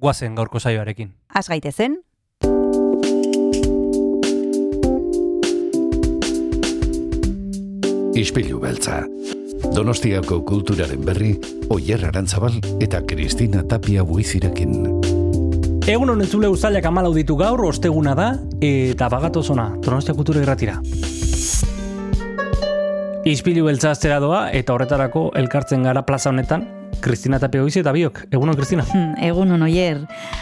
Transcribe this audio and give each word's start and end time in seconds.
guazen 0.00 0.34
gaurko 0.34 0.58
saioarekin. 0.58 1.12
Az 1.34 1.48
gaitezen, 1.48 2.00
Ispilu 8.20 8.58
beltza. 8.60 9.04
Donostiako 9.74 10.40
kulturaren 10.44 11.04
berri, 11.06 11.30
Oyer 11.72 12.02
Arantzabal 12.04 12.58
eta 12.82 13.00
Kristina 13.06 13.62
Tapia 13.68 14.02
buizirekin. 14.04 14.74
Egun 15.88 16.12
honen 16.12 16.26
zule 16.26 16.50
uztailak 16.52 16.84
amalau 16.90 17.14
ditu 17.14 17.36
gaur, 17.38 17.62
osteguna 17.64 18.12
da, 18.18 18.32
eta 18.60 19.08
bagatu 19.08 19.42
zona, 19.42 19.70
Donostia 19.80 20.14
kultura 20.14 20.42
irratira. 20.42 20.76
Izpilu 23.24 23.64
beltza 23.70 23.94
aztera 23.94 24.20
doa, 24.20 24.48
eta 24.52 24.74
horretarako 24.74 25.30
elkartzen 25.40 25.88
gara 25.88 26.04
plaza 26.04 26.28
honetan, 26.34 26.66
Kristina 27.00 27.38
Tapia 27.38 27.62
Goizi 27.62 27.80
eta 27.80 27.92
biok. 27.92 28.26
Egunon, 28.30 28.56
Kristina. 28.56 28.84
Hmm, 28.90 29.14
egun 29.22 29.52
on 29.54 29.62
oier, 29.62 30.00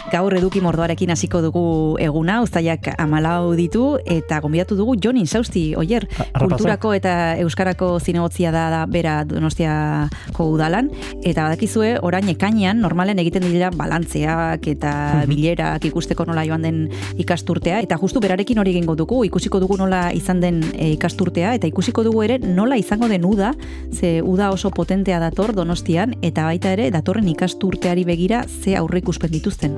gaur 0.09 0.33
eduki 0.33 0.59
mordoarekin 0.63 1.11
hasiko 1.13 1.39
dugu 1.43 1.61
eguna, 2.01 2.39
ustaiak 2.41 2.87
amalau 2.97 3.53
ditu, 3.55 3.99
eta 4.09 4.39
gonbidatu 4.41 4.75
dugu 4.75 4.95
Jon 4.97 5.19
Insausti, 5.21 5.75
oier, 5.77 6.07
Arrapasa. 6.09 6.47
kulturako 6.47 6.93
eta 6.97 7.13
euskarako 7.43 7.91
zinegotzia 7.99 8.51
da, 8.51 8.65
da 8.73 8.79
bera 8.89 9.19
donostiako 9.29 10.47
udalan, 10.55 10.89
eta 11.21 11.45
badakizue 11.45 11.91
orain 12.01 12.31
ekainean 12.33 12.81
normalen 12.81 13.21
egiten 13.21 13.45
dira 13.45 13.69
balantzeak 13.69 14.65
eta 14.73 14.93
bilerak 15.29 15.85
ikusteko 15.91 16.25
nola 16.25 16.43
joan 16.47 16.65
den 16.65 16.81
ikasturtea, 17.21 17.83
eta 17.85 17.99
justu 18.01 18.19
berarekin 18.23 18.59
hori 18.59 18.73
egingo 18.73 18.97
dugu, 18.99 19.21
ikusiko 19.29 19.61
dugu 19.61 19.77
nola 19.77 20.09
izan 20.15 20.41
den 20.41 20.63
e, 20.73 20.91
ikasturtea, 20.97 21.53
eta 21.59 21.69
ikusiko 21.69 22.03
dugu 22.07 22.25
ere 22.25 22.39
nola 22.41 22.79
izango 22.81 23.07
den 23.07 23.29
uda, 23.29 23.53
ze 23.93 24.19
uda 24.25 24.49
oso 24.51 24.73
potentea 24.73 25.19
dator 25.21 25.53
donostian, 25.55 26.17
eta 26.25 26.48
baita 26.49 26.73
ere 26.75 26.89
datorren 26.93 27.27
ikasturteari 27.31 28.05
begira 28.07 28.43
ze 28.47 28.75
aurre 28.79 29.03
ikuspen 29.03 29.31
dituzten. 29.33 29.77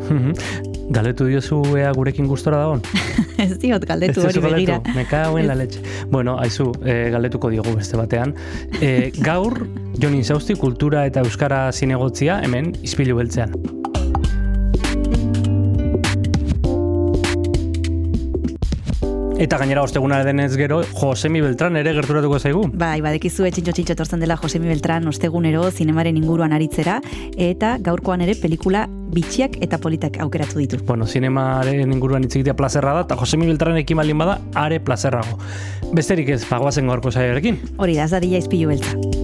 Galetu 0.92 1.28
diozu 1.30 1.62
ea 1.80 1.92
gurekin 1.96 2.28
gustora 2.32 2.64
dagoen? 2.64 2.82
Ez 3.44 3.58
diot 3.62 3.86
galdetu 3.90 4.26
hori 4.28 4.44
begira. 4.44 4.80
galdetu? 4.80 4.96
Me 4.98 5.06
cago 5.10 5.40
en 5.40 5.48
la 5.48 5.56
leche. 5.56 5.84
Bueno, 6.12 6.38
aizu, 6.40 6.72
e, 6.86 7.10
galdetuko 7.14 7.52
diogu 7.54 7.76
beste 7.78 8.00
batean. 8.00 8.36
E, 8.82 9.12
gaur, 9.20 9.66
Jon 10.02 10.16
Insausti, 10.18 10.56
kultura 10.60 11.06
eta 11.10 11.24
euskara 11.26 11.68
zinegotzia, 11.72 12.42
hemen, 12.46 12.76
izpilu 12.88 13.18
beltzean. 13.20 13.56
Eta 19.42 19.58
gainera 19.58 19.82
osteguna 19.82 20.20
denez 20.22 20.52
gero, 20.54 20.84
Josemi 20.86 21.40
Beltran 21.42 21.74
ere 21.80 21.96
gerturatuko 21.98 22.38
zaigu. 22.38 22.60
Bai, 22.78 23.00
badekizu 23.02 23.48
etxintxo 23.48 23.74
txintxo 23.74 23.96
etortzen 23.96 24.22
dela 24.22 24.36
Josemi 24.38 24.70
Beltran 24.70 25.10
ostegunero 25.10 25.64
zinemaren 25.72 26.20
inguruan 26.20 26.54
aritzera, 26.54 27.00
eta 27.42 27.72
gaurkoan 27.82 28.22
ere 28.22 28.36
pelikula 28.38 28.84
bitxiak 29.16 29.58
eta 29.66 29.82
politak 29.82 30.22
aukeratu 30.22 30.62
ditu. 30.62 30.84
Bueno, 30.86 31.10
zinemaren 31.10 31.82
inguruan 31.98 32.30
hitz 32.30 32.36
egitea 32.36 32.54
plazerra 32.54 32.94
da, 33.00 33.08
eta 33.08 33.18
Josemi 33.18 33.50
Beltranekin 33.50 33.98
baldin 34.04 34.22
bada, 34.22 34.38
are 34.54 34.78
plazerrago. 34.78 35.42
Besterik 35.90 36.30
ez, 36.38 36.44
pagoazen 36.46 36.94
gaurko 36.94 37.10
saioarekin. 37.10 37.58
Hori 37.82 37.98
da, 37.98 38.06
ez 38.06 38.14
da 38.14 38.22
dila 38.22 38.46
izpilu 38.46 38.70
beltza. 38.76 39.21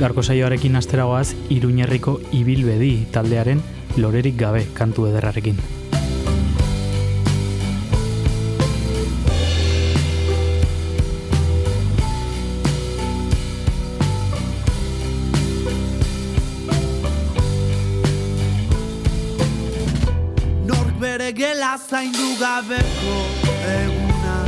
Garko 0.00 0.22
saioarekin 0.22 0.76
asteragoaz 0.80 1.34
Iruñerriko 1.52 2.14
Ibilbedi 2.32 3.04
taldearen 3.12 3.58
lorerik 4.00 4.38
gabe 4.40 4.62
kantu 4.72 5.04
ederrarekin. 5.10 5.58
Nork 20.64 20.96
bere 21.04 21.28
gela 21.36 21.76
zaindu 21.76 22.32
gabeko 22.40 23.20
eguna 23.76 24.38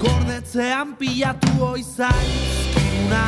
Gordetzean 0.00 0.96
pilatu 0.96 1.58
oizaizkuna 1.74 3.26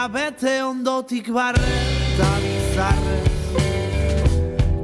Oea 0.00 0.08
bete 0.08 0.52
ondotik 0.64 1.26
barre 1.28 1.72
eta 1.92 2.28
bizarrez 2.40 3.28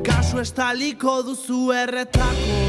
Kasu 0.05 0.43
estaliko 0.43 1.15
duzu 1.25 1.73
erretako 1.73 2.66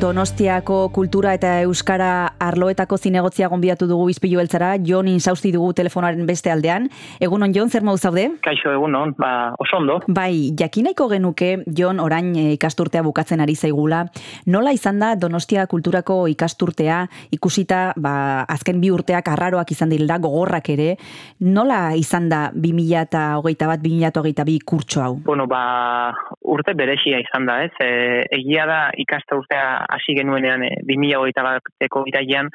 Donostiako 0.00 0.88
kultura 0.92 1.32
eta 1.38 1.60
euskara 1.64 2.35
arloetako 2.46 2.96
zinegotzia 2.96 3.48
gonbiatu 3.52 3.88
dugu 3.90 4.08
izpilu 4.12 4.40
beltzara, 4.40 4.74
Jon 4.86 5.08
insausti 5.10 5.52
dugu 5.54 5.72
telefonaren 5.76 6.26
beste 6.28 6.50
aldean. 6.52 6.88
Egunon 7.20 7.54
Jon, 7.54 7.70
zer 7.70 7.84
modu 7.86 7.98
zaude? 7.98 8.26
Kaixo 8.44 8.72
egunon, 8.74 9.14
ba, 9.18 9.52
oso 9.62 9.80
ondo. 9.80 9.98
Bai, 10.08 10.52
jakinaiko 10.58 11.08
genuke 11.10 11.50
Jon 11.66 12.00
orain 12.02 12.32
eh, 12.36 12.52
ikasturtea 12.56 13.02
bukatzen 13.06 13.42
ari 13.44 13.56
zaigula. 13.56 14.04
Nola 14.46 14.72
izan 14.76 15.00
da 15.02 15.14
Donostia 15.16 15.66
kulturako 15.70 16.26
ikasturtea 16.32 17.02
ikusita 17.34 17.92
ba, 17.96 18.44
azken 18.48 18.80
bi 18.82 18.90
urteak 18.94 19.28
arraroak 19.32 19.70
izan 19.74 19.92
direla 19.92 20.18
gogorrak 20.22 20.70
ere. 20.74 20.94
Nola 21.40 21.94
izan 21.98 22.28
da 22.32 22.46
2021 22.54 23.70
bat 23.70 23.82
2022 23.82 24.58
kurtso 24.66 25.02
hau? 25.02 25.14
Bueno, 25.26 25.46
ba, 25.50 26.12
urte 26.42 26.74
berexia 26.78 27.20
izan 27.22 27.46
da, 27.48 27.60
ez? 27.66 27.72
E, 27.82 27.90
egia 28.38 28.66
da 28.68 28.80
ikasta 28.96 29.38
urtea 29.38 29.64
hasi 29.96 30.16
genuenean 30.18 30.64
e, 30.66 30.72
2021 30.86 31.46
bateko 31.46 32.04
irailean 32.36 32.50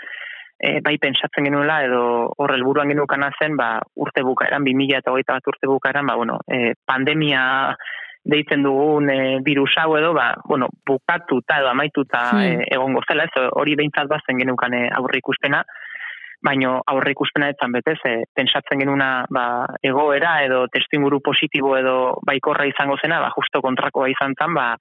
e, 0.61 0.79
bai 0.81 0.97
pentsatzen 1.01 1.47
genuela 1.47 1.81
edo 1.83 2.33
hor 2.37 2.53
helburuan 2.53 2.89
genukana 2.93 3.31
zen, 3.39 3.57
ba, 3.57 3.79
urte 3.95 4.23
bukaeran 4.23 4.63
2021 4.63 5.25
bat 5.33 5.47
urte 5.47 5.67
bukaeran, 5.67 6.05
ba 6.05 6.15
bueno, 6.15 6.39
e, 6.47 6.73
pandemia 6.85 7.75
deitzen 8.23 8.61
dugun 8.63 9.09
e, 9.09 9.39
virus 9.41 9.73
hau 9.81 9.95
edo, 9.97 10.13
ba, 10.13 10.35
bueno, 10.45 10.69
bukatuta 10.85 11.59
edo 11.59 11.69
amaituta 11.69 12.29
Hmm. 12.31 12.41
e, 12.61 12.65
egongo 12.69 13.01
zela, 13.07 13.25
ez? 13.25 13.47
Hori 13.51 13.75
behintzat 13.75 14.07
bazen 14.07 14.37
genukan 14.37 14.73
e, 14.73 14.89
aurre 14.93 15.17
ikuspena, 15.17 15.63
baino 16.41 16.81
aurre 16.87 17.11
ikuspena 17.11 17.49
etzan 17.49 17.71
betez, 17.71 17.97
e, 18.05 18.23
pentsatzen 18.35 18.79
genuna 18.79 19.25
ba, 19.29 19.65
egoera 19.81 20.43
edo 20.45 20.67
testimuru 20.67 21.21
positibo 21.21 21.75
edo 21.77 22.19
baikorra 22.25 22.65
izango 22.69 22.97
zena, 23.01 23.19
ba, 23.19 23.33
justo 23.33 23.61
kontrakoa 23.61 24.09
izan 24.13 24.37
zen, 24.37 24.53
ba, 24.53 24.75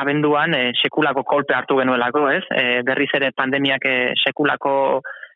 abenduan 0.00 0.54
e, 0.54 0.72
sekulako 0.80 1.24
kolpe 1.28 1.54
hartu 1.54 1.78
genuelako, 1.80 2.26
ez? 2.32 2.42
E, 2.50 2.82
berriz 2.86 3.10
ere 3.14 3.30
pandemiak 3.36 3.86
e, 3.86 3.94
sekulako 4.24 4.74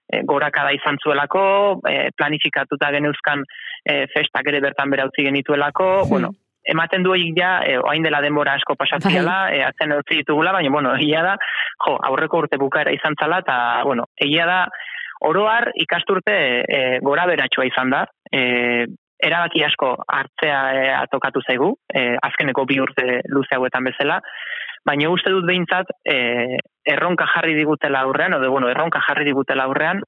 e, 0.08 0.22
gorakada 0.26 0.72
izan 0.76 0.98
zuelako, 1.02 1.44
e, 1.88 2.10
planifikatuta 2.16 2.90
geneuzkan 2.96 3.44
e, 3.84 4.04
festak 4.14 4.50
ere 4.50 4.60
bertan 4.64 4.90
bera 4.90 5.08
utzi 5.08 5.26
genituelako, 5.28 5.88
Hmm. 6.02 6.10
bueno, 6.10 6.32
ematen 6.68 7.02
du 7.02 7.14
horiek 7.14 7.36
ja, 7.38 7.52
e, 7.64 7.78
oain 7.78 8.04
dela 8.04 8.20
denbora 8.20 8.58
asko 8.58 8.76
pasatziala, 8.76 9.38
e, 9.54 9.62
atzen 9.64 9.94
utzi 9.96 10.20
ditugula, 10.22 10.52
baina, 10.52 10.70
bueno, 10.74 10.94
egia 10.96 11.22
da, 11.24 11.36
jo, 11.86 11.96
aurreko 12.10 12.44
urte 12.44 12.60
bukaera 12.60 12.92
izan 12.92 13.16
zala, 13.20 13.40
eta, 13.44 13.58
bueno, 13.88 14.08
egia 14.16 14.46
da, 14.46 14.62
oroar 15.28 15.72
ikasturte 15.74 16.34
e, 16.62 16.80
gora 17.02 17.26
beratxua 17.26 17.66
izan 17.66 17.90
da, 17.90 18.04
e, 18.32 18.86
erabaki 19.24 19.64
asko 19.64 19.94
hartzea 20.06 20.60
e, 20.74 20.86
atokatu 20.98 21.42
zaigu, 21.46 21.72
e, 21.92 22.14
azkeneko 22.22 22.64
bi 22.66 22.80
urte 22.80 23.20
luze 23.32 23.56
hauetan 23.56 23.88
bezala, 23.90 24.20
baina 24.86 25.10
uste 25.10 25.32
dut 25.34 25.46
behintzat 25.48 25.90
e, 26.06 26.58
erronka 26.88 27.26
jarri 27.34 27.56
digutela 27.58 28.04
aurrean, 28.06 28.38
edo 28.38 28.50
bueno, 28.50 28.70
erronka 28.70 29.02
jarri 29.08 29.26
digutela 29.28 29.66
aurrean, 29.68 30.02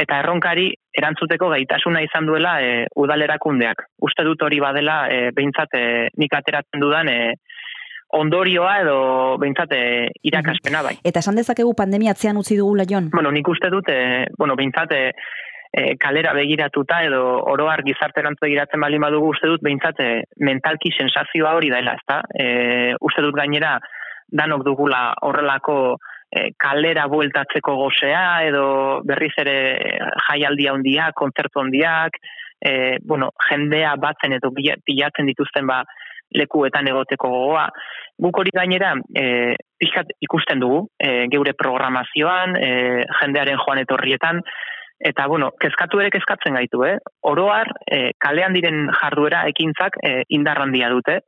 eta 0.00 0.20
erronkari 0.22 0.70
erantzuteko 0.96 1.50
gaitasuna 1.52 2.02
izan 2.04 2.26
duela 2.26 2.58
e, 2.62 2.84
udalerakundeak. 2.96 3.84
Uste 4.06 4.24
dut 4.26 4.42
hori 4.42 4.60
badela 4.62 5.02
e, 5.12 5.30
behintzat 5.36 5.76
e, 5.76 5.84
nik 6.18 6.36
ateratzen 6.36 6.82
dudan 6.82 7.10
e, 7.10 7.18
ondorioa 8.16 8.72
edo 8.82 8.96
behintzat 9.42 9.74
e, 9.76 9.82
irakaspena 10.26 10.82
bai. 10.86 10.96
Eta 11.06 11.22
esan 11.22 11.38
dezakegu 11.38 11.74
pandemia 11.78 12.14
atzean 12.16 12.40
utzi 12.40 12.58
dugula 12.58 12.86
Jon? 12.88 13.10
Bueno, 13.14 13.30
nik 13.34 13.48
uste 13.48 13.70
dut, 13.70 13.90
e, 13.92 14.26
bueno, 14.38 14.56
behintzat 14.58 14.94
e, 14.96 15.02
e, 15.72 15.96
kalera 15.96 16.32
begiratuta 16.34 17.02
edo 17.06 17.22
oroar 17.52 17.82
gizarterantz 17.86 18.38
begiratzen 18.42 18.80
baldin 18.82 19.04
badugu 19.06 19.30
uste 19.34 19.50
dut 19.50 19.62
behintzat 19.62 20.00
e, 20.02 20.10
mentalki 20.38 20.92
sensazioa 20.96 21.54
hori 21.58 21.70
dela, 21.70 21.96
ezta? 22.00 22.20
E, 22.34 22.94
uste 23.00 23.22
dut 23.22 23.36
gainera 23.38 23.78
danok 24.30 24.64
dugula 24.66 25.10
horrelako 25.26 25.76
e, 26.30 26.50
kalera 26.58 27.06
bueltatzeko 27.10 27.76
gozea 27.78 28.24
edo 28.48 28.66
berriz 29.06 29.32
ere 29.42 29.56
jaialdi 30.28 30.68
handiak, 30.70 31.14
kontzertu 31.18 31.62
handiak, 31.62 32.18
e, 32.60 32.98
bueno, 33.02 33.30
jendea 33.48 33.96
batzen 33.96 34.36
edo 34.38 34.50
bila- 34.54 34.78
pilatzen 34.84 35.26
dituzten 35.30 35.66
ba 35.66 35.82
lekuetan 36.30 36.86
egoteko 36.86 37.28
gogoa. 37.30 37.68
Guk 38.20 38.38
hori 38.38 38.52
gainera 38.54 38.92
e, 39.16 39.56
pixkat 39.80 40.12
ikusten 40.22 40.60
dugu 40.62 40.84
e, 40.98 41.26
geure 41.32 41.54
programazioan, 41.58 42.54
e, 42.54 42.68
jendearen 43.22 43.58
joan 43.64 43.80
etorrietan, 43.82 44.42
eta 45.00 45.26
bueno, 45.26 45.50
kezkatu 45.60 46.00
ere 46.00 46.10
kezkatzen 46.12 46.56
gaitu, 46.58 46.84
eh? 46.84 46.96
Oroar, 47.26 47.72
e, 47.90 48.12
kalean 48.20 48.52
diren 48.52 48.88
jarduera 48.92 49.46
ekintzak 49.48 49.96
e, 50.04 50.22
indar 50.36 50.60
handia 50.60 50.90
dute. 50.92 51.20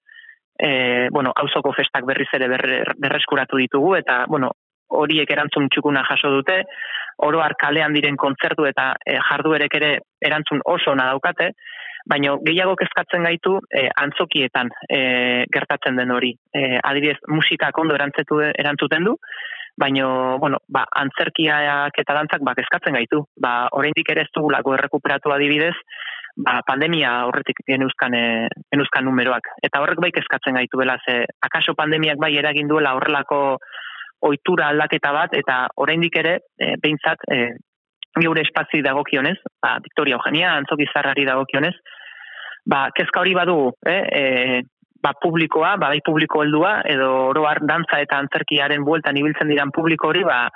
E, 0.63 1.09
bueno, 1.11 1.33
auzoko 1.35 1.73
festak 1.73 2.05
berriz 2.07 2.29
ere 2.37 2.49
berre- 2.53 2.83
berreskuratu 3.01 3.57
ditugu, 3.57 3.97
eta 3.97 4.25
bueno, 4.29 4.53
horiek 4.93 5.31
erantzun 5.33 5.71
txukuna 5.73 6.05
jaso 6.05 6.31
dute, 6.35 6.63
oroar 7.25 7.55
kalean 7.59 7.95
diren 7.97 8.19
kontzertu 8.21 8.67
eta 8.69 8.93
e, 9.07 9.17
jarduerek 9.31 9.79
ere 9.81 9.93
erantzun 10.21 10.61
oso 10.69 10.93
ona 10.93 11.09
daukate, 11.09 11.53
baina 12.09 12.35
gehiago 12.45 12.75
kezkatzen 12.77 13.25
gaitu 13.25 13.57
e, 13.71 13.87
antzokietan 14.05 14.71
e, 14.89 15.01
gertatzen 15.55 15.97
den 15.97 16.13
hori. 16.13 16.35
E, 16.53 16.79
adibidez, 16.83 17.19
musikak 17.29 17.79
ondo 17.79 17.97
erantzetu, 17.97 18.41
erantzuten 18.53 19.07
du, 19.09 19.17
baina, 19.79 20.37
bueno, 20.41 20.59
ba, 20.69 20.85
antzerkiak 21.01 21.99
eta 21.99 22.17
dantzak 22.17 22.45
ba, 22.45 22.55
kezkatzen 22.59 22.97
gaitu. 22.99 23.23
Ba, 23.41 23.69
oraindik 23.73 24.11
ere 24.13 24.27
ez 24.27 24.33
dugulako 24.35 24.75
errekuperatu 24.77 25.33
adibidez, 25.33 25.75
ba, 26.37 26.61
pandemia 26.67 27.13
horretik 27.29 27.63
genuzkan, 27.67 28.15
e, 28.15 28.49
genuzkan 28.73 29.05
numeroak. 29.09 29.49
Eta 29.63 29.83
horrek 29.83 30.01
bai 30.05 30.13
kezkatzen 30.13 30.59
gaitu 30.61 30.81
bela, 30.81 30.99
ze 31.07 31.25
akaso 31.41 31.75
pandemiak 31.75 32.21
bai 32.21 32.35
eragin 32.37 32.69
duela 32.69 32.95
horrelako 32.97 33.59
ohitura 34.23 34.69
aldaketa 34.71 35.13
bat, 35.13 35.35
eta 35.35 35.67
oraindik 35.83 36.17
ere, 36.17 36.39
e, 36.59 36.75
behintzat, 36.83 37.27
e, 37.33 37.49
geure 38.21 38.45
espazi 38.45 38.83
dagokionez, 38.85 39.39
ba, 39.61 39.79
Victoria 39.83 40.19
Eugenia, 40.19 40.55
antzoki 40.61 40.87
zarrari 40.93 41.25
dagokionez, 41.25 41.75
ba, 42.69 42.91
kezka 42.95 43.23
hori 43.23 43.35
badugu, 43.35 43.73
eh? 43.89 44.03
E, 44.21 44.63
ba, 45.03 45.13
publikoa, 45.21 45.77
ba, 45.77 45.91
bai 45.91 46.01
publiko 46.07 46.43
heldua, 46.45 46.81
edo 46.89 47.11
oroar 47.33 47.63
dantza 47.67 48.01
eta 48.05 48.21
antzerkiaren 48.23 48.85
bueltan 48.87 49.19
ibiltzen 49.19 49.51
diran 49.51 49.75
publiko 49.75 50.13
hori, 50.13 50.23
ba, 50.25 50.47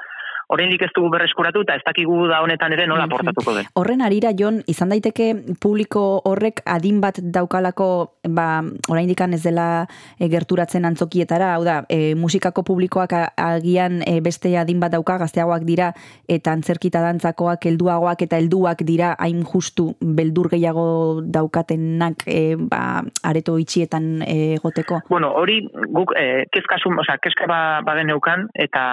oraindik 0.48 0.82
ez 0.86 0.90
dugu 0.94 1.10
berreskuratu 1.10 1.62
eta 1.64 1.76
ez 1.78 1.82
dakigu 1.86 2.26
da 2.30 2.40
honetan 2.44 2.72
ere 2.76 2.86
nola 2.86 3.06
portatuko 3.10 3.54
den. 3.56 3.68
Horren 3.78 4.02
arira, 4.06 4.32
Jon, 4.38 4.60
izan 4.70 4.92
daiteke 4.94 5.32
publiko 5.62 6.04
horrek 6.28 6.62
adin 6.70 7.00
bat 7.02 7.18
daukalako, 7.20 7.88
ba, 8.30 8.62
oraindik 8.92 9.20
ez 9.26 9.42
dela 9.42 9.86
e, 10.20 10.28
gerturatzen 10.28 10.84
antzokietara, 10.84 11.54
hau 11.54 11.64
da, 11.64 11.84
e, 11.88 12.14
musikako 12.14 12.62
publikoak 12.62 13.12
agian 13.36 14.02
e, 14.06 14.20
beste 14.20 14.52
adin 14.58 14.80
bat 14.80 14.92
dauka, 14.92 15.18
gazteagoak 15.18 15.64
dira, 15.64 15.92
eta 16.28 16.52
antzerkita 16.52 17.00
dantzakoak 17.00 17.66
helduagoak 17.66 18.22
eta 18.22 18.36
helduak 18.36 18.84
dira 18.86 19.14
hain 19.18 19.42
justu 19.44 19.94
beldur 20.00 20.50
gehiago 20.52 21.22
daukatenak 21.22 22.26
e, 22.26 22.56
ba, 22.56 23.02
areto 23.24 23.56
itxietan 23.58 24.22
e, 24.22 24.54
egoteko. 24.56 25.00
Bueno, 25.08 25.32
hori 25.34 25.60
guk 25.72 26.12
eh, 26.18 26.44
kezkasun, 26.52 26.98
osea, 27.02 27.18
kezka 27.22 27.48
ba, 27.50 27.60
bageneukan 27.86 28.46
eta 28.66 28.84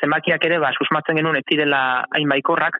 zenbakiak 0.00 0.44
ere 0.48 0.58
ba 0.62 0.72
susmatzen 0.96 1.16
genuen 1.16 1.36
ez 1.36 1.44
direla 1.48 2.06
hain 2.10 2.28
baikorrak. 2.28 2.78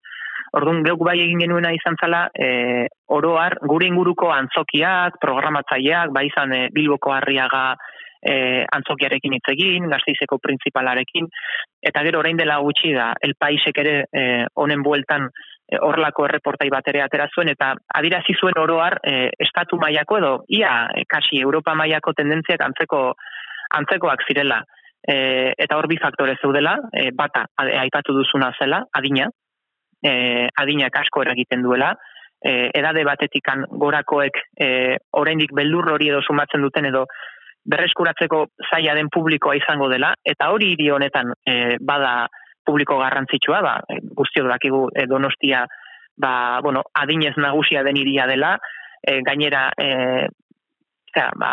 Orduan 0.56 0.82
geuk 0.84 1.02
bai 1.04 1.18
egin 1.20 1.40
genuena 1.42 1.72
izan 1.72 1.96
zala, 2.00 2.30
e, 2.32 2.86
oroar 3.08 3.58
gure 3.66 3.86
inguruko 3.86 4.30
antzokiak, 4.32 5.18
programatzaileak, 5.20 6.12
bai 6.12 6.26
izan 6.26 6.52
e, 6.52 6.68
Bilboko 6.72 7.12
Harriaga 7.12 7.76
e, 8.22 8.64
antzokiarekin 8.72 9.34
hitz 9.34 9.50
egin, 9.52 9.88
Gasteizeko 9.90 10.38
printzipalarekin 10.38 11.28
eta 11.82 12.02
gero 12.02 12.20
orain 12.20 12.36
dela 12.36 12.58
gutxi 12.58 12.94
da 12.94 13.12
El 13.20 13.34
Paisek 13.34 13.76
ere 13.78 14.06
e, 14.08 14.46
honen 14.54 14.82
bueltan 14.82 15.28
e, 15.28 15.76
horrelako 15.76 16.24
erreportai 16.30 16.70
bat 16.72 16.88
ere 16.88 17.02
atera 17.02 17.28
zuen 17.34 17.50
eta 17.52 17.74
adirazi 17.98 18.38
zuen 18.40 18.56
oroar 18.56 19.00
e, 19.02 19.28
estatu 19.38 19.76
mailako 19.82 20.18
edo 20.22 20.32
ia 20.48 20.86
e, 20.94 21.04
kasi 21.04 21.42
Europa 21.42 21.74
mailako 21.74 22.14
tendentziak 22.16 22.64
antzeko 22.64 23.12
antzekoak 23.76 24.24
zirela. 24.28 24.62
E, 25.06 25.52
eta 25.56 25.76
hor 25.78 25.86
bi 25.86 25.98
faktore 26.02 26.34
zeudela, 26.42 26.76
e, 26.92 27.10
bata 27.14 27.46
aipatu 27.62 28.14
duzuna 28.16 28.50
zela, 28.58 28.82
adina, 28.92 29.28
e, 30.02 30.48
adinak 30.62 30.98
asko 31.02 31.22
eragiten 31.22 31.62
duela, 31.62 31.92
e, 32.42 32.70
edade 32.74 33.04
batetikan 33.06 33.64
gorakoek 33.70 34.40
e, 34.58 34.68
oraindik 35.20 35.54
beldur 35.54 35.92
hori 35.94 36.10
edo 36.10 36.22
sumatzen 36.22 36.64
duten 36.66 36.90
edo 36.90 37.06
berreskuratzeko 37.66 38.44
zaila 38.70 38.94
den 38.94 39.08
publikoa 39.12 39.56
izango 39.58 39.88
dela, 39.90 40.12
eta 40.24 40.50
hori 40.54 40.72
hiri 40.74 40.90
honetan 40.94 41.32
e, 41.46 41.76
bada 41.80 42.26
publiko 42.66 42.98
garrantzitsua, 42.98 43.60
ba, 43.62 43.74
guztio 44.18 44.46
dakigu 44.46 44.86
e, 44.94 45.06
donostia, 45.06 45.64
ba, 46.18 46.32
bueno, 46.62 46.82
adinez 46.94 47.34
nagusia 47.38 47.82
den 47.86 47.98
iria 47.98 48.26
dela, 48.26 48.56
e, 49.02 49.20
gainera, 49.26 49.68
e, 49.78 50.26
zera, 51.14 51.30
ba, 51.38 51.52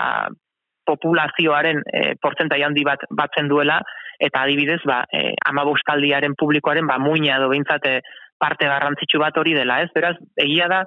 populazioaren 0.86 1.82
e, 1.86 2.04
portzentai 2.22 2.62
handi 2.63 2.84
bat 2.88 3.06
batzen 3.10 3.48
duela, 3.52 3.80
eta 4.20 4.44
adibidez, 4.44 4.82
ba, 4.88 5.04
e, 5.12 5.34
amabostaldiaren 5.50 6.36
publikoaren, 6.40 6.88
ba, 6.88 7.00
muina 7.00 7.38
edo 7.38 7.50
behintzat 7.52 7.88
e, 7.90 8.00
parte 8.40 8.68
garrantzitsu 8.68 9.22
bat 9.22 9.38
hori 9.40 9.56
dela, 9.56 9.82
ez? 9.84 9.90
Beraz, 9.96 10.16
egia 10.40 10.68
da, 10.72 10.84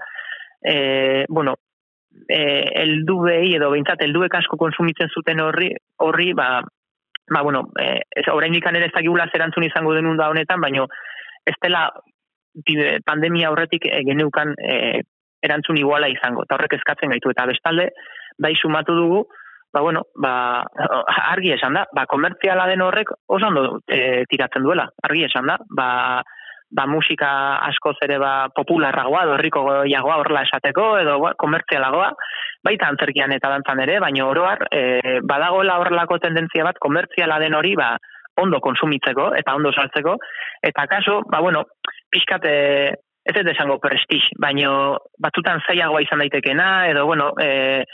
e, 0.62 1.25
bueno, 1.29 1.57
e, 2.29 2.41
eldu 2.83 3.19
edo 3.33 3.71
behintzat 3.73 4.03
elduek 4.07 4.35
asko 4.38 4.59
konsumitzen 4.61 5.12
zuten 5.12 5.41
horri, 5.45 5.71
horri 6.05 6.33
ba, 6.37 6.49
ba, 7.31 7.43
bueno, 7.43 7.67
e, 7.81 8.00
ez, 8.11 8.26
oraindik 8.33 8.67
ere 8.71 8.87
ez 8.87 8.95
dakigula 8.95 9.29
zer 9.31 9.41
erantzun 9.41 9.67
izango 9.67 9.95
denun 9.95 10.17
da 10.17 10.31
honetan, 10.31 10.61
baino 10.61 10.87
ez 11.47 11.55
dela 11.62 11.88
pandemia 13.05 13.50
aurretik 13.50 13.87
e, 13.88 14.03
geneukan 14.07 14.55
e, 14.57 15.03
erantzun 15.45 15.79
iguala 15.79 16.09
izango, 16.11 16.45
eta 16.47 16.57
horrek 16.57 16.79
eskatzen 16.79 17.12
gaitu, 17.12 17.31
eta 17.31 17.47
bestalde, 17.47 17.91
bai 18.43 18.55
sumatu 18.57 18.97
dugu, 18.97 19.26
ba, 19.73 19.80
bueno, 19.80 20.06
ba, 20.14 20.64
argi 21.32 21.52
esan 21.52 21.76
da, 21.76 21.85
ba, 21.94 22.06
komertziala 22.06 22.66
den 22.70 22.82
horrek 22.82 23.12
oso 23.26 23.46
ondo 23.50 23.80
e, 23.87 24.25
tiratzen 24.30 24.64
duela, 24.64 24.88
argi 25.02 25.26
esan 25.26 25.46
da, 25.50 25.58
ba, 25.68 25.88
ba 26.70 26.87
musika 26.90 27.30
askoz 27.68 27.94
ere 28.02 28.18
ba 28.18 28.49
popularragoa, 28.54 29.23
edo 29.25 29.37
herriko 29.37 29.62
jagoa 29.87 30.18
horrela 30.23 30.42
esateko, 30.46 30.88
edo 31.02 31.18
ba, 31.23 31.32
komertzialagoa, 31.38 32.11
baita 32.66 32.90
antzerkian 32.90 33.32
eta 33.37 33.52
dantzan 33.52 33.82
ere, 33.85 34.00
baina 34.02 34.26
oroar, 34.26 34.66
e, 34.73 35.20
badagoela 35.23 35.78
horrelako 35.82 36.18
tendentzia 36.25 36.66
bat, 36.66 36.80
komertziala 36.82 37.38
den 37.42 37.54
hori, 37.54 37.76
ba, 37.78 37.94
ondo 38.42 38.61
konsumitzeko 38.61 39.30
eta 39.38 39.54
ondo 39.56 39.73
saltzeko, 39.73 40.16
eta 40.70 40.87
kaso, 40.90 41.20
ba, 41.30 41.40
bueno, 41.40 41.64
pixkat, 42.12 42.44
e, 42.44 42.94
ez 43.26 43.35
ez 43.37 43.46
esango 43.54 43.78
prestige, 43.82 44.35
baino 44.38 44.99
batzutan 45.23 45.62
zailagoa 45.66 46.02
izan 46.04 46.23
daitekena, 46.23 46.88
edo, 46.90 47.06
bueno, 47.06 47.32
e, 47.42 47.85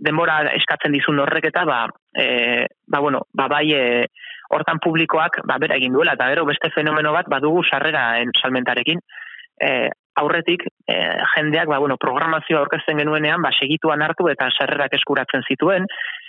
denbora 0.00 0.40
eskatzen 0.54 0.94
dizun 0.94 1.20
horrek 1.20 1.50
eta, 1.50 1.64
ba, 1.68 1.84
e, 2.16 2.66
ba, 2.86 3.00
bueno, 3.00 3.24
ba, 3.34 3.48
bai, 3.48 3.66
e, 3.72 4.06
hortan 4.54 4.80
publikoak 4.84 5.42
ba, 5.48 5.58
bera 5.58 5.78
egin 5.80 5.92
duela, 5.96 6.14
eta 6.14 6.28
gero 6.32 6.46
beste 6.48 6.70
fenomeno 6.74 7.12
bat 7.12 7.28
badugu 7.30 7.64
sarrera 7.64 8.06
salmentarekin. 8.40 9.00
E, 9.60 9.70
aurretik 10.20 10.64
e, 10.66 10.96
jendeak 11.34 11.68
ba, 11.70 11.80
bueno, 11.82 11.96
programazioa 12.00 12.62
aurkezten 12.62 13.00
genuenean 13.02 13.42
ba, 13.42 13.50
segituan 13.54 14.02
hartu 14.02 14.28
eta 14.30 14.50
sarrerak 14.54 14.94
eskuratzen 14.98 15.42
zituen, 15.48 15.88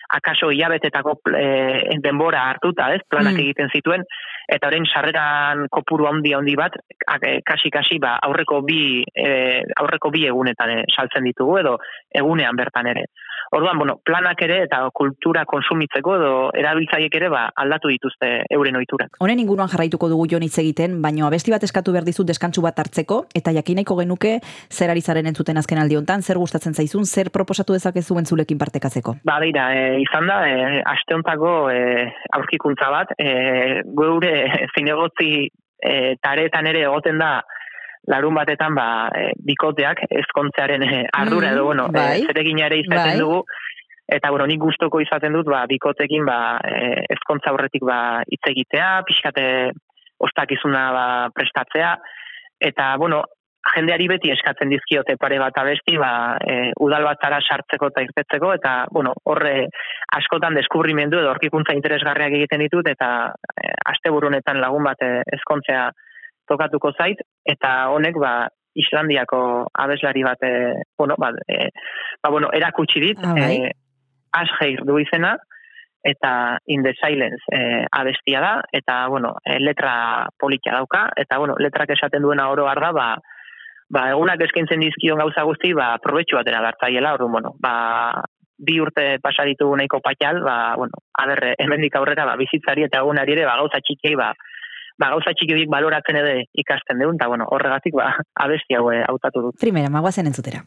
akaso 0.09 0.51
hilabetetako 0.51 1.19
e, 1.37 1.97
denbora 2.03 2.49
hartuta, 2.49 2.93
ez, 2.95 3.01
planak 3.09 3.33
Mm. 3.35 3.39
egiten 3.39 3.69
zituen, 3.73 4.03
eta 4.47 4.67
orain 4.67 4.85
sarreran 4.85 5.67
kopuru 5.69 6.07
handi 6.07 6.33
handi 6.33 6.55
bat, 6.55 6.73
ak- 7.07 7.23
e, 7.27 7.41
kasi 7.45 7.69
kasi 7.69 7.97
ba, 7.99 8.17
aurreko 8.21 8.61
bi 8.61 9.03
e, 9.15 9.63
aurreko 9.81 10.11
bi 10.11 10.25
egunetan 10.27 10.69
e, 10.69 10.83
saltzen 10.95 11.23
ditugu 11.23 11.57
edo 11.59 11.77
egunean 12.13 12.55
bertan 12.55 12.87
ere. 12.87 13.05
Orduan, 13.51 13.77
bueno, 13.77 13.99
planak 14.03 14.41
ere 14.41 14.63
eta 14.63 14.89
kultura 14.91 15.45
konsumitzeko 15.45 16.15
edo 16.15 16.49
erabiltzaiek 16.57 17.13
ere 17.15 17.29
ba, 17.29 17.43
aldatu 17.55 17.87
dituzte 17.87 18.43
euren 18.49 18.75
ohiturak. 18.75 19.17
Honen 19.21 19.39
inguruan 19.39 19.69
jarraituko 19.69 20.09
dugu 20.09 20.25
jon 20.31 20.41
hitz 20.43 20.57
egiten, 20.59 20.97
baino 21.01 21.27
abesti 21.27 21.51
bat 21.53 21.63
eskatu 21.63 21.91
behar 21.93 22.03
dizut 22.03 22.25
deskantsu 22.27 22.61
bat 22.65 22.77
hartzeko, 22.79 23.27
eta 23.35 23.53
jakinaiko 23.53 23.95
genuke 24.01 24.39
zer 24.71 24.89
ari 24.89 25.01
zaren 25.01 25.27
entzuten 25.29 25.57
azken 25.57 25.77
aldi 25.77 25.95
hontan, 25.95 26.21
zer 26.25 26.37
gustatzen 26.41 26.73
zaizun, 26.73 27.05
zer 27.05 27.29
proposatu 27.31 27.73
dezakezu 27.73 28.17
entzulekin 28.17 28.57
partekatzeko. 28.57 29.15
Ba, 29.23 29.39
beira, 29.39 29.69
e, 29.77 29.94
izan 30.01 30.27
da, 30.29 30.39
e, 30.47 30.81
aste 30.85 31.15
hontako 31.15 31.69
e, 31.71 32.05
aurkikuntza 32.37 32.89
bat, 32.93 33.13
e, 33.19 33.81
geure 33.97 34.33
zinegotzi 34.75 35.31
e, 35.45 36.15
taretan 36.21 36.67
ere 36.71 36.85
egoten 36.87 37.21
da 37.21 37.39
larun 38.11 38.35
batetan 38.37 38.75
ba, 38.77 38.87
e, 39.15 39.31
bikoteak 39.45 40.05
ezkontzearen 40.09 40.83
e, 40.85 41.05
ardura 41.13 41.51
Mm, 41.51 41.53
edo, 41.53 41.63
bueno, 41.65 41.87
bai, 41.93 42.21
e, 42.21 42.25
zeregina 42.27 42.67
ere 42.67 42.81
izaten 42.83 43.15
bai. 43.15 43.19
dugu, 43.19 43.43
eta 44.07 44.29
bueno, 44.29 44.45
nik 44.45 44.61
gustoko 44.61 45.01
izaten 45.01 45.33
dut 45.33 45.49
ba, 45.49 45.65
bikotekin 45.69 46.25
ba, 46.25 46.59
e, 46.61 47.05
ezkontza 47.17 47.51
aurretik 47.51 47.85
ba, 47.85 48.21
hitz 48.29 48.43
egitea, 48.51 49.01
pixkate 49.07 49.47
ostakizuna 50.25 50.83
ba, 50.93 51.07
prestatzea, 51.33 51.95
eta 52.61 52.95
bueno, 52.97 53.23
jendeari 53.73 54.07
beti 54.09 54.31
eskatzen 54.33 54.69
dizkiote 54.69 55.15
pare 55.21 55.39
bat 55.41 55.55
abesti, 55.57 55.97
ba, 55.97 56.37
e, 56.37 56.71
udal 56.85 57.05
batzara 57.07 57.39
sartzeko 57.41 57.89
eta 57.91 58.03
irtetzeko, 58.05 58.51
eta, 58.59 58.73
bueno, 58.91 59.13
horre 59.31 59.67
askotan 60.17 60.57
deskubrimendu 60.57 61.19
edo 61.19 61.31
horkikuntza 61.33 61.75
interesgarriak 61.77 62.35
egiten 62.37 62.61
ditut, 62.65 62.87
eta 62.91 63.31
e, 63.57 63.73
honetan 64.11 64.61
lagun 64.61 64.83
bat 64.83 65.01
e, 65.01 65.23
ezkontzea 65.37 65.89
tokatuko 66.47 66.93
zait, 66.93 67.21
eta 67.45 67.89
honek, 67.89 68.21
ba, 68.21 68.35
Islandiako 68.75 69.39
abeslari 69.71 70.23
bat, 70.23 70.41
e, 70.43 70.83
bueno, 70.97 71.15
ba, 71.17 71.31
e, 71.47 71.69
ba, 72.21 72.29
bueno, 72.29 72.49
erakutsi 72.53 72.99
dit, 72.99 73.19
Ah, 73.23 73.33
bai. 73.33 73.71
e, 74.61 74.75
du 74.83 74.99
izena, 74.99 75.37
eta 76.03 76.59
In 76.67 76.83
the 76.83 76.93
Silence 77.01 77.41
e, 77.51 77.85
abestia 77.91 78.39
da, 78.39 78.61
eta, 78.71 79.07
bueno, 79.07 79.37
e, 79.43 79.59
letra 79.59 80.27
politia 80.37 80.73
dauka, 80.73 81.09
eta, 81.15 81.39
bueno, 81.39 81.55
letrak 81.57 81.89
esaten 81.89 82.21
duena 82.21 82.49
oro 82.49 82.67
har 82.69 82.79
da, 82.79 82.91
ba, 82.91 83.15
ba, 83.89 84.09
egunak 84.13 84.41
eskaintzen 84.47 84.81
dizkion 84.83 85.19
gauza 85.21 85.45
guzti, 85.47 85.73
ba, 85.77 85.95
probetxu 86.03 86.39
batera 86.39 86.63
gartzaiela, 86.65 87.13
orduan, 87.17 87.37
bueno, 87.37 87.53
ba, 87.61 88.23
bi 88.57 88.79
urte 88.79 89.17
pasa 89.23 89.45
ditugu 89.47 89.75
nahiko 89.77 90.01
patxal, 90.03 90.41
ba, 90.43 90.75
bueno, 90.79 91.03
aber, 91.21 91.53
hemendik 91.59 91.95
aurrera, 91.99 92.25
ba, 92.25 92.37
bizitzari 92.39 92.87
eta 92.87 93.03
egunari 93.03 93.37
ere, 93.37 93.45
ba, 93.49 93.57
gauza 93.61 93.81
txikiei, 93.83 94.17
ba, 94.19 94.31
ba, 94.97 95.11
gauza 95.15 95.35
txiki 95.35 95.57
horiek 95.57 95.71
baloratzen 95.71 96.21
ere 96.21 96.35
ikasten 96.65 97.01
deun, 97.03 97.19
eta, 97.19 97.29
bueno, 97.31 97.49
horregatik, 97.51 97.97
ba, 97.99 98.13
abesti 98.47 98.79
hau 98.79 98.89
eh, 98.93 99.03
hautatu 99.07 99.49
dut. 99.49 99.59
Primera, 99.61 99.91
magoazen 99.91 100.31
entzutera. 100.31 100.63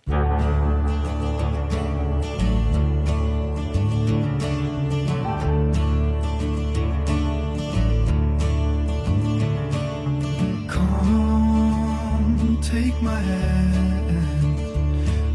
My 13.02 13.18
hand. 13.18 14.58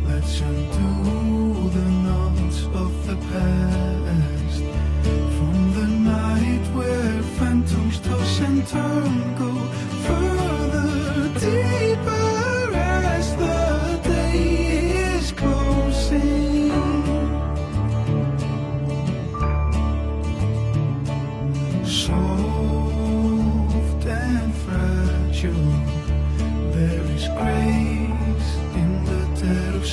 Let's 0.07 0.41
undo 0.41 1.69
the 1.69 1.89
knots 2.05 2.65
of 2.65 3.07
the 3.07 3.15
past. 3.31 4.63
From 5.37 5.73
the 5.73 5.87
night 5.87 6.65
where 6.75 7.23
phantoms 7.39 7.99
toss 7.99 8.39
and 8.41 8.67
turn, 8.67 9.35
go 9.37 9.52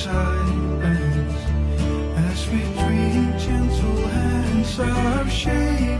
silence. 0.03 1.41
As 2.29 2.49
we 2.49 2.61
dream, 2.81 3.37
gentle 3.37 4.07
hands 4.07 4.79
are 4.79 5.29
shaping 5.29 5.90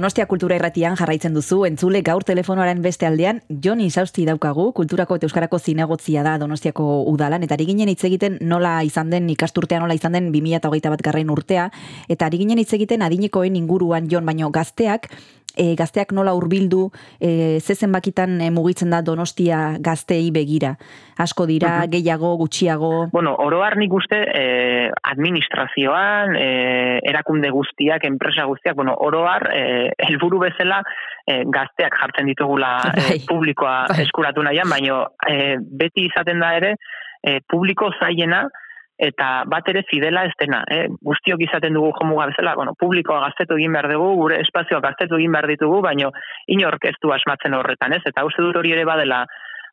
Donostia 0.00 0.24
Kultura 0.24 0.56
Irratian 0.56 0.94
jarraitzen 0.96 1.34
duzu, 1.36 1.58
entzule 1.68 2.00
gaur 2.00 2.24
telefonoaren 2.24 2.78
beste 2.80 3.04
aldean, 3.04 3.42
Jon 3.64 3.82
Insausti 3.84 4.22
daukagu, 4.24 4.70
Kulturako 4.72 5.18
eta 5.18 5.26
Euskarako 5.28 5.58
zinegotzia 5.60 6.22
da 6.24 6.38
Donostiako 6.40 6.86
udalan, 7.10 7.44
eta 7.44 7.58
ari 7.58 7.66
ginen 7.68 7.90
hitz 7.92 8.00
egiten 8.08 8.38
nola 8.40 8.78
izan 8.88 9.12
den, 9.12 9.28
ikasturtea 9.34 9.82
nola 9.82 9.98
izan 9.98 10.16
den 10.16 10.30
2008 10.32 10.94
bat 10.94 11.04
garrain 11.04 11.28
urtea, 11.28 11.66
eta 12.08 12.30
ari 12.30 12.40
ginen 12.40 12.62
hitz 12.62 12.72
egiten 12.78 13.04
adinekoen 13.04 13.60
inguruan, 13.60 14.08
Jon, 14.08 14.24
baino 14.24 14.48
gazteak, 14.48 15.10
e, 15.56 15.74
gazteak 15.78 16.12
nola 16.12 16.34
hurbildu 16.34 16.90
e, 17.20 17.60
ze 17.60 17.74
zenbakitan 17.74 18.40
e, 18.40 18.50
mugitzen 18.50 18.90
da 18.90 19.02
Donostia 19.02 19.76
gazteei 19.80 20.30
begira. 20.30 20.76
Asko 21.20 21.44
dira, 21.46 21.84
gehiago, 21.92 22.36
gutxiago. 22.40 23.08
Bueno, 23.12 23.34
oroar 23.44 23.76
nik 23.76 23.92
uste 23.92 24.22
eh, 24.34 24.88
administrazioan, 25.12 26.36
eh, 26.36 26.98
erakunde 27.10 27.50
guztiak, 27.52 28.06
enpresa 28.08 28.46
guztiak, 28.48 28.76
bueno, 28.78 28.94
oroar 28.96 29.50
eh, 29.52 29.90
helburu 30.08 30.38
bezala 30.46 30.80
eh, 31.26 31.42
gazteak 31.44 31.98
jartzen 32.00 32.30
ditugula 32.32 32.78
eh, 32.94 33.02
Bai. 33.02 33.20
publikoa 33.28 33.74
Bai. 33.90 34.00
eskuratu 34.06 34.42
nahian, 34.46 34.70
baino 34.72 35.02
eh, 35.28 35.58
beti 35.60 36.06
izaten 36.08 36.40
da 36.40 36.54
ere 36.56 36.74
eh, 37.22 37.40
publiko 37.48 37.92
zaiena 38.00 38.46
eta 39.00 39.28
bat 39.48 39.68
ere 39.72 39.82
fidela 39.88 40.26
ez 40.28 40.34
dena. 40.38 40.60
Eh? 40.68 40.84
Guztiok 41.08 41.40
izaten 41.46 41.76
dugu 41.76 41.92
jomuga 41.96 42.26
bezala, 42.30 42.54
bueno, 42.58 42.74
publikoa 42.78 43.22
gaztetu 43.24 43.56
egin 43.56 43.72
behar 43.72 43.88
dugu, 43.92 44.10
gure 44.18 44.40
espazioa 44.44 44.82
gaztetu 44.84 45.16
egin 45.16 45.32
behar 45.32 45.48
ditugu, 45.48 45.80
baino 45.86 46.10
inork 46.52 46.84
ez 46.90 46.96
du 47.02 47.12
asmatzen 47.16 47.56
horretan, 47.56 47.96
ez? 47.96 48.02
Eta 48.12 48.26
uste 48.28 48.44
dut 48.44 48.60
hori 48.60 48.74
ere 48.76 48.84
badela 48.84 49.24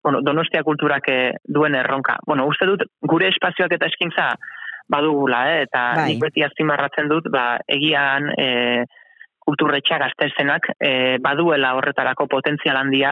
bueno, 0.03 0.21
donostia 0.23 0.63
kulturak 0.63 1.09
eh, 1.11 1.33
duen 1.43 1.75
erronka. 1.75 2.15
Bueno, 2.25 2.45
uste 2.47 2.69
dut 2.69 2.85
gure 3.03 3.27
espazioak 3.33 3.75
eta 3.75 3.89
eskintza 3.91 4.29
badugula, 4.87 5.41
eh? 5.51 5.65
eta 5.67 5.83
Bai. 5.97 6.05
nik 6.11 6.21
beti 6.23 6.45
azpimarratzen 6.47 7.09
dut, 7.11 7.27
ba, 7.33 7.57
egian 7.67 8.29
e, 8.39 8.85
kulturretxa 9.43 9.97
gaztezenak 9.99 10.69
e, 10.79 10.91
baduela 11.23 11.73
horretarako 11.75 12.29
potentzial 12.31 12.79
handia, 12.79 13.11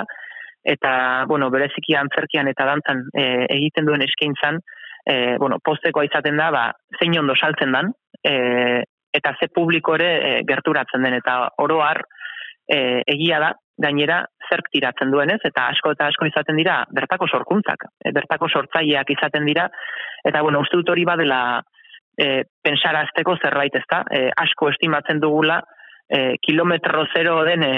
eta, 0.63 0.93
bueno, 1.27 1.51
bereziki 1.51 1.97
antzerkian 1.99 2.47
eta 2.47 2.69
dantzan 2.71 3.03
e, 3.11 3.25
egiten 3.57 3.91
duen 3.91 4.05
eskaintzan, 4.07 4.61
e, 5.05 5.37
bueno, 5.37 5.59
postekoa 5.63 6.05
izaten 6.07 6.37
da, 6.37 6.49
ba, 6.51 6.65
zein 6.99 7.17
ondo 7.19 7.35
saltzen 7.35 7.71
dan, 7.75 7.91
e, 8.25 8.83
eta 9.15 9.35
ze 9.39 9.47
publiko 9.53 9.95
ere 9.95 10.09
e, 10.17 10.31
gerturatzen 10.47 11.05
den, 11.05 11.19
eta 11.21 11.37
oroar 11.63 12.01
e, 12.67 13.03
egia 13.13 13.39
da, 13.43 13.53
gainera 13.77 14.21
zerk 14.49 14.69
tiratzen 14.71 15.11
duenez, 15.11 15.41
eta 15.43 15.67
asko 15.73 15.91
eta 15.95 16.07
asko 16.07 16.27
izaten 16.29 16.57
dira 16.59 16.79
bertako 16.95 17.27
sorkuntzak, 17.27 17.87
e, 18.03 18.11
bertako 18.15 18.49
sortzaileak 18.49 19.11
izaten 19.17 19.45
dira, 19.47 19.69
eta 20.25 20.41
bueno, 20.41 20.63
uste 20.63 20.79
dut 20.79 20.91
hori 20.93 21.05
badela 21.07 21.39
e, 22.17 22.43
pensarazteko 22.63 23.37
zerbait 23.43 23.75
ezta, 23.81 24.03
e, 24.11 24.27
asko 24.45 24.71
estimatzen 24.73 25.19
dugula 25.23 25.61
e, 26.07 26.37
kilometro 26.41 27.05
zero 27.13 27.43
den 27.47 27.63
e, 27.63 27.75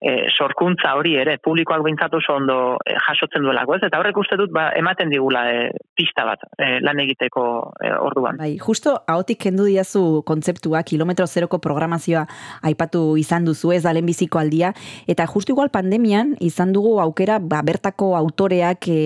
e, 0.00 0.28
sorkuntza 0.36 0.94
hori 0.96 1.14
ere, 1.16 1.36
publikoak 1.42 1.82
behintzat 1.84 2.14
oso 2.18 2.36
ondo 2.36 2.56
e, 2.84 2.94
jasotzen 3.06 3.44
duelako, 3.44 3.76
ez? 3.76 3.86
Eta 3.88 4.00
horrek 4.00 4.18
uste 4.20 4.36
dut 4.38 4.52
ba, 4.54 4.68
ematen 4.76 5.10
digula 5.12 5.46
e, 5.52 5.70
pista 5.96 6.26
bat 6.28 6.42
e, 6.58 6.76
lan 6.84 7.00
egiteko 7.02 7.44
e, 7.80 7.92
orduan. 8.04 8.40
Bai, 8.40 8.56
justo 8.62 8.96
ahotik 9.08 9.40
kendu 9.46 9.68
diazu 9.68 10.22
kontzeptua, 10.28 10.82
kilometro 10.86 11.26
zeroko 11.26 11.60
programazioa 11.64 12.26
aipatu 12.68 13.16
izan 13.20 13.48
duzu 13.48 13.72
ez 13.76 13.82
da 13.86 13.94
lehenbiziko 13.96 14.40
aldia, 14.40 14.72
eta 15.08 15.26
justu 15.30 15.56
igual 15.56 15.72
pandemian 15.72 16.34
izan 16.44 16.74
dugu 16.76 16.98
aukera 17.00 17.38
ba, 17.40 17.62
bertako 17.66 18.12
autoreak 18.18 18.90
e, 18.92 19.00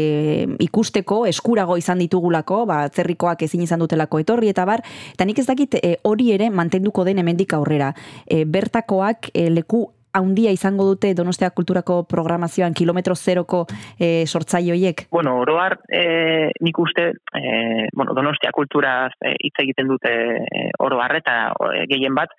ikusteko, 0.67 1.23
eskurago 1.31 1.79
izan 1.79 2.03
ditugulako, 2.03 2.65
ba, 2.67 2.83
atzerrikoak 2.91 3.47
ezin 3.47 3.63
izan 3.67 3.83
dutelako 3.85 4.23
etorri 4.25 4.51
eta 4.51 4.67
bar, 4.67 4.83
eta 5.15 5.29
nik 5.29 5.39
ez 5.39 5.47
dakit 5.47 5.79
e, 5.79 5.97
hori 6.03 6.33
ere 6.35 6.51
mantenduko 6.51 7.07
den 7.07 7.23
hemendik 7.23 7.55
aurrera. 7.55 7.95
E, 8.27 8.43
bertakoak 8.45 9.31
e, 9.35 9.49
leku 9.55 9.87
haundia 10.13 10.53
izango 10.53 10.87
dute 10.89 11.13
Donostia 11.15 11.51
Kulturako 11.55 12.03
programazioan 12.11 12.75
kilometro 12.75 13.15
zeroko 13.15 13.65
e, 13.99 14.27
sortzaile 14.27 14.75
hoiek? 14.75 15.07
Bueno, 15.11 15.37
oroar 15.43 15.79
e, 15.89 16.51
nik 16.61 16.79
uste 16.79 17.11
e, 17.11 17.43
bueno, 17.95 18.15
donostia 18.15 18.53
kulturaz 18.53 19.13
e, 19.25 19.35
hitz 19.39 19.57
egiten 19.63 19.91
dute 19.91 20.13
e, 20.13 20.69
oroar 20.79 21.17
eta 21.21 21.37
e, 21.73 21.87
gehien 21.91 22.15
bat 22.15 22.35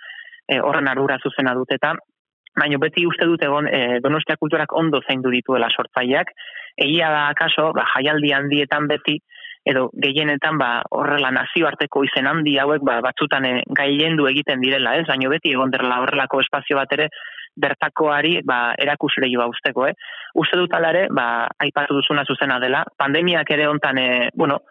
e, 0.48 0.60
horren 0.60 0.90
ardura 0.92 1.20
zuzena 1.24 1.56
dute 1.58 1.80
eta 1.80 1.96
baina 2.60 2.80
beti 2.82 3.06
uste 3.08 3.28
dut 3.28 3.44
egon 3.48 3.68
e, 3.72 4.00
donostia 4.04 4.40
kulturak 4.40 4.74
ondo 4.76 5.00
zaindu 5.08 5.32
dituela 5.32 5.70
sortzaileak 5.72 6.34
egia 6.78 7.12
da 7.12 7.28
akaso 7.30 7.72
ba, 7.76 7.88
jaialdi 7.96 8.34
handietan 8.36 8.88
beti 8.92 9.20
edo 9.66 9.90
gehienetan 9.94 10.58
ba 10.58 10.70
horrela 10.98 11.30
nazioarteko 11.36 12.04
izen 12.08 12.28
handi 12.28 12.58
hauek 12.58 12.84
ba 12.86 12.98
batzutan 13.06 13.46
e, 13.46 13.54
gailendu 13.78 14.26
egiten 14.28 14.62
direla, 14.64 14.96
ez? 14.98 15.06
Baino 15.08 15.30
beti 15.30 15.54
egon 15.54 15.72
derla 15.74 16.02
horrelako 16.02 16.42
espazio 16.42 16.80
bat 16.80 16.92
ere 16.98 17.10
bertakoari 17.56 18.40
ba 18.48 18.74
erakusleioa 18.80 19.48
usteko, 19.52 19.88
eh? 19.88 19.96
Uste 20.40 20.60
dut 20.60 20.74
hala 20.74 20.92
ere, 20.96 21.08
ba 21.12 21.48
aipatu 21.60 21.98
duzuna 22.00 22.24
zuzena 22.26 22.60
dela. 22.60 22.84
Pandemiak 22.98 23.50
ere 23.52 23.68
hontan 23.68 23.98
e, 23.98 24.08
bueno, 24.36 24.62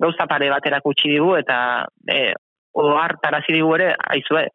gauza 0.00 0.26
pare 0.26 0.48
bat 0.50 0.66
erakutsi 0.66 1.12
digu 1.12 1.34
eta 1.36 1.86
e, 2.08 2.32
ohartarazi 2.80 3.52
digu 3.52 3.74
ere, 3.76 3.92
aizue, 4.14 4.46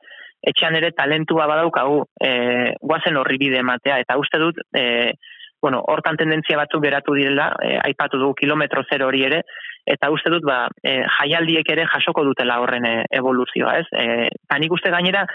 etxean 0.46 0.78
ere 0.78 0.92
talentua 0.98 1.48
badaukagu, 1.50 2.04
e, 2.22 2.74
guazen 2.82 3.18
horri 3.18 3.38
bide 3.42 3.62
ematea 3.62 4.00
eta 4.04 4.18
uste 4.22 4.42
dut 4.42 4.62
e, 4.74 5.14
bueno, 5.62 5.80
hortan 5.90 6.18
tendentzia 6.20 6.60
batzuk 6.60 6.84
geratu 6.84 7.16
direla, 7.18 7.48
e, 7.64 7.78
aipatu 7.88 8.20
dugu 8.22 8.36
kilometro 8.42 8.84
zero 8.90 9.08
hori 9.10 9.24
ere, 9.26 9.42
eta 9.90 10.12
uste 10.14 10.30
dut 10.30 10.46
ba, 10.46 10.66
e, 10.86 11.00
jaialdiek 11.18 11.72
ere 11.74 11.88
jasoko 11.90 12.26
dutela 12.28 12.60
horren 12.62 12.86
evoluzioa, 12.86 13.80
ez? 13.82 13.88
E, 13.90 14.28
eta 14.30 14.60
nik 14.62 14.76
uste 14.78 14.94
gainera, 14.94 15.26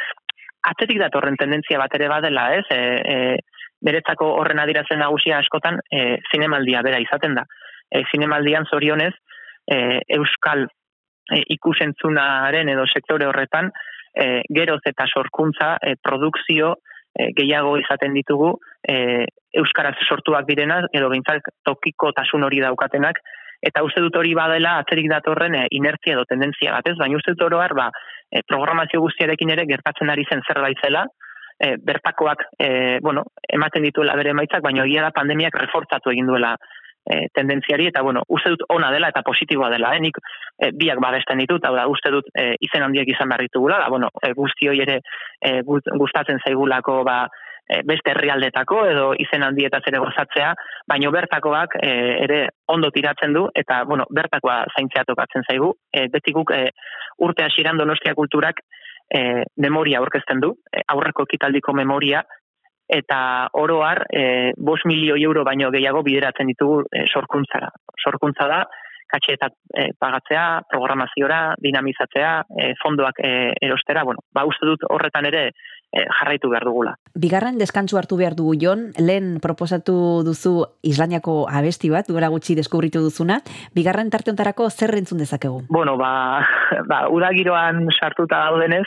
atzetik 0.63 1.01
datorren 1.01 1.39
tendentzia 1.41 1.79
bat 1.81 1.95
ere 1.97 2.09
badela, 2.09 2.51
ez? 2.59 2.65
E, 2.75 2.81
e, 3.01 3.17
beretzako 3.81 4.29
horren 4.41 4.61
adirazen 4.61 5.01
nagusia 5.01 5.39
askotan, 5.41 5.81
e, 5.91 6.19
zinemaldia 6.33 6.83
bera 6.87 7.01
izaten 7.01 7.39
da. 7.39 7.47
E, 7.91 8.05
zinemaldian 8.13 8.69
zorionez, 8.69 9.15
e, 9.65 9.79
euskal 10.19 10.67
e, 10.67 11.41
ikusentzunaren 11.57 12.69
edo 12.75 12.85
sektore 12.87 13.29
horretan, 13.31 13.73
e, 14.15 14.43
geroz 14.53 14.83
eta 14.87 15.09
sorkuntza, 15.09 15.77
e, 15.81 15.97
produkzio, 16.03 16.75
e, 17.15 17.31
gehiago 17.37 17.77
izaten 17.81 18.15
ditugu, 18.15 18.55
e, 18.85 19.27
euskaraz 19.61 19.97
sortuak 20.07 20.47
direnak, 20.49 20.91
edo 20.95 21.09
behintzat 21.11 21.53
tokiko 21.67 22.13
tasun 22.17 22.45
hori 22.47 22.61
daukatenak, 22.63 23.19
eta 23.61 23.83
uste 23.85 24.01
dut 24.01 24.17
hori 24.17 24.33
badela 24.37 24.79
atzerik 24.81 25.09
datorren 25.11 25.57
e, 25.57 25.67
inertzia 25.77 26.17
edo 26.17 26.25
tendentzia 26.29 26.77
bat, 26.77 26.87
ez? 26.89 26.97
Baina 27.01 27.19
uste 27.19 27.35
dut 27.35 27.49
oroar, 27.49 27.75
ba, 27.77 27.91
e, 28.31 28.43
programazio 28.47 29.01
guztiarekin 29.01 29.51
ere 29.51 29.67
gertatzen 29.69 30.11
ari 30.11 30.25
zen 30.31 30.43
zerbait 30.47 30.79
zela, 30.85 31.07
e, 31.59 31.77
bertakoak, 31.77 32.47
e, 32.59 32.99
bueno, 33.03 33.25
ematen 33.49 33.83
dituela 33.83 34.17
bere 34.17 34.31
emaitzak, 34.31 34.63
baina 34.65 34.87
egia 34.87 35.03
da 35.09 35.15
pandemiak 35.17 35.59
refortzatu 35.61 36.11
egin 36.15 36.31
duela 36.31 36.55
e, 37.05 37.27
tendentziari, 37.35 37.89
eta 37.91 38.03
bueno, 38.03 38.23
uste 38.29 38.55
dut 38.55 38.65
ona 38.69 38.91
dela 38.95 39.11
eta 39.13 39.23
positiboa 39.27 39.71
dela, 39.73 39.93
eh? 39.97 40.01
nik 40.01 40.19
e, 40.59 40.71
biak 40.73 41.01
babesten 41.03 41.41
ditut, 41.43 41.65
hau 41.67 41.75
da, 41.77 41.87
uste 41.91 42.13
dut 42.15 42.33
e, 42.35 42.55
izen 42.65 42.87
handiak 42.87 43.09
izan 43.13 43.29
behar 43.29 43.45
ditugula, 43.47 43.79
da, 43.85 43.93
bueno, 43.93 44.11
e, 44.23 44.33
guzti 44.37 44.71
hoi 44.71 44.81
ere 44.87 45.01
e, 45.41 45.61
gust- 45.67 45.91
gustatzen 46.01 46.41
zaigulako, 46.47 47.03
ba, 47.05 47.25
beste 47.87 48.11
herrialdetako 48.13 48.81
edo 48.91 49.07
izen 49.19 49.45
handietaz 49.47 49.83
ere 49.87 50.01
gozatzea, 50.03 50.51
baino 50.91 51.13
bertakoak 51.15 51.77
e, 51.83 51.93
ere 52.25 52.41
ondo 52.69 52.91
tiratzen 52.91 53.35
du 53.37 53.47
eta 53.55 53.83
bueno, 53.85 54.07
bertakoa 54.11 54.65
zaintzea 54.75 55.05
tokatzen 55.07 55.47
zaigu. 55.47 55.73
E, 55.93 56.09
beti 56.13 56.35
guk 56.37 56.53
e, 56.57 56.67
urte 57.27 57.47
hasieran 57.47 57.79
Donostia 57.79 58.15
kulturak 58.19 58.63
e, 59.07 59.45
memoria 59.57 60.01
aurkezten 60.03 60.43
du, 60.43 60.55
e, 60.73 60.83
aurreko 60.95 61.29
ekitaldiko 61.29 61.75
memoria 61.77 62.25
eta 62.91 63.49
oro 63.55 63.83
har 63.87 64.03
e, 64.11 64.53
5 64.59 64.89
milio 64.91 65.15
euro 65.17 65.45
baino 65.47 65.71
gehiago 65.71 66.03
bideratzen 66.03 66.49
ditugu 66.51 66.83
e, 66.91 67.07
sorkuntzara. 67.07 67.71
Sorkuntza 68.03 68.49
da 68.51 68.65
katxeetak 69.11 69.55
e, 69.75 69.91
pagatzea, 69.99 70.63
programaziora, 70.71 71.41
dinamizatzea, 71.63 72.33
e, 72.51 72.73
fondoak 72.83 73.23
e, 73.23 73.33
erostera, 73.67 74.05
bueno, 74.07 74.23
ba 74.35 74.47
uste 74.47 74.67
dut 74.67 74.87
horretan 74.91 75.27
ere 75.31 75.47
e, 75.51 75.55
jarraitu 75.93 76.51
behar 76.51 76.65
dugula. 76.69 76.95
Bigarren 77.15 77.59
deskantzu 77.59 77.99
hartu 77.99 78.17
behar 78.21 78.37
dugu 78.39 78.55
Jon, 78.61 78.91
lehen 78.99 79.39
proposatu 79.43 80.23
duzu 80.27 80.55
Islandiako 80.87 81.49
abesti 81.51 81.91
bat, 81.91 82.09
duela 82.09 82.31
gutxi 82.31 82.55
deskubritu 82.55 83.03
duzuna. 83.03 83.41
Bigarren 83.75 84.11
tarte 84.11 84.31
hontarako 84.31 84.71
zer 84.71 84.95
entzun 84.95 85.19
dezakegu? 85.19 85.65
Bueno, 85.69 85.97
ba, 85.99 86.13
ba 86.91 87.07
udagiroan 87.11 87.89
sartuta 87.99 88.45
daudenez, 88.47 88.87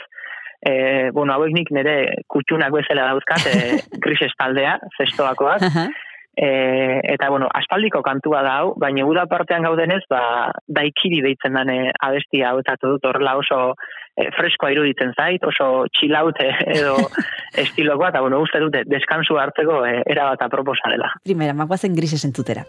e, 0.64 1.10
bueno, 1.12 1.34
hauek 1.34 1.52
nik 1.52 1.70
nire 1.76 2.24
kutxunak 2.32 2.72
bezala 2.72 3.10
dauzkat, 3.12 3.46
e, 3.52 3.78
grises 4.04 4.32
taldea, 4.38 4.78
zestoakoak, 4.96 5.66
Aha. 5.68 5.88
e, 6.36 6.48
eta, 7.14 7.28
bueno, 7.28 7.50
aspaldiko 7.52 8.00
kantua 8.02 8.42
da 8.46 8.56
hau, 8.62 8.72
baina 8.80 9.04
uda 9.06 9.26
partean 9.30 9.68
gaudenez, 9.68 10.02
ba, 10.10 10.50
daikiri 10.80 11.20
deitzen 11.26 11.60
dane 11.60 11.92
abestia 12.00 12.50
hau, 12.50 12.64
eta 12.64 12.78
dut 12.80 13.04
horrela 13.04 13.36
oso 13.40 13.74
e, 14.16 14.28
freskoa 14.36 14.72
iruditzen 14.74 15.12
zait, 15.18 15.44
oso 15.46 15.86
txilaute 15.94 16.48
edo 16.76 16.96
estilokoa, 17.64 18.12
eta, 18.14 18.22
bueno, 18.24 18.40
uste 18.44 18.62
dute 18.62 18.84
deskansu 18.88 19.38
hartzeko 19.40 19.82
e, 19.88 20.00
erabat 20.14 20.46
aproposa 20.46 20.92
dela. 20.92 21.12
Primera, 21.24 21.56
magoazen 21.56 21.96
grises 21.98 22.24
entzutera. 22.28 22.64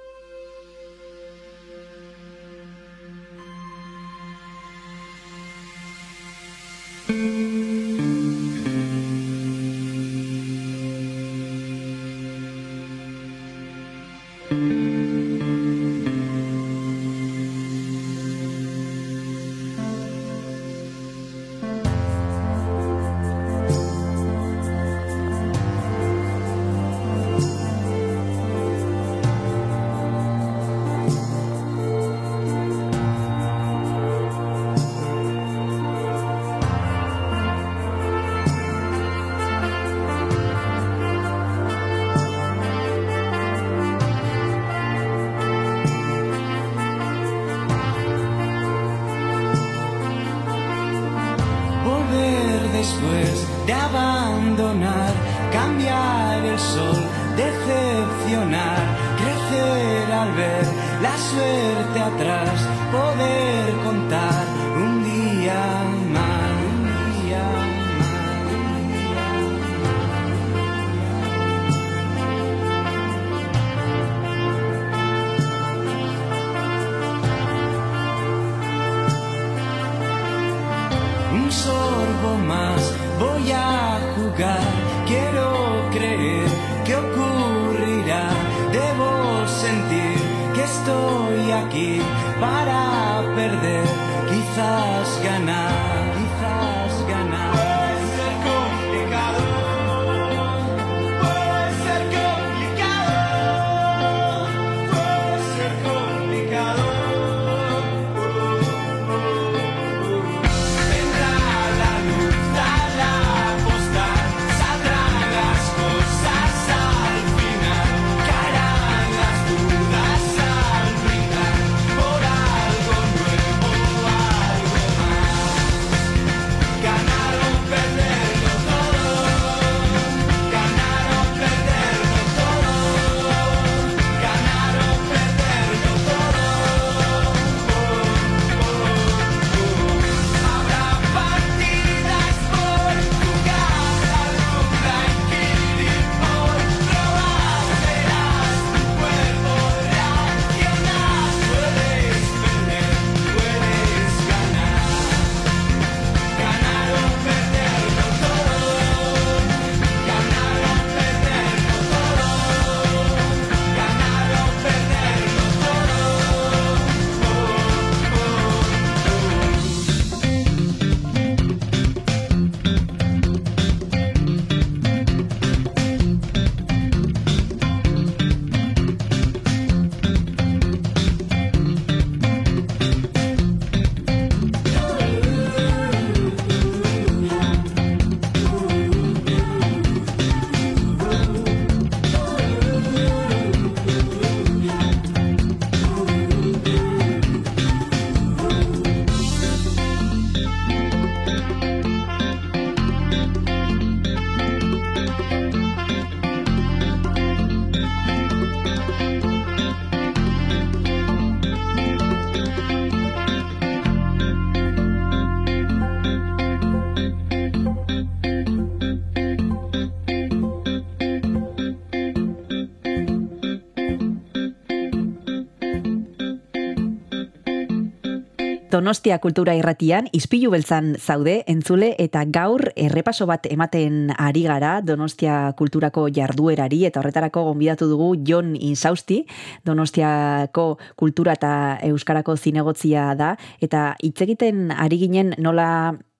Donostia 228.75 229.21
Kultura 229.23 229.53
Irratian 229.55 230.09
ispilu 230.11 230.49
beltzan 230.51 230.97
zaude 230.99 231.35
entzule 231.47 231.93
eta 232.03 232.25
gaur 232.27 232.73
errepaso 232.75 233.23
bat 233.29 233.45
ematen 233.47 234.09
ari 234.19 234.41
gara 234.43 234.81
Donostia 234.83 235.53
Kulturako 235.55 236.09
jarduerari 236.11 236.81
eta 236.89 236.99
horretarako 236.99 237.45
gonbidatu 237.45 237.88
dugu 237.88 238.09
Jon 238.27 238.51
Insausti, 238.59 239.21
Donostiako 239.63 240.65
Kultura 240.99 241.38
eta 241.39 241.53
Euskarako 241.88 242.35
zinegotzia 242.35 243.13
da 243.15 243.38
eta 243.63 243.93
hitz 244.03 244.19
egiten 244.27 244.75
ari 244.75 244.99
ginen 245.05 245.31
nola 245.39 245.69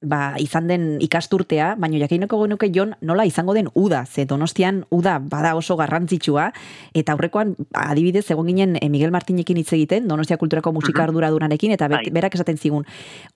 ba, 0.06 0.36
izan 0.39 0.68
den 0.70 1.02
ikasturtea, 1.02 1.74
baina 1.82 1.98
jakineko 1.98 2.38
genuke 2.44 2.70
jon 2.72 2.94
nola 3.02 3.26
izango 3.26 3.54
den 3.54 3.68
uda, 3.74 4.06
ze 4.06 4.26
donostian 4.26 4.84
uda 4.94 5.18
bada 5.20 5.56
oso 5.56 5.76
garrantzitsua, 5.76 6.52
eta 6.94 7.13
aurrekoan 7.13 7.56
adibidez 7.74 8.30
egon 8.32 8.48
ginen 8.48 8.78
eh, 8.82 8.89
Miguel 8.89 9.12
Martinekin 9.12 9.58
hitz 9.58 9.74
egiten, 9.74 10.08
donostia 10.08 10.38
kulturako 10.38 10.72
musika 10.72 11.04
arduradunarekin, 11.04 11.72
eta 11.76 11.88
be- 11.89 11.96
Bai. 11.96 12.12
berak 12.13 12.36
esaten 12.36 12.58
zigun, 12.58 12.86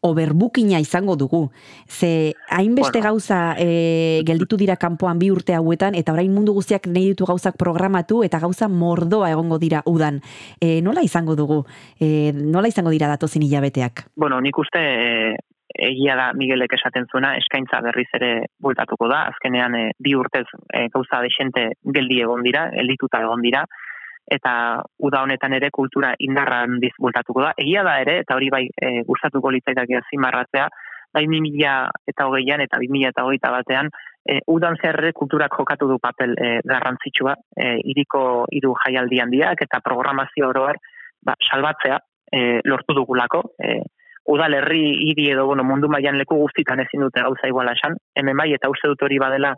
overbookina 0.01 0.79
izango 0.79 1.15
dugu. 1.15 1.49
Ze 1.87 2.33
hainbeste 2.49 2.99
Bueno. 2.99 3.09
gauza 3.09 3.55
e, 3.57 4.21
gelditu 4.25 4.57
dira 4.57 4.75
kanpoan 4.75 5.19
bi 5.19 5.31
urte 5.31 5.53
hauetan, 5.55 5.95
eta 5.95 6.13
orain 6.13 6.33
mundu 6.33 6.53
guztiak 6.53 6.87
nahi 6.87 7.09
ditu 7.13 7.25
gauzak 7.25 7.57
programatu, 7.57 8.23
eta 8.23 8.39
gauza 8.39 8.67
mordoa 8.67 9.31
egongo 9.31 9.57
dira 9.59 9.81
udan. 9.85 10.21
E, 10.61 10.81
nola 10.81 11.01
izango 11.03 11.35
dugu? 11.35 11.65
E, 11.99 12.31
nola 12.33 12.67
izango 12.67 12.89
dira 12.89 13.07
datozin 13.07 13.43
hilabeteak? 13.43 14.09
Bueno, 14.15 14.39
nik 14.41 14.57
uste 14.57 15.35
egia 15.75 16.15
da 16.17 16.31
Miguelek 16.33 16.73
esaten 16.77 17.05
zuena 17.11 17.35
eskaintza 17.37 17.81
berriz 17.85 18.07
ere 18.17 18.31
bueltatuko 18.61 19.09
da. 19.11 19.25
Azkenean 19.33 19.75
e, 19.75 19.83
bi 19.99 20.15
urtez 20.15 20.45
e, 20.73 20.87
gauza 20.93 21.21
desente 21.25 21.69
geldi 21.83 22.21
egon 22.23 22.43
dira, 22.43 22.69
geldituta 22.73 23.21
egon 23.25 23.45
dira 23.45 23.65
eta 24.29 24.51
uda 25.01 25.23
honetan 25.25 25.55
ere 25.57 25.71
kultura 25.73 26.13
indarra 26.21 26.61
handiz 26.65 26.93
bueltatuko 27.01 27.41
da. 27.41 27.53
Egia 27.57 27.83
da 27.83 27.97
ere, 28.01 28.19
eta 28.23 28.37
hori 28.37 28.51
bai 28.53 28.65
e, 28.69 29.01
gustatuko 29.07 29.51
litzaidake 29.55 29.97
azpimarratzea, 29.97 30.67
bai 31.13 31.25
2000 31.25 32.11
eta 32.11 32.27
hogeian 32.29 32.61
eta 32.61 32.77
2000 32.77 33.09
eta 33.09 33.25
hogeita 33.25 33.51
batean, 33.55 33.89
e, 34.29 34.39
udan 34.53 34.77
zer 34.77 35.01
kulturak 35.17 35.55
jokatu 35.57 35.89
du 35.89 35.97
papel 36.01 36.35
e, 36.37 36.51
garrantzitsua, 36.65 37.35
e, 37.57 37.71
iriko 37.93 38.45
hiru 38.53 38.75
jaialdi 38.83 39.21
handiak 39.23 39.65
eta 39.65 39.81
programazio 39.85 40.49
oroar 40.53 40.77
ba, 41.25 41.35
salbatzea 41.49 41.97
e, 42.31 42.61
lortu 42.69 42.93
dugulako, 43.01 43.43
e, 43.57 43.79
udalerri 44.29 44.83
hiri 45.09 45.31
edo 45.33 45.45
bueno, 45.49 45.65
mundu 45.65 45.89
mailan 45.89 46.19
leku 46.21 46.37
guztitan 46.37 46.79
ezin 46.85 47.05
dute 47.05 47.23
gauza 47.25 47.49
iguala 47.49 47.73
esan, 47.77 47.97
hemen 48.15 48.37
bai 48.37 48.51
eta 48.53 48.69
uste 48.69 48.91
dut 48.91 49.01
hori 49.07 49.17
badela 49.21 49.55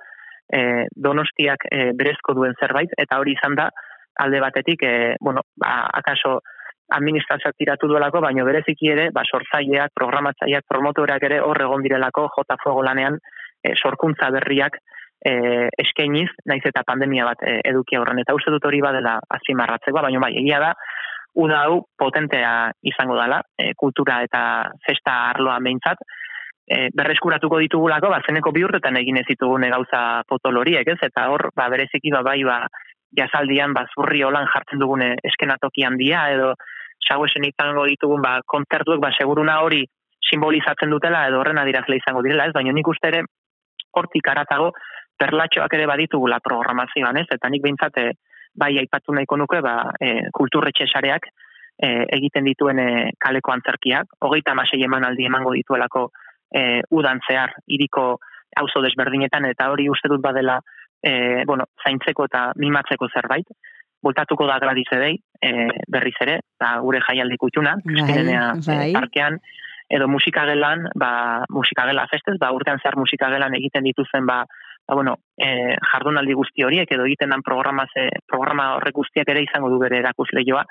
e, 0.47 0.87
donostiak 1.07 1.67
e, 1.67 1.91
berezko 1.97 2.35
duen 2.37 2.55
zerbait, 2.59 2.93
eta 2.97 3.19
hori 3.19 3.35
izan 3.37 3.57
da 3.59 3.69
alde 4.23 4.39
batetik, 4.43 4.83
e, 4.83 5.15
bueno, 5.21 5.43
ba, 5.59 5.87
akaso 5.99 6.39
administrazioak 6.91 7.55
tiratu 7.57 7.87
duelako, 7.87 8.21
baino 8.23 8.45
bereziki 8.47 8.91
ere, 8.91 9.09
ba, 9.15 9.23
sortzaileak, 9.23 9.93
programatzaileak, 9.95 10.67
promotoreak 10.67 11.23
ere 11.29 11.39
hor 11.43 11.61
egon 11.63 11.83
direlako 11.85 12.27
jota 12.35 12.59
fuego 12.63 12.83
lanean 12.83 13.19
e, 13.63 13.75
sorkuntza 13.75 14.31
berriak 14.35 14.79
e, 15.23 15.33
eskainiz, 15.83 16.29
naiz 16.49 16.63
eta 16.67 16.83
pandemia 16.87 17.27
bat 17.29 17.45
e, 17.47 17.59
eduki 17.71 17.99
aurren. 17.99 18.19
Eta 18.23 18.35
uste 18.35 18.51
dut 18.53 18.67
hori 18.67 18.81
badela 18.83 19.19
azpimarratzeko, 19.37 20.03
baina 20.03 20.23
bai, 20.23 20.33
egia 20.43 20.59
da, 20.63 20.73
uda 21.33 21.61
hau 21.65 21.85
potentea 21.97 22.71
izango 22.83 23.15
dela, 23.15 23.41
e, 23.57 23.71
kultura 23.75 24.21
eta 24.25 24.71
festa 24.85 25.29
arloa 25.29 25.59
behintzat, 25.63 26.03
e, 26.67 26.89
berreskuratuko 26.95 27.59
ditugulako, 27.63 28.09
ba, 28.11 28.21
zeneko 28.25 28.51
bi 28.51 28.63
urtetan 28.67 28.97
egin 28.99 29.21
ez 29.21 29.27
ditugune 29.29 29.69
gauza 29.71 30.23
potoloriek, 30.27 30.87
ez? 30.87 30.99
Eta 31.07 31.29
hor, 31.31 31.49
ba, 31.55 31.69
bereziki 31.71 32.11
ba, 32.11 32.23
bai, 32.27 32.41
ba, 32.47 32.59
jazaldian, 33.17 33.73
ba, 33.73 33.85
zurri 33.95 34.23
holan 34.23 34.47
jartzen 34.53 34.79
dugune 34.79 35.15
eskenatoki 35.31 35.83
handia, 35.87 36.29
edo 36.35 36.53
sauesen 37.07 37.47
izango 37.47 37.85
ditugun, 37.89 38.21
ba, 38.23 38.39
kontzertuek, 38.45 39.01
ba, 39.03 39.11
seguruna 39.17 39.61
hori 39.65 39.83
simbolizatzen 40.31 40.91
dutela, 40.93 41.25
edo 41.27 41.41
horren 41.41 41.59
adirazle 41.59 41.97
izango 41.99 42.23
direla, 42.23 42.47
ez? 42.47 42.55
Baina 42.55 42.75
nik 42.75 42.87
uste 42.87 43.09
ere, 43.11 43.23
hortik 43.91 44.27
aratago, 44.31 44.71
perlatxoak 45.19 45.73
ere 45.75 45.87
baditugula 45.89 46.39
programazioan, 46.43 47.19
ez? 47.19 47.27
Eta 47.35 47.49
nik 47.51 47.63
behintzat, 47.65 47.97
e, 47.97 48.13
bai 48.55 48.75
aipatu 48.79 49.13
nahiko 49.15 49.37
nuke, 49.37 49.61
ba, 49.61 49.75
e, 49.99 50.27
kulturretxe 50.33 50.87
sareak 50.91 51.27
e, 51.81 51.89
egiten 52.17 52.45
dituen 52.47 52.79
e, 52.79 52.89
kaleko 53.19 53.53
antzerkiak, 53.55 54.17
hogeita 54.21 54.55
amasei 54.55 54.83
emanaldi 54.85 55.25
emango 55.29 55.53
dituelako 55.57 56.09
e, 56.53 56.81
udan 56.91 57.21
zehar, 57.27 57.55
iriko 57.67 58.19
auzo 58.59 58.83
desberdinetan, 58.83 59.47
eta 59.47 59.69
hori 59.71 59.87
uste 59.89 60.11
dut 60.11 60.21
badela, 60.21 60.59
e, 61.01 61.43
bueno, 61.47 61.69
zaintzeko 61.83 62.27
eta 62.27 62.49
mimatzeko 62.59 63.07
zerbait, 63.13 63.47
bultatuko 64.03 64.47
da 64.49 64.59
gradize 64.59 64.97
dei, 64.99 65.15
e, 65.41 65.69
berriz 65.87 66.17
ere, 66.25 66.39
da 66.59 66.75
gure 66.83 67.01
jaialdi 67.07 67.37
kutxuna, 67.39 67.77
bai. 67.85 68.89
e, 68.89 68.93
parkean, 68.93 69.39
edo 69.91 70.07
musikagelan, 70.07 70.87
ba, 70.95 71.11
musikagela 71.51 72.07
festez, 72.11 72.37
ba, 72.39 72.51
urtean 72.55 72.79
zehar 72.81 72.97
musikagelan 72.99 73.55
egiten 73.59 73.87
dituzen, 73.87 74.27
ba, 74.27 74.43
ba 74.91 74.95
bueno, 74.95 75.19
e, 75.37 75.77
jardunaldi 75.87 76.33
guzti 76.35 76.65
horiek, 76.67 76.89
edo 76.91 77.05
egiten 77.07 77.31
dan 77.31 77.41
programa, 77.47 77.85
ze, 77.93 78.09
programa 78.27 78.73
horrek 78.75 78.97
guztiak 78.97 79.29
ere 79.31 79.45
izango 79.45 79.69
du 79.71 79.77
bere 79.79 80.01
erakusleioa, 80.01 80.65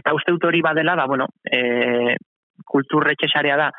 eta 0.00 0.12
uste 0.12 0.34
dut 0.34 0.44
hori 0.44 0.60
badela, 0.60 0.92
ba, 1.00 1.06
bueno, 1.08 1.30
e, 1.48 2.12
kulturretxe 2.68 3.30
sarea 3.32 3.56
da, 3.56 3.70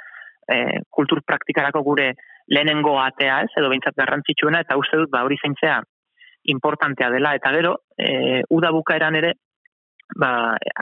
e, 0.49 0.79
kultur 0.89 1.21
praktikarako 1.21 1.83
gure 1.85 2.07
lehenengo 2.49 2.95
atea 2.97 3.43
ez, 3.45 3.51
edo 3.61 3.69
behintzat 3.69 3.93
garrantzitsuena, 4.01 4.63
eta 4.65 4.79
uste 4.81 4.97
dut, 5.03 5.11
ba, 5.13 5.21
hori 5.27 5.37
zeintzea 5.37 5.77
importantea 6.55 7.11
dela, 7.13 7.35
eta 7.37 7.53
gero, 7.53 7.75
e, 7.93 8.41
uda 8.57 8.73
bukaeran 8.73 9.19
ere, 9.21 9.35
ba, 10.17 10.31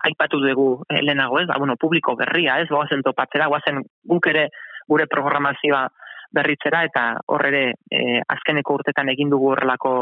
aipatu 0.07 0.39
dugu 0.45 0.69
lehenago 0.95 1.43
ez, 1.43 1.49
ba, 1.51 1.59
bueno, 1.59 1.75
publiko 1.75 2.15
berria 2.15 2.61
ez, 2.63 2.69
goazen 2.71 3.03
topatzera, 3.03 3.51
goazen 3.51 3.83
guk 4.15 4.31
ere 4.31 4.47
gure 4.87 5.11
programazioa 5.11 5.89
berritzera, 6.33 6.83
eta 6.89 7.05
hor 7.27 7.45
ere 7.47 7.63
e, 7.91 8.19
azkeneko 8.35 8.79
urtetan 8.79 9.09
egin 9.13 9.29
dugu 9.29 9.51
horrelako 9.53 9.93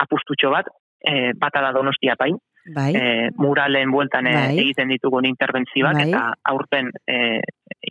apustutxo 0.00 0.50
bat, 0.50 0.68
e, 1.00 1.32
bata 1.38 1.62
da 1.64 1.72
donostia 1.76 2.16
pain, 2.16 2.38
Bai, 2.64 2.92
e, 2.96 3.30
muralen 3.36 3.90
bueltan 3.92 4.26
e, 4.26 4.34
Bai. 4.34 4.58
egiten 4.62 4.88
ditugun 4.88 5.26
interbentzioak 5.28 5.98
Bai. 5.98 6.06
eta 6.08 6.22
aurten 6.48 6.88
e, 7.04 7.42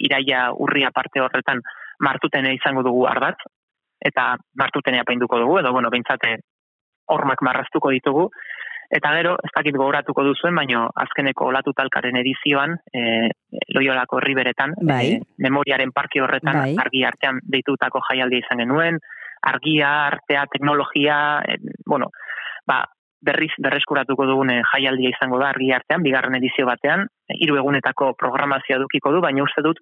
iraia 0.01 0.47
urria 0.65 0.89
parte 0.91 1.21
horretan 1.21 1.61
martutene 2.01 2.55
izango 2.55 2.81
dugu 2.81 3.05
ardatz 3.05 3.37
eta 4.03 4.33
martutenea 4.57 5.05
painduko 5.05 5.37
dugu 5.39 5.59
edo 5.59 5.71
bueno 5.71 5.91
beintzate 5.93 6.39
hormak 7.13 7.45
marraztuko 7.45 7.91
ditugu 7.93 8.29
eta 8.89 9.11
gero 9.15 9.35
ez 9.43 9.51
dakit 9.55 9.75
gogoratuko 9.75 10.23
duzuen 10.23 10.55
baino 10.55 10.87
azkeneko 11.05 11.47
olatu 11.51 11.73
talkaren 11.73 12.17
edizioan 12.19 12.77
e, 12.93 13.29
Loiolako 13.75 14.19
herriberetan 14.19 14.75
Bai. 14.81 15.03
e, 15.13 15.19
memoriaren 15.37 15.91
parke 15.91 16.21
horretan 16.21 16.59
Bai. 16.59 16.75
argi 16.79 17.03
artean 17.05 17.39
deitutako 17.43 18.01
jaialdia 18.09 18.45
izan 18.45 18.63
genuen 18.65 18.99
argia, 19.43 20.07
artea, 20.07 20.45
teknologia, 20.47 21.43
e, 21.45 21.57
bueno, 21.85 22.09
ba, 22.65 22.83
berriz 23.23 23.51
berreskuratuko 23.63 24.25
dugun 24.27 24.51
eh, 24.51 24.61
jaialdia 24.73 25.13
izango 25.13 25.39
da 25.39 25.49
argi 25.53 25.71
artean, 25.75 26.03
bigarren 26.03 26.35
edizio 26.39 26.67
batean, 26.67 27.05
eh, 27.29 27.37
hiru 27.39 27.57
egunetako 27.61 28.13
programazioa 28.19 28.81
dukiko 28.83 29.13
du, 29.15 29.21
baina 29.23 29.45
uste 29.45 29.63
dut, 29.65 29.79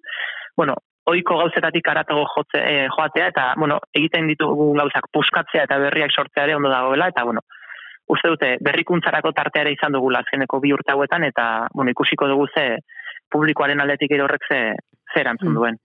bueno, 0.58 0.76
oiko 1.10 1.38
gauzetatik 1.40 1.88
aratago 1.90 2.22
jotze, 2.36 2.62
joatea, 2.94 3.32
eta, 3.34 3.46
bueno, 3.58 3.80
egiten 3.98 4.28
ditugun 4.30 4.78
gauzak 4.78 5.08
puskatzea 5.14 5.66
eta 5.66 5.80
berriak 5.82 6.14
sortzea 6.14 6.46
ere 6.46 6.54
ondo 6.58 6.70
dagoela, 6.70 7.08
eta, 7.10 7.24
bueno, 7.26 7.42
uste 8.08 8.28
dute 8.28 8.56
berrikuntzarako 8.60 9.32
tartea 9.36 9.62
ere 9.66 9.72
izan 9.76 9.92
dugula 9.92 10.22
azkeneko 10.22 10.60
bi 10.60 10.72
urte 10.74 10.92
hauetan, 10.92 11.24
eta, 11.24 11.68
bueno, 11.74 11.90
ikusiko 11.94 12.28
dugu 12.28 12.48
ze 12.54 12.66
publikoaren 13.32 13.80
aldetik 13.80 14.12
ere 14.12 14.24
horrek 14.26 14.48
ze, 14.48 14.60
ze 15.12 15.20
erantzun 15.20 15.50
Mm. 15.52 15.54
duen. 15.54 15.78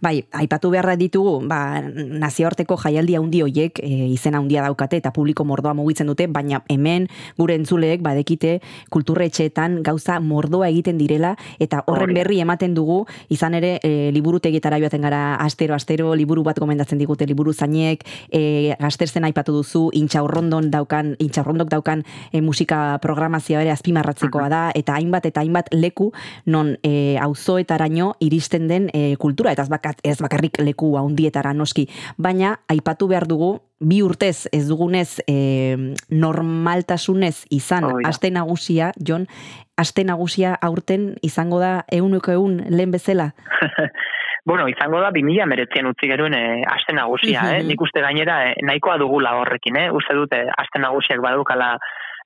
bai, 0.00 0.24
aipatu 0.32 0.70
beharra 0.70 0.96
ditugu, 0.96 1.46
ba, 1.46 1.80
nazioarteko 1.82 2.76
jaialdi 2.76 3.16
handi 3.16 3.42
hoiek 3.42 3.78
e, 3.82 4.08
izena 4.08 4.38
handia 4.38 4.62
daukate 4.62 4.96
eta 4.96 5.12
publiko 5.12 5.44
mordoa 5.44 5.74
mugitzen 5.74 6.06
dute, 6.06 6.26
baina 6.26 6.62
hemen 6.68 7.08
gure 7.38 7.54
entzuleek 7.54 8.02
badekite 8.02 8.60
kulturretxeetan 8.90 9.82
gauza 9.82 10.20
mordoa 10.20 10.68
egiten 10.68 10.98
direla 10.98 11.34
eta 11.60 11.82
horren 11.86 12.14
berri 12.14 12.40
ematen 12.40 12.74
dugu, 12.74 13.04
izan 13.28 13.54
ere 13.54 13.78
e, 13.82 14.10
liburutegietara 14.12 14.78
joaten 14.78 15.02
gara 15.02 15.34
astero 15.36 15.74
astero 15.74 16.14
liburu 16.14 16.42
bat 16.42 16.58
gomendatzen 16.58 16.98
digute 16.98 17.26
liburu 17.26 17.52
zainek, 17.52 18.04
e, 18.30 18.74
gazterzen 18.80 19.24
aipatu 19.24 19.52
duzu, 19.52 19.90
intxaurrondon 19.98 20.70
daukan, 20.70 21.14
intxaurrondok 21.18 21.68
daukan 21.68 22.04
e, 22.32 22.40
musika 22.40 22.98
programazioa 23.02 23.62
ere 23.62 23.72
azpimarratzekoa 23.72 24.48
da 24.48 24.62
eta 24.74 24.94
hainbat 24.94 25.26
eta 25.26 25.40
hainbat 25.40 25.72
leku 25.74 26.12
non 26.46 26.76
e, 26.82 27.16
auzoetaraino 27.20 28.14
iristen 28.20 28.61
den 28.68 28.88
e, 28.94 29.16
kultura 29.16 29.52
eta 29.52 29.62
ez, 29.66 29.70
bakat, 29.72 30.00
ez 30.04 30.18
bakarrik 30.22 30.60
leku 30.62 30.94
handietara 31.00 31.52
noski, 31.52 31.88
baina 32.16 32.56
aipatu 32.68 33.08
behar 33.08 33.26
dugu 33.28 33.58
bi 33.82 34.02
urtez 34.02 34.48
ez 34.52 34.66
dugunez 34.68 35.20
e, 35.26 35.76
normaltasunez 36.10 37.46
izan 37.50 37.88
da. 37.88 38.08
aste 38.08 38.30
nagusia, 38.30 38.92
Jon, 38.98 39.26
aste 39.76 40.04
nagusia 40.04 40.54
aurten 40.62 41.16
izango 41.22 41.58
da 41.62 41.82
euneko 41.90 42.32
eun 42.38 42.62
lehen 42.70 42.94
bezala? 42.94 43.32
Bueno, 44.44 44.66
izango 44.66 44.98
da 44.98 45.12
2000 45.14 45.46
meretzien 45.46 45.86
utzi 45.86 46.08
geruen 46.10 46.34
e, 46.34 46.64
aste 46.66 46.94
nagusia, 46.96 47.44
eh? 47.52 47.60
Mhm. 47.60 47.68
Nik 47.70 47.84
uste 47.86 48.02
gainera 48.02 48.40
eh, 48.48 48.56
nahikoa 48.66 48.96
dugula 48.98 49.36
horrekin, 49.38 49.76
eh? 49.78 49.84
Uste 49.94 50.16
dute 50.18 50.40
aste 50.58 50.80
nagusiak 50.82 51.22
badukala 51.22 51.76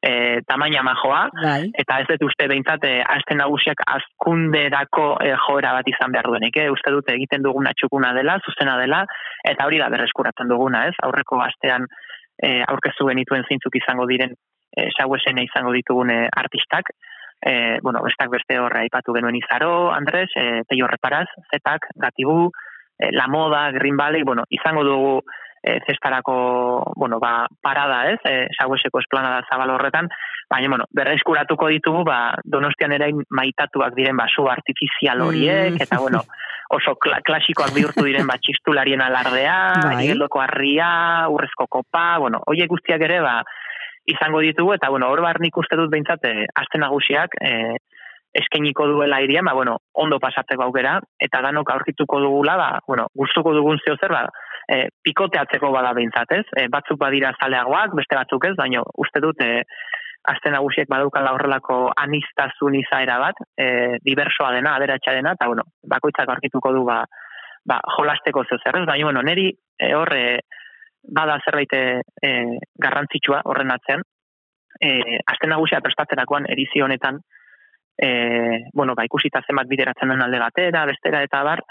e, 0.03 0.41
tamaina 0.47 0.83
majoa, 0.87 1.23
Bai. 1.37 1.71
eta 1.79 2.01
ez 2.03 2.07
dut 2.11 2.27
uste 2.29 2.49
behintzat 2.51 2.85
e, 2.89 2.95
aste 3.17 3.37
nagusiak 3.39 3.83
azkunderako 3.95 5.07
e, 5.25 5.33
joera 5.47 5.73
bat 5.79 5.89
izan 5.89 6.13
behar 6.15 6.29
duenik, 6.31 6.59
eh? 6.63 6.69
Uste 6.73 6.93
dute 6.95 7.15
egiten 7.15 7.45
duguna 7.47 7.73
txukuna 7.77 8.13
dela, 8.17 8.39
zuzena 8.45 8.77
dela, 8.81 9.05
eta 9.45 9.67
hori 9.67 9.81
da 9.83 9.91
berreskuratzen 9.93 10.49
duguna, 10.53 10.87
ez? 10.91 10.95
Aurreko 11.07 11.41
astean 11.45 11.89
e, 12.43 12.63
aurkeztu 12.69 13.09
genituen 13.11 13.47
zeintzuk 13.49 13.77
izango 13.81 14.07
diren 14.11 14.35
e, 14.77 14.89
izango 14.91 15.73
ditugun 15.73 16.11
e, 16.11 16.21
artistak, 16.37 16.93
e, 17.41 17.79
bueno, 17.83 18.03
bestak 18.05 18.31
beste 18.31 18.59
horre 18.61 18.85
aipatu 18.85 19.15
genuen 19.17 19.37
izaro, 19.37 19.91
Andres, 19.93 20.31
e, 20.37 20.63
Peio 20.69 20.87
Reparaz, 20.87 21.29
Zetak, 21.51 21.89
Gatibu, 21.95 22.51
e, 22.99 23.11
La 23.13 23.27
Moda, 23.29 23.71
Green 23.73 23.97
Valley, 23.97 24.23
bueno, 24.23 24.45
izango 24.51 24.85
dugu 24.85 25.21
e, 25.67 25.81
zestarako, 25.87 26.93
bueno, 26.97 27.19
ba, 27.19 27.47
parada, 27.61 28.05
ez, 28.13 28.21
e, 28.25 28.47
saueseko 28.57 29.01
esplanada 29.03 29.43
zabal 29.51 29.71
horretan, 29.75 30.09
baina, 30.51 30.69
bueno, 30.71 30.85
berreskuratuko 30.95 31.69
ditugu, 31.75 32.05
ba, 32.07 32.37
donostian 32.45 32.95
ere 32.95 33.11
maitatuak 33.31 33.97
diren, 33.99 34.17
ba, 34.17 34.29
su 34.31 34.47
artifizial 34.49 35.21
horiek, 35.27 35.75
Mm. 35.75 35.83
eta, 35.83 35.99
bueno, 35.99 36.23
oso 36.71 36.95
kla 36.97 37.21
klasikoak 37.27 37.75
bihurtu 37.75 38.05
diren, 38.07 38.27
ba, 38.27 38.39
txistularien 38.43 39.03
alardea, 39.03 39.59
Bai. 39.83 40.15
harria, 40.43 41.27
urrezko 41.29 41.67
kopa, 41.67 42.19
bueno, 42.19 42.41
horiek 42.47 42.69
guztiak 42.71 43.03
ere, 43.03 43.21
ba, 43.21 43.43
izango 44.07 44.41
ditugu, 44.41 44.75
eta, 44.75 44.89
bueno, 44.89 45.11
hor 45.11 45.21
bar 45.21 45.41
nik 45.41 45.57
uste 45.57 45.77
dut 45.77 45.91
behintzat, 45.91 46.25
e, 46.25 46.47
aste 46.55 46.79
nagusiak, 46.79 47.35
e, 47.43 47.77
eskainiko 48.41 48.87
duela 48.91 49.21
iria, 49.25 49.43
ba, 49.45 49.55
bueno, 49.55 49.77
ondo 49.95 50.19
pasatzeko 50.23 50.67
aukera, 50.67 50.97
eta 51.21 51.43
danok 51.45 51.71
aurkituko 51.75 52.21
dugula, 52.21 52.57
ba, 52.61 52.69
bueno, 52.87 53.07
gustuko 53.15 53.55
dugun 53.57 53.81
zeo 53.85 53.97
zer, 54.01 54.13
ba, 54.13 54.25
e, 54.69 54.87
pikoteatzeko 55.05 55.71
bada 55.75 55.93
behintzat, 55.97 56.35
ez? 56.39 56.45
E, 56.57 56.67
batzuk 56.73 56.99
badira 57.01 57.33
zaleagoak, 57.41 57.95
beste 57.99 58.19
batzuk 58.19 58.49
ez, 58.51 58.55
baina 58.59 58.83
uste 59.05 59.23
dut, 59.25 59.41
e, 59.43 59.63
aste 60.33 60.51
nagusiek 60.51 60.91
badaukala 60.91 61.33
horrelako 61.37 61.79
anistazun 62.03 62.75
izaera 62.81 63.21
bat, 63.23 63.41
e, 63.59 63.69
diversoa 64.05 64.53
dena, 64.57 64.75
aderatxa 64.77 65.15
dena, 65.17 65.37
eta, 65.39 65.49
bueno, 65.53 65.67
bakoitzak 65.95 66.35
aurkituko 66.35 66.75
du, 66.75 66.85
ba, 66.89 67.03
ba, 67.67 67.81
jolasteko 67.97 68.45
zeo 68.49 68.61
zer, 68.63 68.83
ez? 68.83 68.87
Baina, 68.91 69.11
bueno, 69.11 69.25
neri 69.27 69.49
e, 69.53 69.95
hor, 69.95 70.13
e, 70.17 70.41
bada 71.07 71.39
zerbait 71.45 71.73
e, 71.79 71.83
garrantzitsua 72.83 73.45
horren 73.47 73.71
atzean, 73.71 74.03
e, 74.83 75.21
aste 75.25 75.49
nagusia 75.49 75.81
prestatzerakoan 75.85 76.49
edizio 76.53 76.85
honetan, 76.85 77.21
e, 77.99 78.65
bueno, 78.73 78.95
ba, 78.95 79.05
ikusita 79.05 79.43
zenbat 79.47 79.69
bideratzen 79.69 80.09
den 80.09 80.23
alde 80.23 80.39
batera, 80.39 80.85
bestera 80.87 81.23
eta 81.25 81.43
bar, 81.43 81.63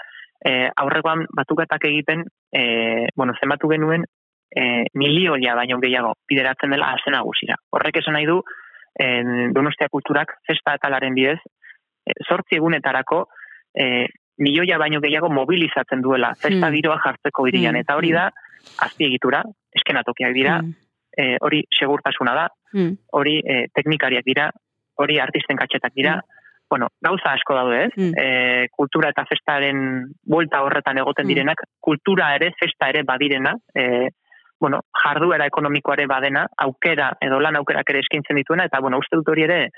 e, 0.44 0.68
aurrekoan 0.76 1.26
batuketak 1.34 1.84
egiten, 1.88 2.24
e, 2.52 3.08
bueno, 3.16 3.34
zenbatu 3.40 3.68
genuen, 3.68 4.04
e, 4.50 4.86
milioia 4.94 5.54
baino 5.54 5.78
gehiago 5.80 6.14
bideratzen 6.28 6.70
dela 6.70 6.92
aste 6.94 7.10
nagusira. 7.10 7.56
Horrek 7.70 8.00
esan 8.02 8.14
nahi 8.14 8.26
du, 8.26 8.40
en, 8.98 9.52
Donostia 9.52 9.88
kulturak 9.92 10.38
festa 10.46 10.76
atalaren 10.76 11.14
bidez, 11.14 11.38
e, 12.06 12.12
zortzi 12.28 12.56
egunetarako, 12.56 13.26
e, 13.74 14.06
milioia 14.38 14.78
baino 14.78 15.00
gehiago 15.00 15.30
mobilizatzen 15.32 16.02
duela, 16.02 16.34
festa 16.34 16.68
Hmm. 16.68 16.74
giroa 16.74 16.98
jartzeko 17.04 17.46
irian, 17.48 17.74
Hmm, 17.74 17.80
eta 17.80 17.96
hori 17.96 18.12
da, 18.12 18.30
azpiegitura, 18.82 19.42
eskenatokiak 19.72 20.32
dira, 20.34 20.60
Mm, 20.62 20.74
e, 21.16 21.36
hori 21.40 21.64
segurtasuna 21.70 22.34
da, 22.34 22.48
mm, 22.72 22.92
hori 23.12 23.38
e, 23.44 23.66
teknikariak 23.72 24.24
dira, 24.24 24.50
hori 25.02 25.18
artisten 25.20 25.56
katxetak 25.56 25.94
dira, 25.94 26.18
bueno, 26.68 26.88
gauza 27.00 27.32
asko 27.32 27.54
daude, 27.54 27.82
ez? 27.84 27.92
Mm. 27.96 28.12
E, 28.18 28.68
kultura 28.74 29.10
eta 29.14 29.24
festaren 29.28 30.06
buelta 30.24 30.62
horretan 30.62 30.98
egoten 30.98 31.26
Mm. 31.26 31.28
direnak, 31.28 31.62
kultura 31.80 32.34
ere, 32.34 32.52
festa 32.58 32.88
ere 32.88 33.02
badirena, 33.04 33.54
e, 33.74 34.08
bueno, 34.60 34.80
jarduera 35.02 35.46
ekonomikoare 35.46 36.06
badena, 36.06 36.46
aukera 36.56 37.12
edo 37.20 37.38
lan 37.40 37.56
aukerak 37.56 37.90
ere 37.90 38.00
eskaintzen 38.00 38.36
dituena, 38.36 38.64
eta, 38.64 38.80
bueno, 38.80 38.98
uste 38.98 39.16
dut 39.16 39.28
hori 39.28 39.44
ere, 39.44 39.68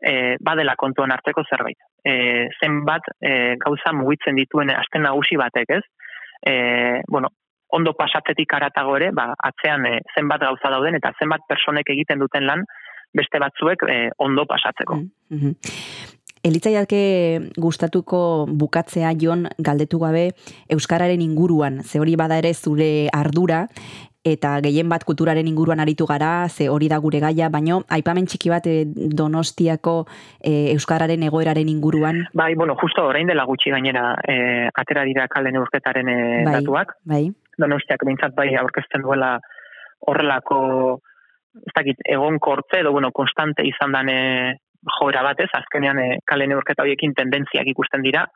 e, 0.00 0.36
badela 0.40 0.74
kontuan 0.76 1.12
hartzeko 1.12 1.44
zerbait. 1.48 1.78
E, 2.04 2.48
zenbat 2.60 3.02
e, 3.20 3.56
gauza 3.60 3.92
mugitzen 3.92 4.36
dituen 4.36 4.70
aste 4.70 4.98
nagusi 4.98 5.36
batek, 5.36 5.70
ez? 5.78 5.84
E, 6.44 6.54
bueno, 7.08 7.28
ondo 7.74 7.94
pasatzetik 7.98 8.52
aratago 8.54 8.96
ere, 8.96 9.10
ba, 9.12 9.32
atzean 9.38 9.86
e, 9.86 10.00
zenbat 10.14 10.40
gauza 10.40 10.70
dauden 10.70 10.98
eta 10.98 11.12
zenbat 11.18 11.46
personek 11.48 11.90
egiten 11.94 12.18
duten 12.22 12.46
lan 12.46 12.64
beste 13.14 13.38
batzuek 13.38 13.86
e, 13.88 13.98
ondo 14.18 14.46
pasatzeko. 14.46 14.96
Mm 14.96 15.38
-hmm. 15.38 15.54
Elitzaiake 16.44 17.52
gustatuko 17.56 18.46
bukatzea 18.46 19.14
jon 19.16 19.46
galdetu 19.58 19.98
gabe 19.98 20.32
Euskararen 20.68 21.22
inguruan, 21.24 21.82
ze 21.82 22.00
hori 22.00 22.16
bada 22.20 22.36
ere 22.36 22.52
zure 22.52 23.08
ardura, 23.12 23.68
eta 24.24 24.58
gehien 24.64 24.88
bat 24.88 25.04
kulturaren 25.04 25.46
inguruan 25.48 25.80
aritu 25.80 26.06
gara, 26.08 26.48
ze 26.48 26.68
hori 26.68 26.88
da 26.88 26.98
gure 26.98 27.20
gaia, 27.20 27.48
baino 27.48 27.82
aipamen 27.88 28.26
txiki 28.26 28.50
bat 28.52 28.66
eh, 28.66 28.84
Donostiako 29.20 30.06
e, 30.40 30.72
euskararen 30.72 31.22
egoeraren 31.22 31.68
inguruan. 31.68 32.22
Bai, 32.34 32.54
bueno, 32.54 32.76
justo 32.80 33.04
orain 33.04 33.26
dela 33.28 33.44
gutxi 33.44 33.70
gainera 33.70 34.14
e, 34.28 34.68
atera 34.74 35.04
dira 35.04 35.28
kalde 35.28 35.52
neurketaren 35.52 36.08
e, 36.08 36.20
Bai, 36.44 36.54
datuak. 36.58 36.96
bai. 37.04 37.24
Donostiak 37.60 38.04
behintzat 38.04 38.34
bai 38.34 38.48
aurkezten 38.58 39.04
duela 39.04 39.38
horrelako 40.08 41.00
ez 41.54 41.74
dakit, 41.74 42.00
egon 42.04 42.38
kortze 42.42 42.80
edo 42.80 42.92
bueno, 42.92 43.10
konstante 43.12 43.64
izan 43.66 43.92
dan 43.94 44.08
e, 44.10 44.20
joera 44.98 45.22
batez, 45.26 45.50
azkenean 45.52 46.00
e, 46.02 46.08
kale 46.26 46.48
neurketa 46.50 46.82
horiekin 46.82 47.14
tendentziak 47.14 47.70
ikusten 47.72 48.02
dira, 48.02 48.26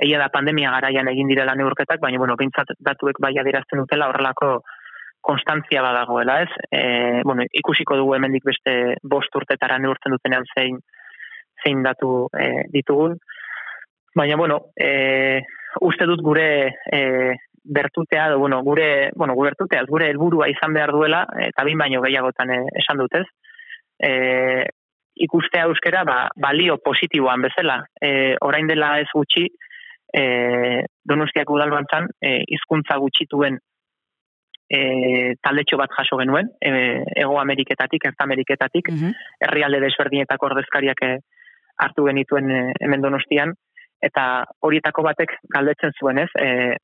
egia 0.00 0.20
da 0.20 0.30
pandemia 0.32 0.72
garaian 0.76 1.08
egin 1.12 1.28
direla 1.28 1.54
neurketak, 1.58 2.00
baina 2.00 2.20
bueno, 2.20 2.36
behintzat 2.40 2.72
datuek 2.80 3.20
bai 3.20 3.34
adierazten 3.40 3.82
dutela 3.82 4.08
horrelako 4.08 4.60
konstantzia 5.20 5.82
badagoela, 5.84 6.40
ez? 6.42 6.52
E, 6.72 7.20
bueno, 7.28 7.44
ikusiko 7.52 7.98
dugu 8.00 8.14
hemendik 8.16 8.46
beste 8.46 8.96
bost 9.02 9.34
urtetara 9.36 9.76
neurtzen 9.78 10.16
dutenean 10.16 10.48
zein 10.54 10.80
zein 11.60 11.82
datu 11.84 12.28
e, 12.32 12.64
ditugun. 12.72 13.18
Baina, 14.16 14.36
bueno, 14.40 14.60
e, 14.80 15.42
uste 15.84 16.08
dut 16.08 16.22
gure 16.24 16.48
e, 16.92 17.00
bertutea, 17.70 18.26
edo, 18.28 18.38
bueno, 18.38 18.62
gure, 18.66 19.10
bueno, 19.14 19.34
gure 19.38 19.52
bertutea, 19.52 19.84
gure 19.86 20.10
helburua 20.10 20.48
izan 20.50 20.74
behar 20.74 20.90
duela, 20.92 21.24
eta 21.46 21.64
bin 21.64 21.78
baino 21.78 22.02
gehiagotan 22.02 22.50
e, 22.50 22.58
esan 22.82 22.98
dutez, 22.98 23.24
e, 24.02 24.66
ikustea 25.20 25.68
euskera 25.70 26.02
ba, 26.08 26.18
balio 26.36 26.78
positiboan 26.82 27.42
bezala. 27.46 27.84
E, 28.00 28.36
orain 28.42 28.66
dela 28.66 28.96
ez 29.00 29.08
gutxi, 29.14 29.46
e, 30.12 30.22
donostiak 31.06 31.50
udalbantzan, 31.50 32.08
e, 32.20 32.40
hizkuntza 32.50 32.98
gutxituen 32.98 33.58
e, 34.70 35.34
taldetxo 35.42 35.78
bat 35.78 35.90
jaso 35.98 36.18
genuen, 36.18 36.50
e, 36.60 37.02
Ego 37.22 37.40
Ameriketatik, 37.40 38.04
Erta 38.10 38.24
Ameriketatik, 38.24 38.90
Mhm. 38.90 39.14
herrialde 39.46 39.80
desberdinetako 39.86 40.46
ordezkariak 40.46 41.02
e, 41.02 41.18
hartu 41.78 42.04
genituen 42.06 42.50
e, 42.50 42.60
hemen 42.80 43.00
donostian, 43.02 43.54
eta 44.02 44.44
horietako 44.60 45.02
batek 45.02 45.36
galdetzen 45.54 45.92
zuen, 46.00 46.18
ez? 46.18 46.30
E, 46.40 46.76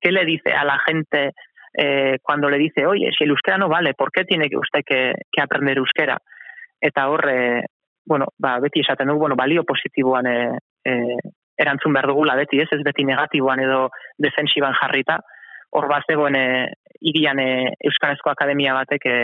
¿Qué 0.00 0.12
le 0.12 0.24
dice 0.24 0.52
a 0.52 0.64
la 0.64 0.78
gente 0.86 1.32
eh, 1.74 2.18
cuando 2.22 2.48
le 2.48 2.58
dice, 2.58 2.86
oye, 2.86 3.10
si 3.16 3.24
el 3.24 3.30
euskera 3.30 3.58
no 3.58 3.68
vale, 3.68 3.94
¿por 3.94 4.10
qué 4.10 4.24
tiene 4.24 4.48
usted 4.56 4.80
que, 4.84 5.14
que 5.30 5.42
aprender 5.42 5.78
euskera? 5.78 6.18
Eta 6.80 7.08
hor, 7.08 7.28
e, 7.28 7.64
bueno, 8.06 8.26
ba, 8.38 8.58
beti 8.60 8.80
esaten 8.80 9.08
dugu, 9.08 9.20
bueno, 9.20 9.36
balio 9.36 9.64
positiboan 9.64 10.26
e, 10.26 10.58
e, 10.84 10.94
erantzun 11.60 11.92
behar 11.92 12.08
dugula 12.08 12.34
beti, 12.34 12.60
ez, 12.60 12.68
ez 12.72 12.82
beti 12.82 13.04
negatiboan 13.04 13.60
edo 13.60 13.90
defensiban 14.18 14.74
jarrita, 14.80 15.20
hor 15.70 15.86
bat 15.88 16.08
zegoen 16.08 16.36
e, 16.36 16.46
irian 17.12 17.38
e, 17.38 17.50
Euskarazko 17.90 18.32
Akademia 18.32 18.74
batek 18.74 19.06
e, 19.06 19.18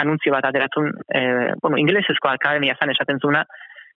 anuntzio 0.00 0.32
bat 0.32 0.46
ateratzen, 0.48 0.92
e, 1.12 1.20
bueno, 1.60 1.76
ingelesezko 1.82 2.30
akademia 2.30 2.76
zan 2.78 2.94
esaten 2.94 3.18
zuna, 3.20 3.44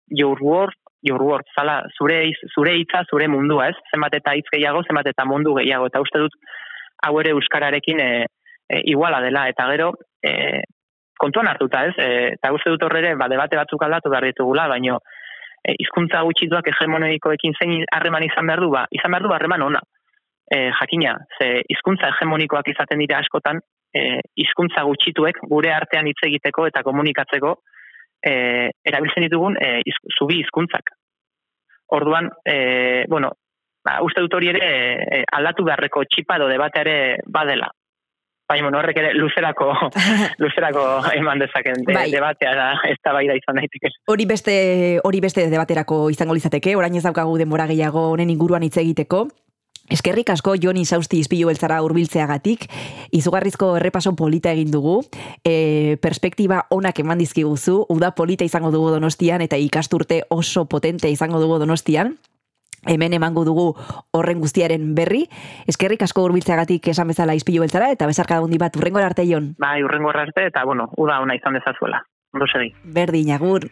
your 0.09 0.41
word, 0.41 0.75
your 1.03 1.21
word, 1.21 1.45
zala, 1.55 1.81
zure, 1.97 2.31
zure 2.55 2.77
hitza, 2.79 3.03
zure 3.11 3.27
mundua, 3.27 3.67
ez? 3.69 3.75
Zenbat 3.91 4.15
eta 4.19 4.33
hitz 4.37 4.47
gehiago, 4.53 4.83
zenbat 4.87 5.09
eta 5.11 5.25
mundu 5.27 5.55
gehiago, 5.59 5.89
eta 5.91 6.01
uste 6.01 6.21
dut, 6.23 6.37
hau 7.03 7.17
ere 7.19 7.33
Euskararekin 7.35 7.99
e, 7.99 8.11
e, 8.69 8.79
iguala 8.93 9.19
dela, 9.21 9.47
eta 9.51 9.67
gero, 9.73 9.91
e, 10.23 10.61
kontuan 11.19 11.51
hartuta, 11.51 11.83
ez? 11.89 11.97
E, 11.99 12.07
eta 12.37 12.53
uste 12.55 12.71
dut 12.71 12.87
horre 12.87 13.03
ere, 13.03 13.17
ba, 13.19 13.27
debate 13.31 13.59
batzuk 13.59 13.83
aldatu 13.83 14.13
behar 14.13 14.29
ditugula, 14.31 14.69
baino, 14.71 15.01
e, 15.59 15.75
hizkuntza 15.83 16.23
gutxituak 16.29 16.71
hegemonikoekin 16.71 17.59
zein 17.59 17.83
harreman 17.91 18.23
izan 18.29 18.47
behar 18.47 18.63
du, 18.63 18.71
ba, 18.71 18.87
izan 18.95 19.11
behar 19.11 19.27
du 19.27 19.35
harreman 19.35 19.67
ona. 19.67 19.83
E, 20.53 20.69
jakina, 20.79 21.17
ze 21.37 21.51
hizkuntza 21.71 22.13
hegemonikoak 22.13 22.71
izaten 22.71 23.03
dira 23.03 23.19
askotan, 23.19 23.59
e, 23.91 24.21
hizkuntza 24.39 24.87
gutxituek 24.87 25.43
gure 25.51 25.71
artean 25.75 26.07
hitz 26.07 26.19
egiteko 26.27 26.67
eta 26.71 26.83
komunikatzeko 26.87 27.55
e, 28.23 28.33
erabiltzen 28.89 29.27
ditugun 29.27 29.57
e, 29.59 29.79
iz, 29.89 29.95
zubi 30.17 30.41
hizkuntzak. 30.41 30.93
Orduan, 31.93 32.31
e, 32.45 33.05
bueno, 33.07 33.31
ba, 33.85 33.99
uste 34.01 34.23
dut 34.23 34.33
hori 34.33 34.49
ere 34.53 34.65
e, 34.65 35.23
aldatu 35.37 35.65
beharreko 35.67 36.05
txipa 36.09 36.39
edo 36.39 36.49
debate 36.49 36.81
ere 36.81 36.97
badela. 37.25 37.69
Baina, 38.49 38.65
bueno, 38.65 38.79
horrek 38.81 38.97
ere 38.99 39.13
luzerako, 39.15 39.69
luzerako 40.43 40.83
eman 41.15 41.39
dezaken 41.39 41.85
de, 41.85 41.93
Bai. 41.95 42.09
debatea 42.11 42.55
da, 42.57 42.67
ez 42.89 42.97
da 43.05 43.13
bai 43.15 43.23
da 43.29 43.37
izan 43.39 43.61
daiteke. 43.61 43.93
Hori 44.11 44.25
beste 44.29 44.55
hori 45.03 45.21
beste 45.23 45.45
debaterako 45.53 46.09
izango 46.11 46.35
litzateke, 46.35 46.75
orain 46.75 46.97
ez 46.97 47.05
daukagu 47.05 47.37
denbora 47.39 47.69
gehiago 47.71 48.09
honen 48.15 48.33
inguruan 48.33 48.65
hitz 48.67 48.75
egiteko. 48.81 49.27
Eskerrik 49.91 50.29
asko 50.31 50.55
Joni 50.55 50.85
Sausti 50.85 51.19
izpilu 51.19 51.49
beltzara 51.49 51.81
hurbiltzeagatik, 51.83 52.69
izugarrizko 53.11 53.73
errepaso 53.77 54.15
polita 54.15 54.53
egin 54.55 54.71
dugu, 54.71 55.01
e, 55.43 55.97
perspektiba 56.01 56.63
onak 56.71 57.01
eman 57.03 57.19
dizkiguzu, 57.19 57.81
uda 57.91 58.13
polita 58.15 58.47
izango 58.47 58.71
dugu 58.71 58.93
donostian 58.95 59.43
eta 59.43 59.59
ikasturte 59.59 60.23
oso 60.29 60.65
potente 60.71 61.11
izango 61.11 61.41
dugu 61.43 61.59
donostian, 61.59 62.15
hemen 62.87 63.13
emango 63.13 63.43
dugu 63.43 63.67
horren 64.11 64.39
guztiaren 64.39 64.95
berri. 64.95 65.25
Eskerrik 65.67 66.03
asko 66.07 66.23
hurbiltzeagatik 66.23 66.87
esan 66.93 67.11
bezala 67.11 67.35
izpilu 67.35 67.63
beltzara 67.63 67.91
eta 67.91 68.07
bezarka 68.07 68.39
handi 68.39 68.59
bat 68.61 68.75
urrengora 68.79 69.11
arte 69.11 69.27
Jon. 69.27 69.53
Bai, 69.59 69.83
urrengo 69.83 70.15
arte 70.15 70.47
eta, 70.47 70.63
bueno, 70.65 70.89
uda 70.97 71.19
ona 71.19 71.35
izan 71.35 71.59
dezazuela. 71.59 72.05
Ondo 72.33 72.47
segi. 72.47 72.73
Berdin, 72.83 73.31
agur. 73.31 73.67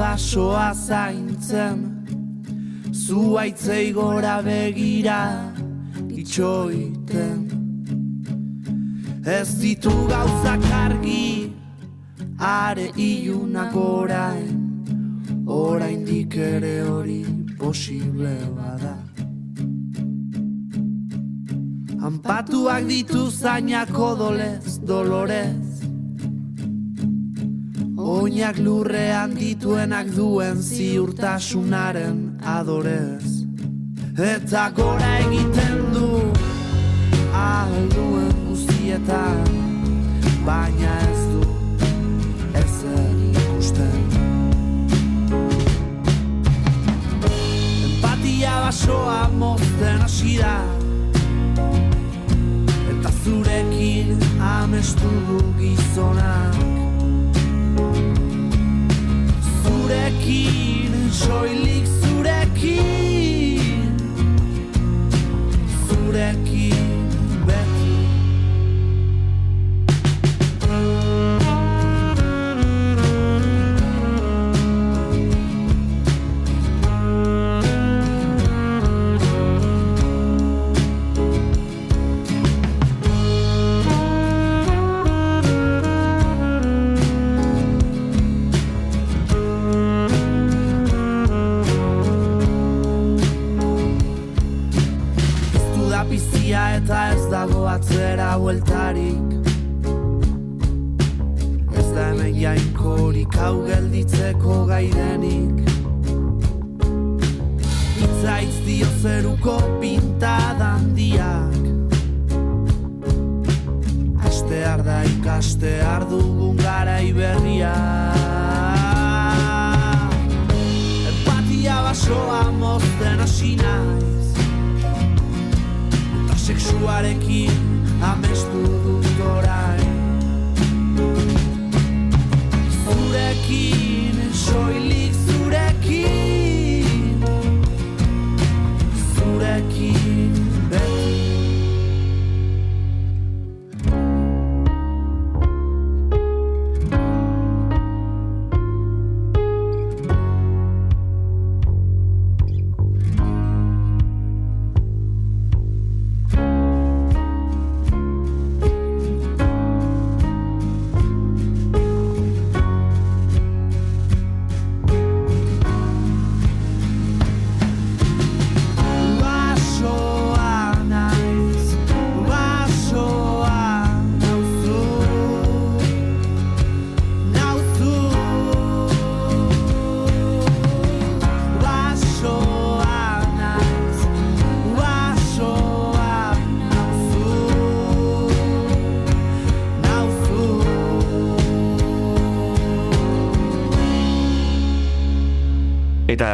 Basoa 0.00 0.72
zaintzen. 0.74 1.78
Zuaitzei 2.92 3.92
gora 3.92 4.40
begira 4.42 5.20
itxoiten. 6.20 7.40
Ez 9.38 9.48
ditu 9.60 9.92
gauzak 10.08 10.64
argi 10.84 11.52
are 12.38 12.86
ilunak 12.96 13.76
orain. 13.76 14.56
Oraindik 15.46 16.36
ere 16.36 16.76
hori 16.88 17.24
posible 17.58 18.36
bada. 18.56 18.96
Anpatuak 22.08 22.86
ditu 22.88 23.26
zainak 23.30 23.92
odolez, 24.10 24.78
dolorez 24.88 25.69
Oinak 28.10 28.56
lurrean 28.58 29.36
dituenak 29.38 30.08
duen 30.16 30.58
ziurtasunaren 30.58 32.16
adorez. 32.42 33.28
Eta 34.18 34.64
gora 34.74 35.10
egiten 35.20 35.76
du 35.94 36.08
alduen 37.40 38.32
guztietan 38.48 39.46
Baina 40.42 40.96
ez 41.06 41.22
du 41.30 41.44
ezer 42.64 43.14
ikusten. 43.28 44.02
Empatia 47.30 48.56
basoa 48.66 49.22
mozten 49.38 50.02
hasi 50.08 50.34
da 50.42 50.58
Eta 52.90 53.14
zurekin 53.22 54.18
amestu 54.50 55.14
du 55.30 55.40
gizonak 55.62 56.79
zurekin, 59.90 61.10
soilik 61.10 61.86
zurekin, 61.86 63.60
zurekin 65.88 66.89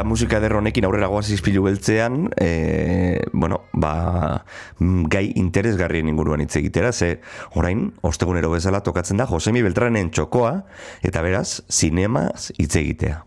musika 0.07 0.39
eder 0.41 0.57
honekin 0.57 0.87
aurrera 0.87 1.09
goaz 1.11 1.27
izpilu 1.35 1.65
beltzean, 1.67 2.31
e, 2.41 3.21
bueno, 3.33 3.63
ba, 3.73 4.45
mm, 4.79 5.07
gai 5.13 5.27
interesgarrien 5.37 6.09
inguruan 6.09 6.41
hitz 6.45 6.57
egitera, 6.61 6.93
ze 6.93 7.21
orain, 7.55 7.91
ostegunero 8.03 8.51
bezala 8.55 8.81
tokatzen 8.87 9.21
da 9.21 9.27
Josemi 9.27 9.63
Beltranen 9.67 10.11
txokoa, 10.11 10.55
eta 11.03 11.23
beraz, 11.27 11.63
zinemaz 11.69 12.53
hitz 12.57 12.75
egitea. 12.77 13.23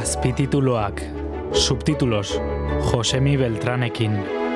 Azpitituloak, 0.00 1.02
subtitulos, 1.52 2.38
Josemi 2.90 3.36
Beltranekin. 3.36 4.47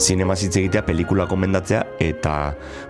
Zinemaz 0.00 0.40
hitz 0.42 0.56
egitea, 0.58 0.82
pelikula 0.86 1.26
komendatzea, 1.30 1.84
eta 2.02 2.34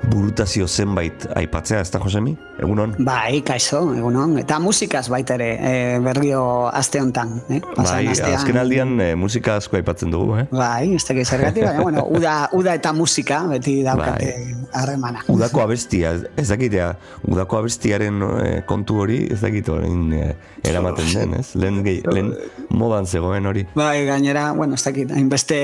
burutazio 0.09 0.67
zenbait 0.69 1.27
aipatzea, 1.37 1.83
ez 1.85 1.91
da, 1.93 2.01
Josemi? 2.01 2.33
Egunon? 2.63 2.95
Bai, 3.05 3.43
kaixo, 3.47 3.83
egunon. 3.97 4.39
Eta 4.41 4.59
musikaz 4.63 5.05
baita 5.13 5.37
ere, 5.37 5.51
e, 5.59 5.99
berrio 6.05 6.45
aste 6.73 7.03
hontan. 7.03 7.37
Eh? 7.49 7.61
Pasan 7.75 8.01
Bai, 8.01 8.07
astean. 8.15 8.39
azken 8.39 8.61
aldian 8.63 8.97
e, 9.01 9.11
musika 9.19 9.59
asko 9.61 9.77
aipatzen 9.81 10.15
dugu, 10.15 10.39
eh? 10.41 10.47
Bai, 10.55 10.95
ez 10.97 11.05
dakit 11.05 11.29
zergatik, 11.29 11.67
baina, 11.67 11.83
bueno, 11.83 12.07
uda, 12.09 12.37
uda 12.57 12.77
eta 12.81 12.95
musika, 12.97 13.43
beti 13.53 13.83
daukate 13.85 14.33
harremana. 14.75 15.23
Udako 15.29 15.63
abestia, 15.63 16.15
ez 16.37 16.49
dakitea, 16.49 16.89
udako 17.31 17.61
abestiaren 17.63 18.23
eh, 18.25 18.63
kontu 18.67 18.99
hori, 19.05 19.21
ez 19.33 19.41
dakit 19.43 19.69
orain 19.73 20.13
eh, 20.17 20.33
eramaten 20.67 21.11
den, 21.15 21.37
ez? 21.39 21.53
Lehen, 21.59 21.81
gehi, 21.87 22.03
lehen 22.11 22.33
modan 22.75 23.07
zegoen 23.07 23.47
hori. 23.47 23.65
Bai, 23.77 24.05
gainera, 24.09 24.49
bueno, 24.57 24.79
ez 24.79 24.85
dakit, 24.87 25.13
hainbeste, 25.15 25.59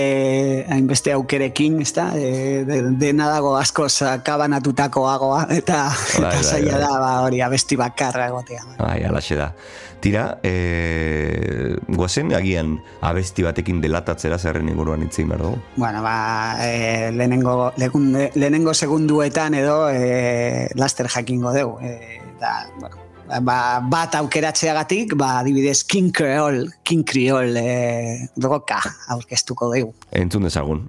hainbeste 0.70 1.14
aukerekin, 1.30 1.80
ez 1.80 1.92
da, 1.94 2.10
e, 2.18 2.64
de, 2.66 2.80
dena 2.98 3.28
dago 3.30 3.54
asko 3.56 3.86
kabanatutakoagoa, 4.24 5.46
eta, 5.54 5.90
Bai, 6.18 6.18
eta 6.18 6.32
bai, 6.34 6.42
zaila 6.42 6.72
bai. 6.72 6.80
da, 6.82 6.90
ba, 6.98 7.12
hori 7.26 7.40
abesti 7.40 7.76
bakarra 7.78 8.26
egotea. 8.32 8.64
Bai, 8.78 9.04
alaxe 9.04 9.36
da. 9.38 9.52
Tira, 10.00 10.38
e, 10.42 11.76
guazen 11.86 12.32
agian 12.34 12.78
abesti 13.04 13.44
batekin 13.44 13.82
delatatzera 13.82 14.38
zerren 14.38 14.68
inguruan 14.68 15.06
behar 15.06 15.42
dugu. 15.42 15.58
Bueno, 15.76 16.02
ba, 16.02 16.56
e, 16.64 17.12
lehenengo, 17.12 17.72
lehenengo 17.76 18.74
segunduetan 18.74 19.54
edo 19.54 19.90
e, 19.90 20.68
laster 20.74 21.08
jakingo 21.08 21.52
dugu. 21.52 21.78
E, 21.80 22.20
eta, 22.34 22.66
bueno, 22.80 22.96
ba, 23.38 23.80
bat 23.86 24.16
aukeratzeagatik, 24.18 25.14
ba, 25.18 25.38
adibidez 25.40 25.84
King 25.86 26.10
Creole, 26.12 26.66
King 26.82 27.06
Creole 27.06 27.62
e, 27.62 28.28
roka 28.42 28.80
aurkeztuko 29.14 29.70
dugu. 29.74 29.94
Entzun 30.10 30.48
dezagun. 30.48 30.88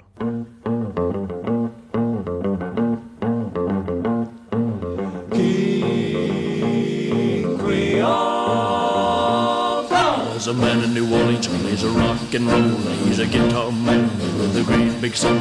A 10.52 10.54
man 10.54 10.84
in 10.84 10.94
New 10.94 11.08
Orleans 11.16 11.48
plays 11.48 11.84
a 11.84 11.90
rock 11.90 12.34
and 12.34 12.46
roll. 12.46 12.76
He's 13.06 13.20
a 13.20 13.26
guitar 13.26 13.72
man 13.72 14.04
with 14.38 14.58
a 14.58 14.64
great 14.64 15.00
big 15.00 15.16
soul. 15.16 15.38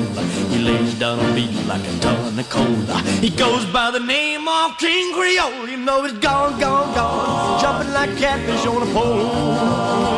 He 0.52 0.58
lays 0.62 0.94
down 1.00 1.18
a 1.18 1.34
beat 1.34 1.52
like 1.66 1.82
a 1.82 1.98
ton 1.98 2.38
of 2.38 2.48
coal. 2.48 2.76
He 3.18 3.30
goes 3.30 3.64
by 3.66 3.90
the 3.90 3.98
name 3.98 4.46
of 4.46 4.78
King 4.78 5.12
Creole. 5.12 5.68
You 5.68 5.78
know 5.78 6.04
he's 6.04 6.12
gone, 6.18 6.60
gone, 6.60 6.94
gone, 6.94 7.60
jumping 7.60 7.92
like 7.92 8.16
catfish 8.18 8.64
on 8.66 8.82
a 8.88 8.92
pole. 8.92 9.18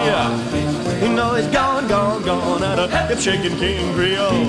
Yeah, 0.09 0.29
you 1.13 1.19
know 1.19 1.35
he's 1.35 1.47
gone, 1.49 1.87
gone, 1.89 2.23
gone 2.23 2.63
at 2.65 2.79
a 2.79 2.89
hip 3.07 3.19
shaking 3.19 3.55
King 3.59 3.93
Creole. 3.93 4.47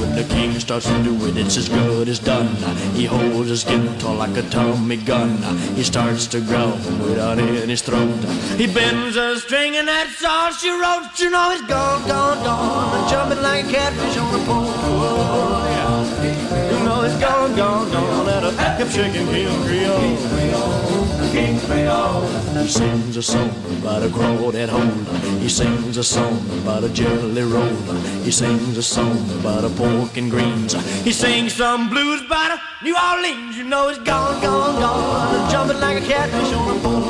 When 0.00 0.14
the 0.14 0.26
king 0.28 0.52
starts 0.60 0.86
to 0.86 1.02
do 1.02 1.14
it, 1.26 1.38
it's 1.38 1.56
as 1.56 1.70
good 1.70 2.06
as 2.08 2.18
done. 2.18 2.54
He 2.92 3.06
holds 3.06 3.48
his 3.48 3.64
guitar 3.64 4.14
like 4.14 4.36
a 4.36 4.42
Tommy 4.42 4.98
gun. 4.98 5.38
He 5.74 5.82
starts 5.82 6.26
to 6.28 6.40
growl 6.42 6.76
without 7.08 7.38
in 7.38 7.68
his 7.68 7.80
throat. 7.80 8.22
He 8.60 8.66
bends 8.66 9.16
a 9.16 9.38
string 9.40 9.76
and 9.76 9.88
that's 9.88 10.22
all 10.22 10.52
she 10.52 10.68
wrote. 10.68 11.18
You 11.18 11.30
know 11.30 11.50
he's 11.52 11.62
gone, 11.62 12.06
gone, 12.06 12.44
gone, 12.44 13.08
jumping 13.08 13.40
like 13.42 13.64
a 13.64 13.72
catfish 13.72 14.18
on 14.18 14.34
a 14.38 14.44
pole. 14.44 14.66
Oh, 14.68 15.64
yeah. 15.76 16.78
You 16.78 16.84
know 16.84 17.00
he's 17.02 17.18
gone, 17.18 17.56
gone, 17.56 17.90
gone 17.90 18.28
at 18.28 18.44
a 18.44 18.52
hip 18.76 18.88
shaking 18.90 19.26
King 19.28 19.62
Creole. 19.64 21.05
King 21.36 21.60
Creole. 21.60 22.26
He 22.62 22.66
sings 22.66 23.14
a 23.18 23.22
song 23.22 23.50
about 23.80 24.02
a 24.02 24.08
crawdad 24.08 24.70
hole. 24.70 25.38
He 25.38 25.50
sings 25.50 25.98
a 25.98 26.02
song 26.02 26.38
about 26.62 26.82
a 26.82 26.88
jelly 26.88 27.42
roll. 27.42 27.76
He 28.24 28.30
sings 28.30 28.78
a 28.78 28.82
song 28.82 29.18
about 29.40 29.62
a 29.62 29.68
pork 29.68 30.16
and 30.16 30.30
greens. 30.30 30.72
He 31.04 31.12
sings 31.12 31.52
some 31.52 31.90
blues 31.90 32.22
about 32.22 32.52
a 32.56 32.84
New 32.84 32.96
Orleans. 32.96 33.54
You 33.58 33.64
know 33.64 33.90
he's 33.90 33.98
gone, 33.98 34.40
gone, 34.40 34.80
gone, 34.80 35.50
jumping 35.50 35.78
like 35.78 36.02
a 36.02 36.06
catfish 36.06 36.54
on 36.54 36.74
a 36.74 36.80
pole. 36.80 37.04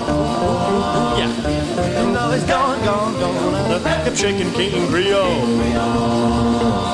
Yeah, 1.20 2.02
you 2.02 2.12
know 2.12 2.32
he's 2.32 2.42
gone, 2.44 2.84
gone, 2.84 3.14
gone 3.20 3.54
at 3.54 3.80
a 3.80 4.04
hip 4.04 4.16
shaking 4.16 4.50
King 4.54 4.88
Creole. 4.88 6.85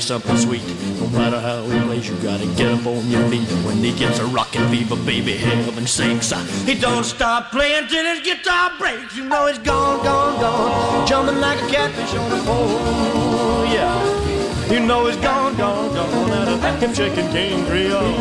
Plays 0.00 0.06
something 0.06 0.36
sweet. 0.36 0.62
No 1.00 1.06
matter 1.08 1.40
how 1.40 1.62
he 1.62 1.80
plays, 1.80 2.08
you 2.08 2.16
gotta 2.16 2.46
get 2.56 2.72
up 2.72 2.86
on 2.86 3.08
your 3.10 3.28
feet. 3.28 3.48
When 3.64 3.76
he 3.78 3.92
gets 3.92 4.18
a 4.18 4.26
rockin' 4.26 4.68
fever, 4.70 4.96
baby, 5.04 5.32
heaven 5.36 5.86
sinks. 5.86 6.32
He 6.64 6.74
don't 6.74 7.04
stop 7.04 7.50
playing 7.50 7.88
till 7.88 8.04
his 8.04 8.20
guitar 8.20 8.72
breaks. 8.78 9.16
You 9.16 9.24
know 9.24 9.46
he's 9.46 9.58
gone, 9.58 10.02
gone, 10.04 10.40
gone, 10.40 11.06
jumping 11.06 11.40
like 11.40 11.60
a 11.62 11.68
catfish 11.68 12.14
on 12.14 12.32
a 12.32 12.42
pole. 12.44 13.64
Yeah, 13.66 14.72
you 14.72 14.80
know 14.80 15.06
he's 15.06 15.16
gone, 15.16 15.56
gone, 15.56 15.92
gone 15.94 16.30
at 16.30 16.48
a 16.48 16.78
hip 16.78 16.94
shaking 16.94 17.28
King 17.30 17.66
Creole. 17.66 18.12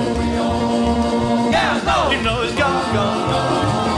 Yeah, 1.52 1.82
no, 1.86 2.12
you 2.12 2.22
know 2.24 2.42
he's 2.44 2.56
gone, 2.56 2.94
gone, 2.94 3.30
gone, 3.32 3.89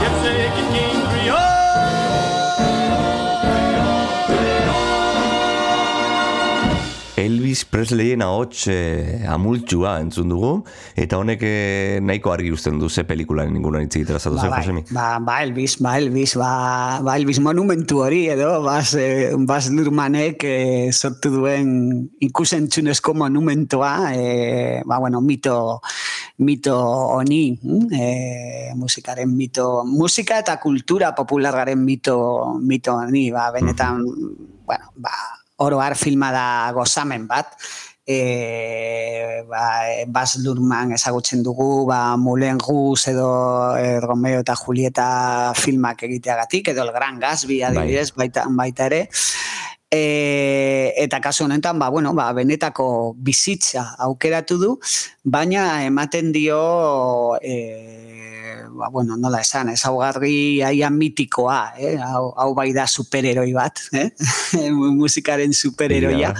Elvis 7.22 7.64
Presleyen 7.70 8.22
ahots 8.24 8.66
eh, 8.72 9.22
amultxua 9.30 9.94
entzun 10.02 10.32
dugu, 10.32 10.52
eta 10.98 11.18
honek 11.20 11.42
eh, 11.46 12.00
nahiko 12.02 12.32
argi 12.34 12.50
usten 12.54 12.80
du 12.80 12.88
ze 12.90 13.04
pelikularen 13.08 13.54
inguruan 13.56 13.86
hitz 13.86 13.96
egitera 14.00 14.18
zatu 14.18 14.36
Ba, 14.36 14.42
zen, 14.42 14.50
bai, 14.50 14.60
Josemi. 14.62 14.82
ba, 14.90 15.06
ba, 15.22 15.36
Elvis, 15.44 15.76
ba, 15.82 15.96
Elvis, 16.00 16.34
ba, 16.40 16.52
ba, 17.04 17.16
Elvis 17.20 17.38
monumentu 17.44 18.00
hori, 18.02 18.24
edo, 18.32 18.62
bas, 18.64 18.94
eh, 18.98 19.30
bas 19.48 19.70
Lurmanek 19.70 20.44
eh, 20.48 20.90
sortu 20.92 21.30
duen 21.36 21.68
ikusentzunezko 22.20 23.14
monumentua, 23.14 23.92
eh, 24.16 24.82
ba, 24.86 24.98
bueno, 24.98 25.20
mito, 25.20 25.80
mito 26.38 26.78
honi, 27.18 27.58
eh, 27.92 28.72
musikaren 28.76 29.30
mito, 29.36 29.84
musika 29.86 30.40
eta 30.42 30.58
kultura 30.60 31.14
populargaren 31.14 31.78
mito, 31.84 32.18
mito 32.60 32.96
honi, 32.98 33.30
ba, 33.30 33.50
benetan, 33.54 34.02
bueno, 34.66 34.90
ba, 34.96 35.14
oro 35.62 35.80
har 35.80 35.96
filma 35.98 36.32
da 36.34 36.46
gozamen 36.74 37.26
bat, 37.30 37.56
e, 38.06 39.42
ba, 39.48 40.04
Baz 40.08 40.36
Luhrmann 40.42 40.92
ezagutzen 40.92 41.42
dugu, 41.42 41.86
ba, 41.86 42.16
Moulin 42.16 42.58
Rouge 42.58 43.12
edo 43.12 43.30
e, 43.78 44.00
Romeo 44.00 44.42
eta 44.42 44.56
Julieta 44.58 45.52
filmak 45.54 46.02
egiteagatik, 46.08 46.72
edo 46.74 46.82
El 46.86 46.92
Gran 46.92 47.20
Gatsby 47.22 47.62
adibidez, 47.62 48.10
baita, 48.16 48.46
baita 48.50 48.88
ere. 48.90 49.06
E, 49.92 50.94
eta 50.96 51.20
kasu 51.20 51.44
honetan, 51.44 51.78
ba, 51.78 51.90
bueno, 51.92 52.14
ba, 52.16 52.30
benetako 52.32 53.14
bizitza 53.16 53.92
aukeratu 54.00 54.58
du, 54.58 54.70
baina 55.22 55.84
ematen 55.84 56.32
dio 56.32 57.36
e, 57.44 58.01
ba, 58.76 58.88
bueno, 58.88 59.16
nola 59.16 59.40
esan, 59.40 59.72
ezaugarri 59.72 60.62
aia 60.62 60.90
mitikoa, 60.90 61.74
eh? 61.78 61.96
hau, 62.02 62.32
hau 62.36 62.52
bai 62.54 62.70
da 62.76 62.86
superheroi 62.86 63.52
bat, 63.56 63.84
eh? 63.92 64.08
musikaren 65.02 65.54
superheroia. 65.56 66.34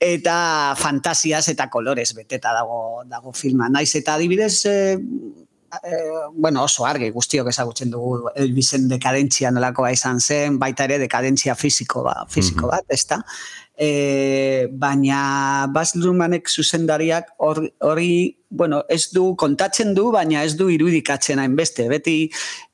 Eta 0.00 0.36
fantasiaz 0.80 1.46
eta 1.52 1.68
kolorez 1.68 2.10
beteta 2.16 2.54
dago 2.56 3.02
dago 3.08 3.34
filma. 3.36 3.68
Naiz 3.68 3.92
eta 3.98 4.14
adibidez 4.16 4.64
eh, 4.70 4.96
eh, 4.96 6.20
bueno, 6.32 6.64
oso 6.64 6.86
argi 6.88 7.10
guztiok 7.12 7.50
ezagutzen 7.52 7.90
dugu 7.92 8.30
Elvisen 8.34 8.88
dekadentzia 8.88 9.50
nolakoa 9.52 9.92
izan 9.92 10.20
zen, 10.20 10.58
baita 10.58 10.88
ere 10.88 10.98
dekadentzia 11.02 11.54
fisiko, 11.54 12.04
ba, 12.08 12.24
fisiko 12.28 12.72
bat, 12.72 12.86
ezta? 12.88 13.20
E, 13.80 14.66
baina 14.76 15.66
Baz 15.72 15.94
Luhrmannek 15.96 16.50
zuzendariak 16.52 17.30
hor- 17.38 17.70
hori, 17.80 18.36
bueno, 18.50 18.82
ez 18.92 19.06
du 19.14 19.30
kontatzen 19.40 19.94
du, 19.96 20.10
baina 20.12 20.44
ez 20.44 20.52
du 20.58 20.68
irudikatzen 20.68 21.40
hainbeste. 21.40 21.88
Beti 21.88 22.16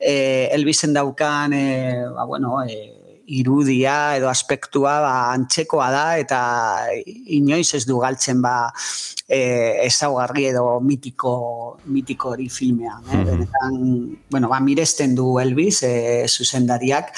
e, 0.01 0.49
Elvisen 0.57 0.97
daukan, 0.97 1.55
e, 1.55 1.67
ba, 2.17 2.27
bueno, 2.27 2.59
e, 2.67 3.07
irudia 3.27 4.17
edo 4.17 4.29
aspektua 4.31 5.01
ba, 5.03 5.15
antzekoa 5.35 5.89
da 5.91 6.05
eta 6.19 6.41
inoiz 7.39 7.75
ez 7.75 7.85
du 7.87 7.99
galtzen 8.03 8.43
ba 8.43 8.71
e, 9.27 9.41
ezaugarri 9.87 10.47
edo 10.53 10.79
mitiko 10.81 11.33
mitiko 11.91 12.35
hori 12.35 12.49
filmean. 12.49 13.03
Eh? 13.11 13.25
Benetan, 13.27 13.81
bueno, 14.31 14.49
ba, 14.49 14.61
miresten 14.61 15.15
du 15.19 15.39
Elvis 15.43 15.83
e, 15.83 16.27
zuzendariak 16.29 17.13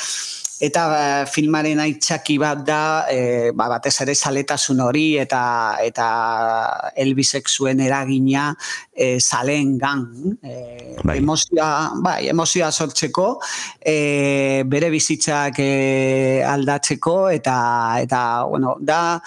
eta 0.60 0.84
ba, 0.90 1.00
filmaren 1.30 1.78
aitzaki 1.82 2.38
bat 2.42 2.64
da 2.66 2.80
e, 3.10 3.50
ba, 3.54 3.68
batez 3.70 3.94
ere 4.02 4.14
saletasun 4.14 4.82
hori 4.82 5.06
eta 5.22 5.42
eta 5.84 6.08
Elvisek 6.98 7.48
zuen 7.48 7.80
eragina 7.84 8.50
e, 8.92 9.18
zaleen 9.20 9.76
gan 9.78 10.04
e, 10.42 10.96
Bai. 11.04 11.18
emozioa, 11.20 11.70
bai, 12.02 12.20
emozioa 12.32 12.72
sortzeko 12.72 13.28
e, 13.78 14.64
bere 14.66 14.90
bizitzak 14.90 15.62
e, 15.62 16.42
aldatzeko 16.42 17.18
eta 17.30 17.58
eta 18.02 18.22
bueno, 18.50 18.76
da 18.80 19.20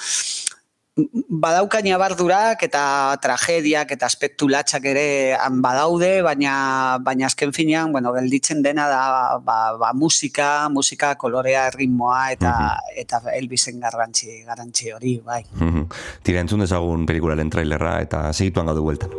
badaukain 1.10 1.88
abardurak 1.95 2.64
eta 2.68 2.84
tragediak 3.22 3.91
eta 3.95 4.06
aspektu 4.06 4.49
latxak 4.52 4.86
ere 4.91 5.06
han 5.39 5.62
badaude, 5.64 6.22
baina 6.26 6.97
baina 7.04 7.28
azken 7.28 7.54
finean, 7.54 7.91
bueno, 7.91 8.14
gelditzen 8.16 8.62
dena 8.64 8.88
da 8.89 9.02
ba, 9.43 9.78
ba, 9.78 9.91
musika, 9.93 10.70
musika 10.70 11.16
kolorea, 11.16 11.70
ritmoa 11.76 12.32
eta 12.36 12.54
eta 12.97 13.22
Elvisen 13.36 13.80
garrantzi 13.80 14.43
garrantzi 14.47 14.91
hori, 14.91 15.18
bai. 15.26 15.43
Mhm. 15.56 15.88
Tira, 16.24 16.41
entzun 16.41 16.66
dezagun 16.66 17.06
pelikularen 17.06 17.49
trailerra 17.49 17.99
eta 18.02 18.32
segituan 18.34 18.72
gaudu 18.72 18.84
bueltan. 18.84 19.12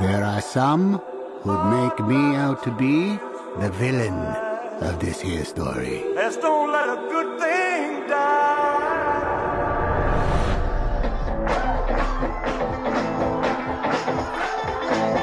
There 0.00 0.24
are 0.24 0.42
some 0.42 1.00
who'd 1.44 1.64
make 1.70 2.00
me 2.00 2.36
out 2.36 2.62
to 2.64 2.70
be 2.72 3.18
the 3.60 3.70
villain 3.78 4.43
of 4.80 4.98
this 5.00 5.20
here 5.20 5.44
story. 5.44 6.04
Let's 6.14 6.36
don't 6.36 6.72
let 6.72 6.88
a 6.88 6.96
good 7.08 7.40
thing 7.40 8.08
die. 8.08 9.04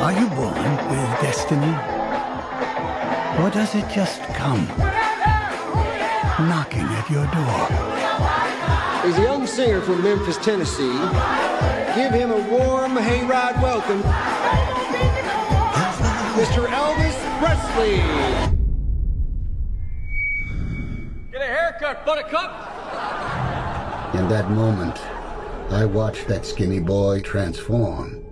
Are 0.02 0.14
you 0.14 0.28
born 0.30 0.72
with 0.90 1.22
destiny? 1.22 1.76
Or 3.42 3.50
does 3.50 3.76
it 3.76 3.88
just 3.90 4.22
come 4.34 4.68
knocking 6.48 6.84
at 6.84 7.10
your 7.10 7.26
door? 7.28 7.68
He's 9.06 9.18
a 9.18 9.24
young 9.24 9.48
singer 9.48 9.82
from 9.82 10.04
Memphis, 10.04 10.38
Tennessee. 10.38 10.98
Give 11.96 12.12
him 12.12 12.32
a 12.32 12.42
warm 12.50 12.96
hayride 12.96 13.62
welcome. 13.62 14.02
Mr. 16.38 16.66
Elvis 16.68 17.18
Presley. 17.40 18.61
Get 21.42 21.50
a 21.50 21.54
haircut, 21.54 22.06
buttercup. 22.06 22.52
In 24.14 24.30
that 24.30 24.52
moment, 24.52 24.96
I 25.72 25.86
watched 25.86 26.28
that 26.28 26.46
skinny 26.46 26.80
boy 26.80 27.22
transform 27.22 28.24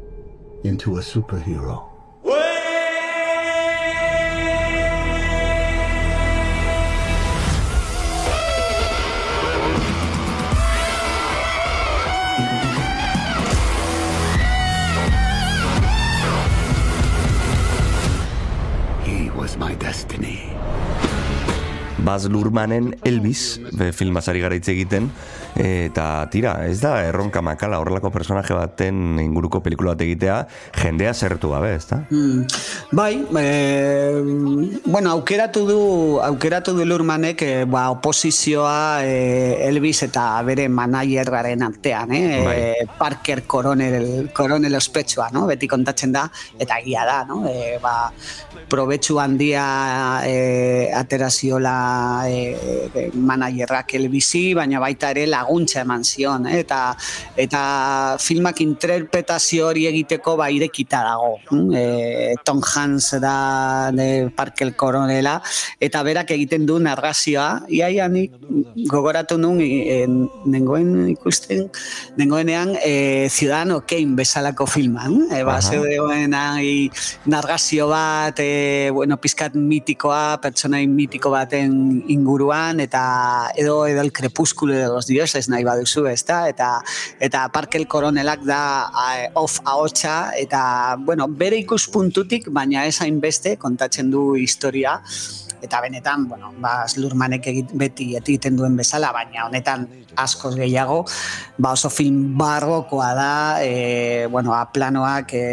into 0.64 0.98
a 0.98 1.00
superhero. 1.00 1.90
He 2.24 2.30
Baz 22.10 22.26
Lurmanen 22.26 22.96
Elvis 23.06 23.60
be, 23.78 23.92
filmazari 23.94 24.42
gara 24.42 24.58
hitz 24.58 24.72
egiten 24.74 25.12
eta 25.56 26.28
tira, 26.32 26.54
ez 26.68 26.80
da 26.82 27.00
erronka 27.06 27.42
makala 27.46 27.80
horrelako 27.82 28.12
personaje 28.14 28.54
baten 28.56 29.20
inguruko 29.22 29.62
pelikula 29.64 29.96
bat 29.96 30.04
egitea 30.06 30.38
jendea 30.82 31.14
zertu 31.14 31.52
gabe, 31.54 31.74
ez 31.76 31.86
da? 31.90 32.02
Mm, 32.10 32.46
bai, 32.96 33.14
e, 33.42 34.22
bueno, 34.86 35.12
aukeratu 35.12 35.66
du 35.68 35.80
aukeratu 36.24 36.76
du 36.78 36.86
Lurmanek 36.86 37.42
e, 37.42 37.54
ba, 37.66 37.90
oposizioa 37.92 39.06
e, 39.06 39.68
Elvis 39.68 40.04
eta 40.08 40.28
bere 40.48 40.70
managergaren 40.70 41.64
artean, 41.66 42.14
eh? 42.14 42.44
Bai. 42.46 42.58
E, 42.60 42.88
Parker 43.00 43.44
Coronel, 43.48 44.30
Coronel 44.36 44.76
ospetsua, 44.76 45.30
no? 45.34 45.46
Beti 45.50 45.68
kontatzen 45.68 46.14
da, 46.16 46.28
eta 46.60 46.80
egia 46.84 47.06
da, 47.08 47.24
no? 47.28 47.42
E, 47.50 47.78
ba, 47.82 48.12
probetxu 48.70 49.18
handia 49.20 49.66
e, 50.28 50.90
ateraziola 50.94 51.76
e, 52.30 53.10
managerrak 53.14 53.96
Elvisi, 54.00 54.54
baina 54.58 54.82
baita 54.82 55.12
ere 55.16 55.26
laguntza 55.40 55.82
eman 55.82 56.04
zion, 56.04 56.48
eh? 56.48 56.60
eta 56.64 56.96
eta 57.40 57.62
filmak 58.20 58.62
interpretazio 58.66 59.70
hori 59.70 59.88
egiteko 59.90 60.36
ba 60.40 60.50
irekita 60.52 61.04
dago. 61.08 61.38
hm? 61.50 61.74
E, 61.76 62.36
Tom 62.46 62.62
Hanks 62.62 63.20
da 63.22 63.92
de 63.96 64.30
Parker 64.36 64.76
Coronela 64.76 65.40
eta 65.80 66.04
berak 66.04 66.32
egiten 66.36 66.66
du 66.66 66.80
narrazioa. 66.80 67.66
Iaia 67.70 68.08
nik 68.12 68.36
gogoratu 68.90 69.38
nun 69.38 69.62
e, 69.62 70.06
nengoen 70.46 71.10
ikusten 71.16 71.68
nengoenean 72.18 72.76
e, 72.84 73.28
Ciudadano 73.30 73.82
Kane 73.88 74.16
bezalako 74.20 74.68
filman. 74.68 75.28
E, 75.32 75.44
ba, 75.44 75.60
nahi 76.30 76.90
narrazio 77.26 77.88
bat, 77.90 78.40
e, 78.40 78.90
bueno, 78.94 79.18
pizkat 79.22 79.56
mitikoa, 79.56 80.40
pertsonai 80.42 80.86
mitiko 80.88 81.32
baten 81.34 82.04
inguruan, 82.08 82.80
eta 82.80 83.52
edo 83.56 83.86
edo 83.88 84.02
el 84.02 84.12
crepúsculo 84.12 84.74
de 84.74 84.88
los 84.88 85.08
dioses 85.08 85.29
nahi 85.50 85.66
baduzu, 85.68 86.06
ezta? 86.12 86.48
Eta, 86.50 86.70
eta 87.20 87.48
Parker 87.54 87.86
Coronelak 87.88 88.46
da 88.48 88.62
a, 88.90 89.10
off 89.36 89.60
ahotsa, 89.66 90.32
eta, 90.38 90.96
bueno, 91.00 91.28
bere 91.28 91.60
ikuspuntutik, 91.62 92.50
baina 92.52 92.86
ez 92.86 93.00
hainbeste 93.02 93.58
kontatzen 93.58 94.12
du 94.12 94.36
historia, 94.36 95.00
eta 95.62 95.82
benetan, 95.82 96.28
bueno, 96.28 96.54
ba, 96.60 96.88
Slurmanek 96.88 97.48
egit, 97.52 97.72
beti 97.76 98.14
egiten 98.18 98.58
duen 98.60 98.78
bezala, 98.80 99.12
baina 99.16 99.48
honetan 99.48 99.88
askoz 100.20 100.56
gehiago, 100.58 101.04
ba, 101.58 101.74
oso 101.74 101.92
film 101.94 102.38
barrokoa 102.40 103.10
da, 103.18 103.32
e, 103.64 104.28
bueno, 104.32 104.56
planoak 104.74 105.34
e, 105.38 105.46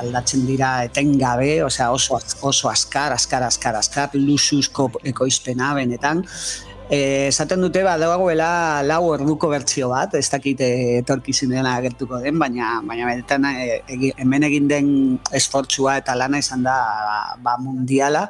aldatzen 0.00 0.46
dira 0.48 0.76
etengabe, 0.88 1.62
osea 1.64 1.90
oso, 1.92 2.20
oso 2.42 2.70
askar, 2.70 3.12
askar, 3.12 3.44
askar, 3.46 3.76
askar, 3.80 4.16
lusuzko 4.18 4.90
ekoizpena 5.14 5.74
benetan, 5.76 6.24
Eh, 6.24 6.73
esaten 6.90 7.60
dute 7.60 7.82
ba 7.82 7.96
dagoela 7.96 8.82
lau 8.84 9.08
orduko 9.08 9.48
bertsio 9.48 9.88
bat, 9.88 10.14
ez 10.14 10.28
dakit 10.30 10.60
eh, 10.60 10.98
etorkizunean 11.00 11.66
agertuko 11.66 12.20
den, 12.20 12.38
baina 12.38 12.80
baina 12.84 13.06
benetan 13.08 13.44
eh, 13.48 13.80
hemen 14.18 14.44
egin 14.44 14.68
den 14.68 14.90
esfortzua 15.32 15.98
eta 16.02 16.14
lana 16.14 16.38
izan 16.38 16.62
da 16.62 16.76
ba, 17.40 17.56
mundiala. 17.58 18.28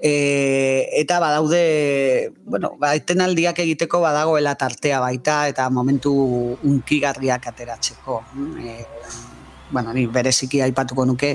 E, 0.00 0.88
eta 1.00 1.20
badaude, 1.20 2.32
bueno, 2.44 2.74
ba 2.80 2.94
etenaldiak 2.98 3.58
egiteko 3.64 4.00
badagoela 4.02 4.54
tartea 4.54 5.00
baita 5.00 5.46
eta 5.48 5.70
momentu 5.70 6.12
unkigarriak 6.62 7.46
ateratzeko. 7.52 8.20
E, 8.58 8.82
bueno, 9.74 9.92
ni 9.92 10.06
bereziki 10.06 10.62
aipatuko 10.62 11.04
nuke 11.04 11.34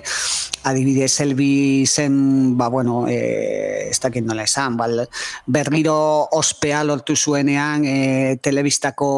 adibidez 0.63 1.19
Elbi 1.19 1.85
zen, 1.85 2.57
ba, 2.57 2.69
bueno, 2.71 3.03
e, 3.07 3.89
ez 3.91 3.99
dakit 3.99 4.23
nola 4.23 4.45
esan, 4.47 4.77
bal, 4.79 5.03
berriro 5.45 5.95
ospea 6.39 6.81
lortu 6.87 7.17
zuenean 7.19 7.83
e, 7.83 8.37
telebistako 8.41 9.09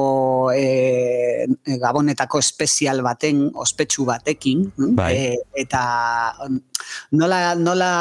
e, 0.55 1.45
gabonetako 1.81 2.41
espezial 2.41 3.03
baten, 3.05 3.45
ospetsu 3.53 4.07
batekin, 4.09 4.65
bai. 4.97 5.11
e, 5.13 5.37
eta 5.63 5.83
nola, 7.11 7.53
nola 7.55 7.91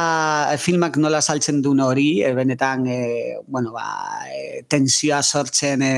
filmak 0.56 0.96
nola 0.96 1.20
saltzen 1.20 1.60
duen 1.60 1.84
hori, 1.84 2.08
e, 2.24 2.32
benetan, 2.36 2.86
e, 2.88 3.36
bueno, 3.46 3.76
ba, 3.76 4.24
e, 4.32 4.64
tensioa 4.68 5.20
sortzen 5.22 5.84
e, 5.84 5.94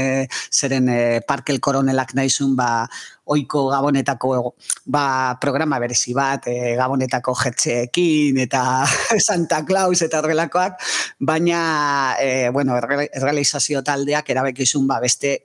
zeren 0.51 0.91
e, 0.91 1.01
parkel 1.27 1.63
koronelak 1.63 2.17
naizun, 2.19 2.57
ba, 2.59 2.73
oiko 3.33 3.67
gabonetako 3.71 4.33
ba, 4.87 5.05
programa 5.41 5.79
berezi 5.83 6.15
bat, 6.17 6.49
e, 6.51 6.75
gabonetako 6.79 7.35
jetxeekin 7.45 8.43
eta 8.45 8.63
Santa 9.29 9.63
Claus 9.69 10.03
eta 10.03 10.21
horrelakoak, 10.21 10.79
baina 11.21 11.63
e, 12.21 12.51
bueno, 12.51 12.77
errealizazio 12.79 13.83
taldeak 13.83 14.31
erabekizun 14.31 14.87
ba, 14.87 15.01
beste 15.03 15.39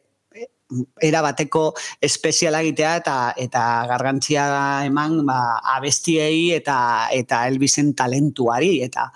era 1.00 1.22
bateko 1.24 1.72
espeziala 2.04 2.60
egitea 2.66 2.94
eta 3.00 3.18
eta 3.40 3.64
gargantzia 3.88 4.46
eman 4.88 5.22
ba, 5.28 5.40
abestiei 5.78 6.52
eta 6.58 6.78
eta 7.16 7.46
Elvisen 7.48 7.94
talentuari 7.96 8.82
eta 8.84 9.08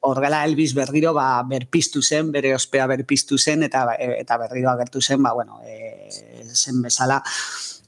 Horgela 0.00 0.44
Elvis 0.48 0.72
berriro 0.72 1.12
ba, 1.12 1.42
berpiztu 1.44 2.00
zen, 2.00 2.30
bere 2.32 2.54
ospea 2.56 2.86
berpiztu 2.88 3.36
zen, 3.36 3.66
eta, 3.66 3.84
eta 4.00 4.38
berriro 4.40 4.70
agertu 4.70 5.02
zen, 5.02 5.20
ba, 5.22 5.34
bueno, 5.36 5.60
e, 5.60 6.08
zen 6.54 6.80
bezala, 6.80 7.18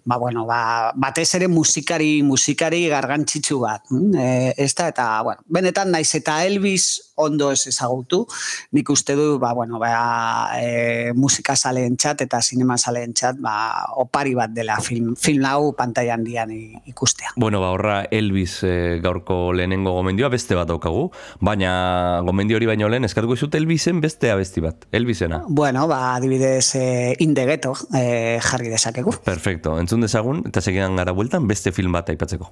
ba, 0.04 0.16
bueno, 0.16 0.46
ba, 0.46 0.92
batez 0.94 1.34
ere 1.38 1.48
musikari 1.48 2.22
musikari 2.22 2.86
gargantzitsu 2.88 3.60
bat. 3.60 3.84
Mm, 3.90 4.14
e, 4.16 4.54
ez 4.56 4.72
da, 4.74 4.88
eta, 4.92 5.06
bueno, 5.22 5.42
benetan 5.46 5.92
naiz 5.92 6.10
eta 6.18 6.42
Elvis 6.46 7.12
ondo 7.22 7.50
ez 7.52 7.66
ezagutu, 7.68 8.22
nik 8.72 8.90
uste 8.90 9.14
du, 9.18 9.38
ba, 9.38 9.52
bueno, 9.54 9.78
ba, 9.78 9.92
e, 10.58 11.12
musika 11.14 11.54
txat 11.54 12.24
eta 12.24 12.40
sinema 12.42 12.76
saleen 12.78 13.12
txat, 13.14 13.38
ba, 13.40 13.54
opari 14.00 14.34
bat 14.34 14.50
dela 14.50 14.78
film, 14.80 15.14
film 15.16 15.44
hau 15.46 15.72
pantailan 15.76 16.24
dian 16.24 16.50
ikustea. 16.86 17.34
Bueno, 17.36 17.60
ba, 17.60 17.70
horra 17.70 18.02
Elvis 18.10 18.62
e, 18.64 18.98
gaurko 19.02 19.52
lehenengo 19.52 19.92
gomendioa 19.92 20.30
beste 20.32 20.56
bat 20.58 20.68
daukagu, 20.68 21.10
baina 21.40 22.20
gomendio 22.26 22.56
hori 22.56 22.66
baino 22.66 22.88
lehen 22.88 23.04
eskatuko 23.04 23.36
zut 23.36 23.54
Elvisen 23.54 24.00
beste 24.00 24.30
abesti 24.32 24.64
bat, 24.64 24.86
Elvisena. 24.92 25.42
Bueno, 25.48 25.86
ba, 25.88 26.14
adibidez, 26.16 26.74
e, 26.76 27.14
indegeto 27.20 27.74
e, 27.94 28.38
jarri 28.42 28.72
dezakegu. 28.72 29.14
Perfecto, 29.24 29.78
entzun 29.92 30.06
dezagun, 30.06 30.38
eta 30.48 30.60
segidan 30.64 30.96
gara 30.96 31.12
bueltan 31.12 31.46
beste 31.48 31.72
film 31.72 31.92
bat 31.92 32.08
aipatzeko. 32.08 32.48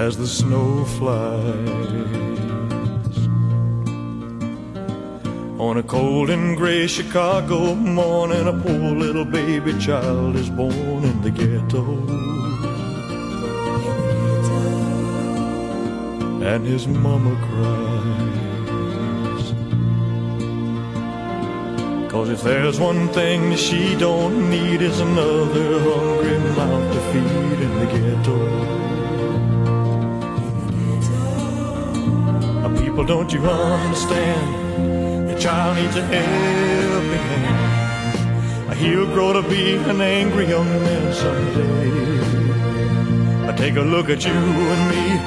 As 0.00 0.16
the 0.16 0.26
snow 0.26 0.84
flies 0.96 1.28
On 5.58 5.76
a 5.76 5.82
cold 5.82 6.30
and 6.30 6.56
gray 6.56 6.86
Chicago 6.86 7.74
morning 7.74 8.48
A 8.48 8.52
poor 8.52 8.96
little 8.96 9.26
baby 9.26 9.78
child 9.78 10.36
is 10.36 10.48
born 10.48 11.04
in 11.04 11.20
the 11.20 11.30
ghetto 11.30 11.84
And 16.48 16.66
his 16.66 16.86
mama 16.86 17.36
cries 17.44 18.39
Cause 22.20 22.28
if 22.28 22.42
there's 22.42 22.78
one 22.78 23.08
thing 23.14 23.56
she 23.56 23.96
don't 23.96 24.50
need 24.50 24.82
Is 24.82 25.00
another 25.00 25.80
hungry 25.80 26.38
mouth 26.54 26.92
to 26.92 27.00
feed 27.12 27.60
in 27.66 27.72
the 27.80 27.86
ghetto 27.86 28.36
People, 32.76 33.04
don't 33.04 33.32
you 33.32 33.40
understand? 33.40 35.30
Your 35.30 35.38
child 35.38 35.76
needs 35.78 35.96
a 35.96 36.02
helping 36.02 37.26
hand. 37.32 38.74
He'll 38.78 39.06
grow 39.06 39.32
to 39.32 39.40
be 39.48 39.76
an 39.76 40.02
angry 40.02 40.46
young 40.46 40.68
man 40.68 41.14
someday. 41.14 42.20
I 43.48 43.52
take 43.56 43.76
a 43.76 43.80
look 43.80 44.10
at 44.10 44.26
you 44.26 44.32
and 44.32 44.90
me. 44.92 45.18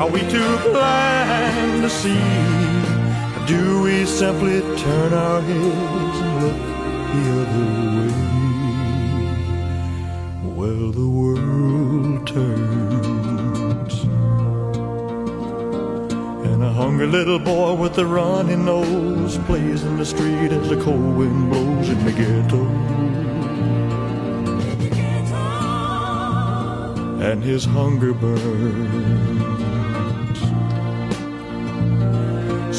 Are 0.00 0.10
we 0.10 0.20
too 0.22 0.58
blind 0.72 1.82
to 1.82 1.88
see? 1.88 2.79
Do 3.50 3.82
we 3.82 4.06
simply 4.06 4.60
turn 4.78 5.12
our 5.12 5.40
heads 5.40 6.18
and 6.24 6.34
look 6.42 6.58
the 7.14 7.22
other 7.40 7.66
way? 7.96 8.14
Well, 10.54 10.92
the 10.92 11.08
world 11.08 12.28
turns. 12.28 13.94
And 16.46 16.62
a 16.62 16.72
hungry 16.72 17.08
little 17.08 17.40
boy 17.40 17.74
with 17.74 17.98
a 17.98 18.06
runny 18.06 18.54
nose 18.54 19.36
plays 19.38 19.82
in 19.82 19.96
the 19.96 20.06
street 20.06 20.52
as 20.52 20.68
the 20.68 20.76
cold 20.80 21.16
wind 21.16 21.50
blows 21.50 21.88
in 21.88 22.04
the 22.04 22.12
ghetto. 22.12 22.64
And 27.28 27.42
his 27.42 27.64
hunger 27.64 28.14
burns. 28.14 29.29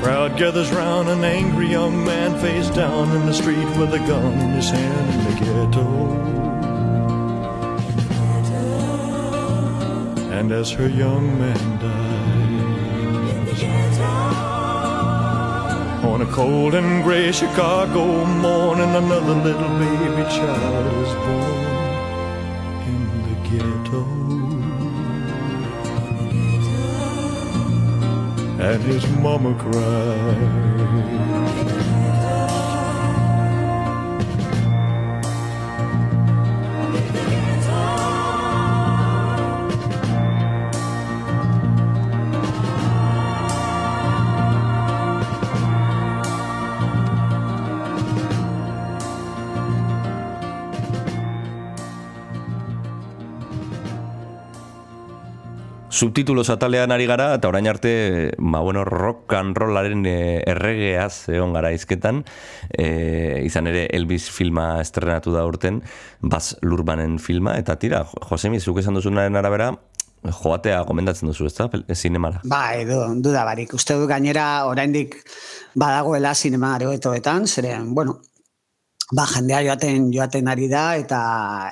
Crowd 0.00 0.36
gathers 0.38 0.70
round, 0.70 1.08
an 1.08 1.24
angry 1.24 1.68
young 1.68 2.04
man 2.04 2.38
face 2.40 2.70
down 2.70 3.10
in 3.16 3.26
the 3.26 3.32
street 3.32 3.68
with 3.78 3.92
a 3.94 3.98
gun 3.98 4.32
in 4.34 4.50
his 4.50 4.70
hand 4.70 5.10
in 5.14 5.24
the 5.24 5.32
ghetto. 5.44 5.86
And 10.32 10.52
as 10.52 10.70
her 10.70 10.88
young 10.88 11.38
man 11.38 11.78
dies, 11.80 12.18
on 16.04 16.22
a 16.22 16.26
cold 16.26 16.74
and 16.74 17.02
gray 17.02 17.32
Chicago 17.32 18.24
morning, 18.24 18.94
another 18.94 19.34
little 19.34 19.78
baby 19.78 20.22
child 20.30 20.86
is 21.02 21.14
born 21.26 21.66
in 22.92 23.02
the 23.26 23.34
ghetto. 23.48 24.37
And 28.60 28.82
his 28.82 29.06
mama 29.18 29.54
cries. 29.54 31.77
Subtitulos 55.98 56.46
atalean 56.52 56.92
ari 56.94 57.08
gara, 57.10 57.32
eta 57.34 57.48
orain 57.50 57.66
arte, 57.66 57.90
ba, 58.38 58.60
bueno, 58.62 58.84
rock 58.84 59.34
and 59.34 59.58
rollaren 59.58 60.04
e, 60.06 60.44
erregeaz 60.46 61.28
egon 61.34 61.56
gara 61.56 61.72
izketan, 61.74 62.22
e, 62.70 63.42
izan 63.42 63.66
ere 63.66 63.88
Elvis 63.98 64.28
filma 64.30 64.76
estrenatu 64.84 65.34
da 65.34 65.42
urten, 65.48 65.82
Baz 66.22 66.54
Lurbanen 66.62 67.18
filma, 67.18 67.56
eta 67.58 67.76
tira, 67.82 68.04
Josemi, 68.30 68.62
zuk 68.62 68.78
esan 68.78 68.94
duzunaren 68.94 69.38
arabera, 69.40 69.72
joatea 70.22 70.78
gomendatzen 70.86 71.30
duzu, 71.30 71.48
ez 71.50 71.54
da, 71.58 71.68
zinemara? 71.94 72.42
Ba, 72.46 72.62
edo, 72.78 73.02
duda 73.22 73.44
barik. 73.46 73.74
Uste 73.74 73.98
du 73.98 74.06
gainera 74.10 74.66
oraindik 74.70 75.18
badagoela 75.78 76.34
sinema 76.34 76.74
aretoetan, 76.76 77.46
zeren, 77.46 77.94
bueno, 77.94 78.20
ba, 79.12 79.24
jendea 79.26 79.62
joaten 79.64 80.10
joaten 80.12 80.48
ari 80.52 80.68
da, 80.68 80.96
eta, 81.00 81.20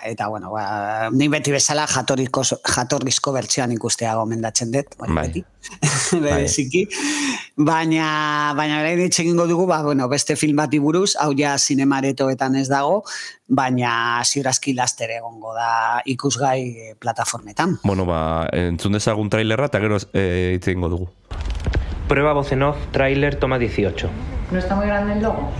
eta 0.09 0.28
bueno, 0.32 0.51
ba, 0.55 1.11
nik 1.12 1.30
beti 1.34 1.53
bezala 1.53 1.84
jatorrizko, 1.91 2.43
jatorrizko 2.64 3.34
bertsioan 3.34 3.74
ikustea 3.76 4.14
gomendatzen 4.16 4.72
dut, 4.72 4.97
bai, 4.99 5.11
Bai. 5.11 5.26
beti. 5.28 5.45
Bereziki. 6.22 6.84
Baina, 7.57 8.53
baina 8.57 8.78
orain 8.80 9.01
hitz 9.03 9.18
egingo 9.20 9.49
dugu, 9.51 9.66
ba, 9.68 9.82
bueno, 9.84 10.09
beste 10.09 10.37
film 10.37 10.62
bati 10.62 10.80
buruz, 10.80 11.16
hau 11.20 11.32
ja 11.37 11.57
sinemaretoetan 11.59 12.57
ez 12.57 12.68
dago, 12.72 13.03
baina 13.49 14.22
ziurazki 14.24 14.72
laster 14.76 15.12
egongo 15.18 15.53
da 15.57 16.01
ikusgai 16.07 16.61
eh, 16.62 16.95
plataformetan. 16.99 17.80
Bueno, 17.84 18.07
ba, 18.09 18.47
entzun 18.53 18.97
dezagun 18.97 19.28
trailerra, 19.32 19.68
eta 19.68 19.82
gero 19.82 20.01
e, 20.12 20.57
hitz 20.57 20.66
egingo 20.68 20.93
dugu. 20.93 21.11
Prueba 22.09 22.32
voz 22.39 22.53
en 22.55 22.62
off, 22.62 22.78
tráiler, 22.95 23.34
toma 23.37 23.59
18. 23.59 24.09
¿No 24.53 24.59
está 24.59 24.76
muy 24.76 24.87
grande 24.87 25.14
el 25.14 25.22
logo? 25.22 25.51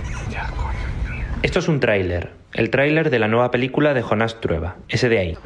Esto 1.47 1.59
es 1.59 1.69
un 1.69 1.79
tráiler, 1.79 2.31
el 2.51 2.69
tráiler 2.69 3.09
de 3.09 3.19
la 3.19 3.29
nueva 3.29 3.51
película 3.51 3.93
de 3.93 4.01
Jonás 4.01 4.41
Trueba, 4.41 4.75
ese 4.89 5.07
de 5.07 5.17
ahí. 5.17 5.37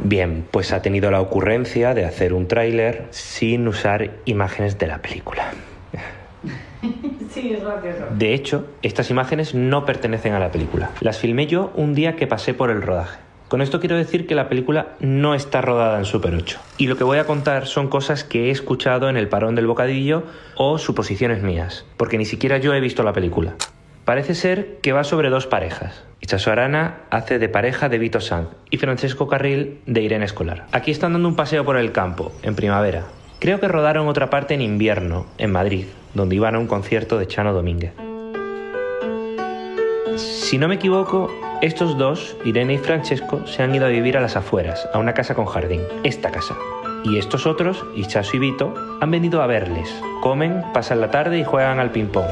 Bien, 0.00 0.44
pues 0.50 0.72
ha 0.72 0.82
tenido 0.82 1.08
la 1.12 1.20
ocurrencia 1.20 1.94
de 1.94 2.04
hacer 2.04 2.32
un 2.32 2.48
tráiler 2.48 3.06
sin 3.10 3.68
usar 3.68 4.10
imágenes 4.24 4.76
de 4.76 4.88
la 4.88 5.00
película. 5.00 5.52
Sí, 7.30 7.52
es 7.52 7.64
gracioso. 7.64 8.06
De 8.10 8.34
hecho, 8.34 8.66
estas 8.82 9.10
imágenes 9.10 9.54
no 9.54 9.86
pertenecen 9.86 10.34
a 10.34 10.38
la 10.38 10.50
película. 10.50 10.90
Las 11.00 11.18
filmé 11.18 11.46
yo 11.46 11.72
un 11.74 11.94
día 11.94 12.14
que 12.16 12.26
pasé 12.26 12.52
por 12.52 12.70
el 12.70 12.82
rodaje. 12.82 13.18
Con 13.48 13.60
esto 13.62 13.80
quiero 13.80 13.96
decir 13.96 14.26
que 14.26 14.34
la 14.34 14.48
película 14.48 14.96
no 15.00 15.34
está 15.34 15.60
rodada 15.60 15.98
en 15.98 16.04
Super 16.04 16.34
8. 16.34 16.58
Y 16.76 16.86
lo 16.88 16.96
que 16.96 17.04
voy 17.04 17.18
a 17.18 17.24
contar 17.24 17.66
son 17.66 17.88
cosas 17.88 18.24
que 18.24 18.46
he 18.46 18.50
escuchado 18.50 19.08
en 19.08 19.16
el 19.16 19.28
parón 19.28 19.54
del 19.54 19.66
bocadillo 19.66 20.24
o 20.56 20.78
suposiciones 20.78 21.42
mías, 21.42 21.86
porque 21.96 22.18
ni 22.18 22.24
siquiera 22.24 22.58
yo 22.58 22.74
he 22.74 22.80
visto 22.80 23.02
la 23.02 23.12
película. 23.12 23.54
Parece 24.04 24.34
ser 24.34 24.78
que 24.82 24.92
va 24.92 25.02
sobre 25.02 25.30
dos 25.30 25.46
parejas. 25.46 26.04
Itxaso 26.20 26.52
Arana 26.52 26.98
hace 27.10 27.38
de 27.38 27.48
pareja 27.48 27.88
de 27.88 27.98
Vito 27.98 28.20
Sanz 28.20 28.48
y 28.70 28.76
Francesco 28.76 29.28
Carril 29.28 29.80
de 29.86 30.02
Irene 30.02 30.26
Escolar. 30.26 30.66
Aquí 30.72 30.90
están 30.90 31.14
dando 31.14 31.28
un 31.28 31.36
paseo 31.36 31.64
por 31.64 31.78
el 31.78 31.92
campo, 31.92 32.32
en 32.42 32.54
primavera. 32.54 33.04
Creo 33.40 33.60
que 33.60 33.68
rodaron 33.68 34.06
otra 34.08 34.28
parte 34.28 34.54
en 34.54 34.60
invierno, 34.60 35.26
en 35.38 35.52
Madrid, 35.52 35.86
donde 36.12 36.36
iban 36.36 36.54
a 36.54 36.58
un 36.58 36.66
concierto 36.66 37.18
de 37.18 37.26
Chano 37.26 37.54
Domínguez. 37.54 37.92
Si 40.16 40.58
no 40.58 40.68
me 40.68 40.74
equivoco, 40.76 41.30
estos 41.62 41.96
dos, 41.96 42.36
Irene 42.44 42.74
y 42.74 42.78
Francesco, 42.78 43.46
se 43.46 43.62
han 43.62 43.74
ido 43.74 43.86
a 43.86 43.88
vivir 43.90 44.16
a 44.16 44.20
las 44.20 44.36
afueras, 44.36 44.86
a 44.92 44.98
una 44.98 45.14
casa 45.14 45.34
con 45.34 45.46
jardín, 45.46 45.80
esta 46.04 46.30
casa. 46.30 46.54
Y 47.04 47.18
estos 47.18 47.46
otros, 47.46 47.84
Ichazo 47.96 48.36
y 48.36 48.40
Vito, 48.40 48.74
han 49.00 49.10
venido 49.10 49.42
a 49.42 49.46
verles. 49.46 49.94
Comen, 50.22 50.62
pasan 50.72 51.00
la 51.00 51.10
tarde 51.10 51.38
y 51.38 51.44
juegan 51.44 51.80
al 51.80 51.90
ping-pong. 51.90 52.28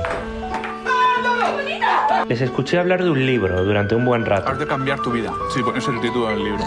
Les 2.28 2.40
escuché 2.40 2.78
hablar 2.78 3.02
de 3.02 3.10
un 3.10 3.26
libro 3.26 3.64
durante 3.64 3.94
un 3.94 4.04
buen 4.04 4.24
rato. 4.24 4.48
Has 4.48 4.58
de 4.58 4.66
cambiar 4.66 5.00
tu 5.00 5.10
vida. 5.10 5.32
Sí, 5.52 5.62
pones 5.62 5.86
el 5.88 6.00
título 6.00 6.28
del 6.28 6.44
libro. 6.44 6.64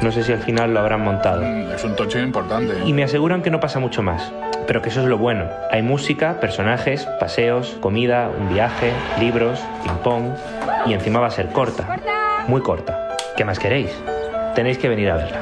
No 0.00 0.12
sé 0.12 0.22
si 0.22 0.32
al 0.32 0.38
final 0.38 0.72
lo 0.72 0.80
habrán 0.80 1.02
montado. 1.02 1.42
Es 1.42 1.84
un 1.84 1.96
tocho 1.96 2.18
importante. 2.18 2.74
Y 2.84 2.92
me 2.92 3.02
aseguran 3.02 3.42
que 3.42 3.50
no 3.50 3.60
pasa 3.60 3.78
mucho 3.78 4.02
más. 4.02 4.32
Pero 4.66 4.80
que 4.80 4.90
eso 4.90 5.00
es 5.00 5.06
lo 5.06 5.18
bueno. 5.18 5.46
Hay 5.70 5.82
música, 5.82 6.40
personajes, 6.40 7.06
paseos, 7.18 7.76
comida, 7.80 8.30
un 8.30 8.52
viaje, 8.54 8.92
libros, 9.18 9.60
ping-pong. 9.82 10.34
Y 10.86 10.94
encima 10.94 11.20
va 11.20 11.26
a 11.26 11.30
ser 11.30 11.48
corta. 11.48 12.00
Muy 12.46 12.62
corta. 12.62 13.16
¿Qué 13.36 13.44
más 13.44 13.58
queréis? 13.58 13.90
Tenéis 14.54 14.78
que 14.78 14.88
venir 14.88 15.10
a 15.10 15.16
verla. 15.16 15.40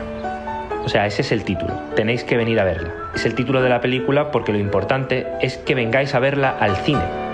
O 0.84 0.88
sea, 0.88 1.06
ese 1.06 1.22
es 1.22 1.32
el 1.32 1.44
título. 1.44 1.74
Tenéis 1.94 2.24
que 2.24 2.36
venir 2.36 2.58
a 2.60 2.64
verla. 2.64 2.90
Es 3.14 3.26
el 3.26 3.34
título 3.34 3.60
de 3.62 3.68
la 3.68 3.80
película 3.80 4.30
porque 4.30 4.52
lo 4.52 4.58
importante 4.58 5.26
es 5.40 5.58
que 5.58 5.74
vengáis 5.74 6.14
a 6.14 6.18
verla 6.18 6.56
al 6.58 6.76
cine. 6.76 7.29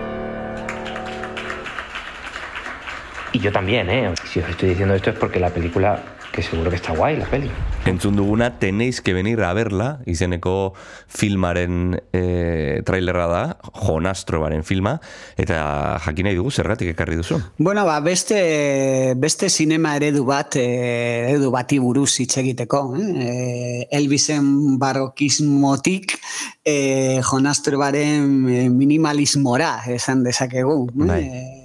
Y 3.36 3.38
yo 3.38 3.52
también, 3.52 3.90
¿eh? 3.90 4.14
Si 4.32 4.40
os 4.40 4.48
estoy 4.48 4.70
diciendo 4.70 4.94
esto 4.94 5.10
es 5.10 5.16
porque 5.18 5.38
la 5.38 5.50
película, 5.50 6.02
que 6.32 6.42
seguro 6.42 6.70
que 6.70 6.76
está 6.76 6.94
guay, 6.94 7.18
la 7.18 7.26
peli. 7.26 7.50
Entzun 7.84 8.16
duguna, 8.16 8.58
tenéis 8.58 9.02
que 9.02 9.12
venir 9.12 9.42
a 9.42 9.52
verla, 9.52 10.00
izeneko 10.06 10.72
filmaren 11.06 12.00
e, 12.16 12.80
trailerra 12.88 13.26
da, 13.28 13.42
Jonastrobaren 13.76 14.64
filma, 14.64 14.94
eta 15.36 15.98
jakin 16.06 16.30
nahi 16.30 16.38
dugu 16.38 16.50
zergatik 16.50 16.94
ekarri 16.94 17.20
duzu. 17.20 17.42
Bueno, 17.58 17.84
ba, 17.84 17.98
beste, 18.00 19.12
beste 19.20 19.50
sinema 19.52 19.92
eredu 20.00 20.24
bat, 20.24 20.56
eh, 20.56 21.28
eredu 21.28 21.52
bati 21.52 21.76
buruz 21.78 22.14
hitz 22.24 22.38
egiteko. 22.40 22.80
Eh? 22.96 23.84
Elvisen 24.00 24.78
barrokismotik 24.80 26.16
eh, 26.64 27.20
Jonastrobaren 27.20 28.48
eh, 28.48 28.64
minimalismora 28.72 29.82
esan 29.92 30.24
dezakegu. 30.24 30.86
Bai. 31.04 31.20
Eh, 31.20 31.55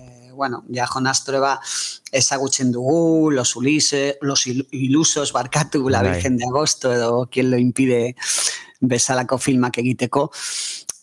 bueno, 0.41 0.63
ja 0.73 0.87
Jonas 0.89 1.23
Trueba 1.23 1.59
ezagutzen 2.11 2.71
dugu, 2.71 3.29
los, 3.29 3.55
Ulise, 3.55 4.17
los 4.21 4.47
il- 4.47 4.65
ilusos, 4.71 5.31
barkatu, 5.37 5.87
la 5.87 6.01
Bai. 6.01 6.13
Virgen 6.15 6.37
de 6.37 6.45
Agosto, 6.45 6.91
edo 6.91 7.27
quien 7.29 7.51
lo 7.51 7.57
impide 7.59 8.15
bezalako 8.79 9.37
filmak 9.37 9.77
egiteko. 9.77 10.31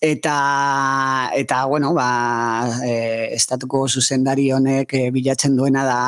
Eta, 0.01 1.31
eta 1.35 1.65
bueno, 1.67 1.93
ba, 1.95 2.09
e, 2.87 3.35
estatuko 3.35 3.85
zuzendari 3.89 4.49
honek 4.55 4.95
e, 4.95 5.05
bilatzen 5.15 5.57
duena 5.59 5.83
da 5.87 6.03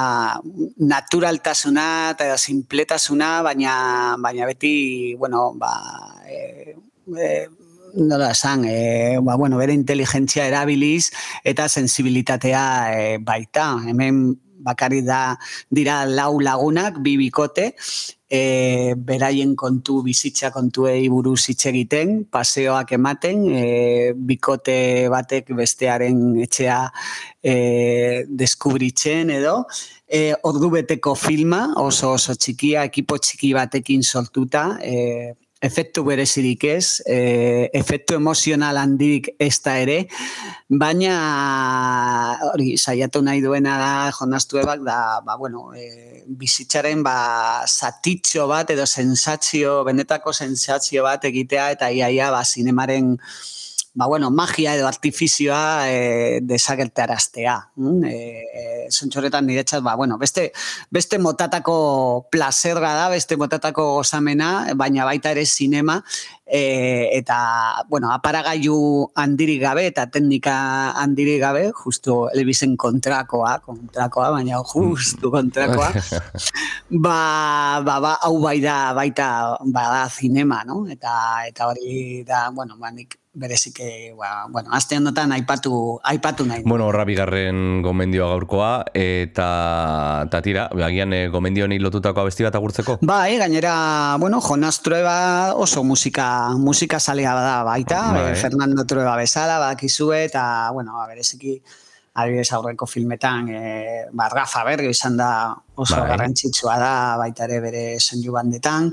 naturaltasuna 0.79 1.87
eta 2.15 2.37
simpletasuna, 2.39 3.31
baina, 3.47 3.75
baina 4.23 4.47
beti, 4.51 5.15
bueno, 5.19 5.53
ba, 5.59 5.73
e, 6.27 6.77
e, 7.19 7.35
nola 7.95 8.31
esan, 8.33 8.65
e, 8.65 9.19
ba, 9.23 9.37
bueno, 9.37 9.59
bere 9.59 9.75
inteligentzia 9.75 10.47
erabiliz 10.47 11.11
eta 11.45 11.69
sensibilitatea 11.69 12.63
e, 12.95 13.19
baita. 13.19 13.73
Hemen 13.87 14.39
bakarri 14.61 15.03
da 15.03 15.39
dira 15.71 16.05
lau 16.07 16.39
lagunak, 16.41 17.01
bi 17.03 17.17
bikote, 17.17 17.73
e, 18.31 18.95
beraien 18.95 19.57
kontu 19.59 20.01
bizitza 20.07 20.53
kontuei 20.55 21.09
buruz 21.11 21.43
hitz 21.51 21.65
egiten, 21.73 22.25
paseoak 22.31 22.93
ematen, 22.97 23.47
e, 23.51 23.65
bikote 24.15 25.09
batek 25.13 25.51
bestearen 25.59 26.21
etxea 26.45 26.81
e, 27.43 27.55
deskubritzen 28.29 29.35
edo, 29.41 29.65
e, 30.07 30.31
ordu 30.47 30.71
beteko 30.77 31.17
filma, 31.19 31.65
oso 31.83 32.15
oso 32.15 32.37
txikia, 32.37 32.85
ekipo 32.93 33.19
txiki 33.19 33.55
batekin 33.57 34.05
sortuta, 34.05 34.77
e, 34.83 35.35
efektu 35.61 36.05
berezirik 36.05 36.65
ez, 36.65 37.03
e, 37.05 37.69
efektu 37.77 38.17
emozional 38.17 38.79
handirik 38.81 39.29
ez 39.39 39.61
da 39.61 39.77
ere, 39.83 39.99
baina 40.83 41.15
hori 42.49 42.73
saiatu 42.81 43.21
nahi 43.23 43.43
duena 43.45 43.77
da 43.81 43.93
Jonas 44.17 44.49
Tuebak 44.49 44.81
da, 44.87 45.21
ba, 45.27 45.37
bueno, 45.37 45.69
e, 45.77 46.25
bizitzaren 46.41 47.05
ba, 47.05 47.67
satitxo 47.69 48.49
bat 48.49 48.73
edo 48.73 48.87
sensatzio, 48.89 49.83
benetako 49.85 50.33
sensatzio 50.33 51.05
bat 51.05 51.29
egitea 51.29 51.71
eta 51.77 51.93
iaia 51.93 52.33
ba, 52.33 52.41
zinemaren 52.45 53.19
ba, 53.93 54.07
bueno, 54.07 54.31
magia 54.31 54.75
edo 54.77 54.87
artifizioa 54.87 55.91
e, 55.91 56.41
desagertaraztea. 56.43 57.71
Mm? 57.77 58.05
E, 58.05 58.89
e, 58.89 59.41
niretzat, 59.43 59.83
ba, 59.83 59.97
bueno, 59.97 60.19
beste, 60.19 60.53
beste 60.91 61.19
motatako 61.19 62.29
plazerga 62.31 62.95
da, 62.95 63.09
beste 63.09 63.37
motatako 63.37 63.95
gozamena, 63.95 64.73
baina 64.75 65.05
baita 65.05 65.31
ere 65.31 65.45
sinema, 65.47 66.03
e, 66.47 67.11
eta, 67.19 67.85
bueno, 67.89 68.13
aparagailu 68.13 69.11
handirik 69.15 69.61
gabe 69.63 69.87
eta 69.87 70.07
teknika 70.07 70.93
handirik 70.99 71.41
gabe, 71.41 71.71
justu 71.85 72.29
Elvisen 72.35 72.77
kontrakoa, 72.77 73.59
kontrakoa, 73.65 74.31
baina 74.31 74.63
justu 74.63 75.31
kontrakoa, 75.31 75.91
ba, 77.05 77.81
ba, 77.83 78.01
ba, 78.01 78.19
hau 78.23 78.39
bai 78.43 78.61
da, 78.61 78.93
baita, 78.95 79.57
bada 79.67 80.07
zinema, 80.11 80.63
no? 80.65 80.85
Eta, 80.91 81.47
eta 81.49 81.71
hori 81.71 82.23
da, 82.27 82.51
bueno, 82.55 82.79
ba, 82.79 82.91
nik 82.95 83.19
berezik, 83.41 83.81
eh, 83.81 84.13
ba, 84.17 84.45
bueno, 84.53 84.69
aste 84.77 84.99
honetan 85.01 85.33
aipatu, 85.33 85.99
aipatu 86.05 86.45
nahi. 86.47 86.63
Bueno, 86.69 86.87
horra 86.91 87.07
bigarren 87.09 87.81
gomendioa 87.83 88.29
gaurkoa, 88.35 88.71
eta, 88.95 89.49
eta 90.29 90.43
tira, 90.45 90.67
agian 90.87 91.15
e, 91.17 91.23
gomendio 91.33 91.65
honi 91.65 91.81
lotutako 91.81 92.21
abesti 92.21 92.45
bat 92.45 92.59
agurtzeko? 92.61 92.99
Bai, 93.01 93.39
gainera, 93.41 93.75
bueno, 94.21 94.43
Jonas 94.45 94.83
Trueba 94.85 95.55
oso 95.57 95.83
musika, 95.85 96.51
musika 96.61 97.01
salea 97.01 97.35
da 97.35 97.63
baita, 97.65 98.01
Bai. 98.13 98.27
eh, 98.33 98.35
Fernando 98.37 98.85
Trueba 98.85 99.17
bezala, 99.17 99.59
badakizue, 99.59 100.25
eta, 100.29 100.45
bueno, 100.77 100.99
ba, 101.01 101.07
bereziki, 101.09 101.57
adibidez 102.21 102.51
aurreko 102.53 102.87
filmetan, 102.87 103.49
e, 103.49 104.05
ba, 104.13 104.29
Rafa 104.29 104.65
Berrio 104.69 104.93
izan 104.93 105.17
da 105.17 105.31
oso 105.75 105.97
Bai. 105.97 106.11
garrantzitsua 106.13 106.77
da, 106.79 106.95
baita 107.17 107.49
ere 107.49 107.61
bere 107.65 107.85
soinu 108.01 108.37
bandetan, 108.37 108.93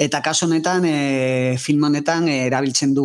Eta 0.00 0.22
kasu 0.24 0.46
honetan, 0.46 0.86
e, 0.88 1.56
film 1.60 1.84
honetan 1.84 2.24
e, 2.32 2.46
erabiltzen 2.46 2.94
du 2.96 3.04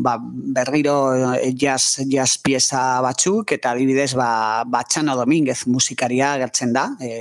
ba, 0.00 0.14
berriro 0.56 0.94
e, 1.36 1.50
jazz, 1.52 2.00
jazz 2.08 2.38
pieza 2.40 2.80
batzuk, 3.04 3.52
eta 3.58 3.74
adibidez 3.74 4.14
ba, 4.16 4.64
ba 4.64 4.80
Txano 4.88 5.18
Dominguez 5.20 5.66
musikaria 5.68 6.32
gertzen 6.40 6.72
da 6.72 6.86
e, 6.96 7.12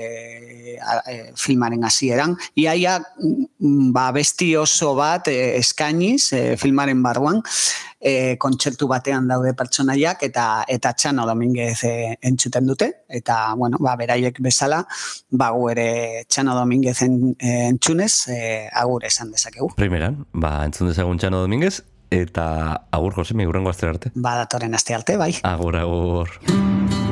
e, 0.80 1.18
filmaren 1.36 1.84
hasieran. 1.84 2.38
Iaia 2.56 2.96
mm, 3.04 3.92
ba, 3.92 4.08
besti 4.16 4.54
oso 4.56 4.94
bat 4.96 5.28
e, 5.28 5.58
eskainiz 5.60 6.32
e, 6.32 6.44
filmaren 6.64 7.04
barruan, 7.04 7.44
e, 8.04 8.36
kontzertu 8.38 8.88
batean 8.92 9.28
daude 9.32 9.54
pertsonaiak 9.58 10.26
eta 10.28 10.46
eta 10.70 10.92
Txano 11.00 11.26
Dominguez 11.30 11.78
e, 11.88 11.94
entzuten 12.30 12.68
dute 12.68 12.90
eta 13.08 13.38
bueno, 13.58 13.80
ba, 13.80 13.96
beraiek 14.00 14.42
bezala 14.44 14.84
ba 15.32 15.50
gu 15.56 15.70
ere 15.72 15.88
Txano 16.28 16.56
Dominguez 16.60 16.98
en, 17.08 17.18
e, 17.40 17.54
entzunez 17.72 18.28
e, 18.28 18.40
agur 18.94 19.06
esan 19.10 19.32
dezakegu. 19.34 19.72
Primeran, 19.78 20.26
ba, 20.34 20.62
entzun 20.68 20.92
dezagun 20.92 21.18
Txano 21.18 21.42
Dominguez, 21.42 21.82
eta 22.14 22.46
agur 22.94 23.18
Josemi, 23.18 23.48
urrengo 23.50 23.74
aste 23.74 23.90
arte. 23.90 24.14
Ba, 24.14 24.38
datorren 24.44 24.78
aste 24.78 24.94
arte, 24.94 25.18
bai. 25.18 25.34
Agur, 25.44 25.82
agur. 25.82 27.03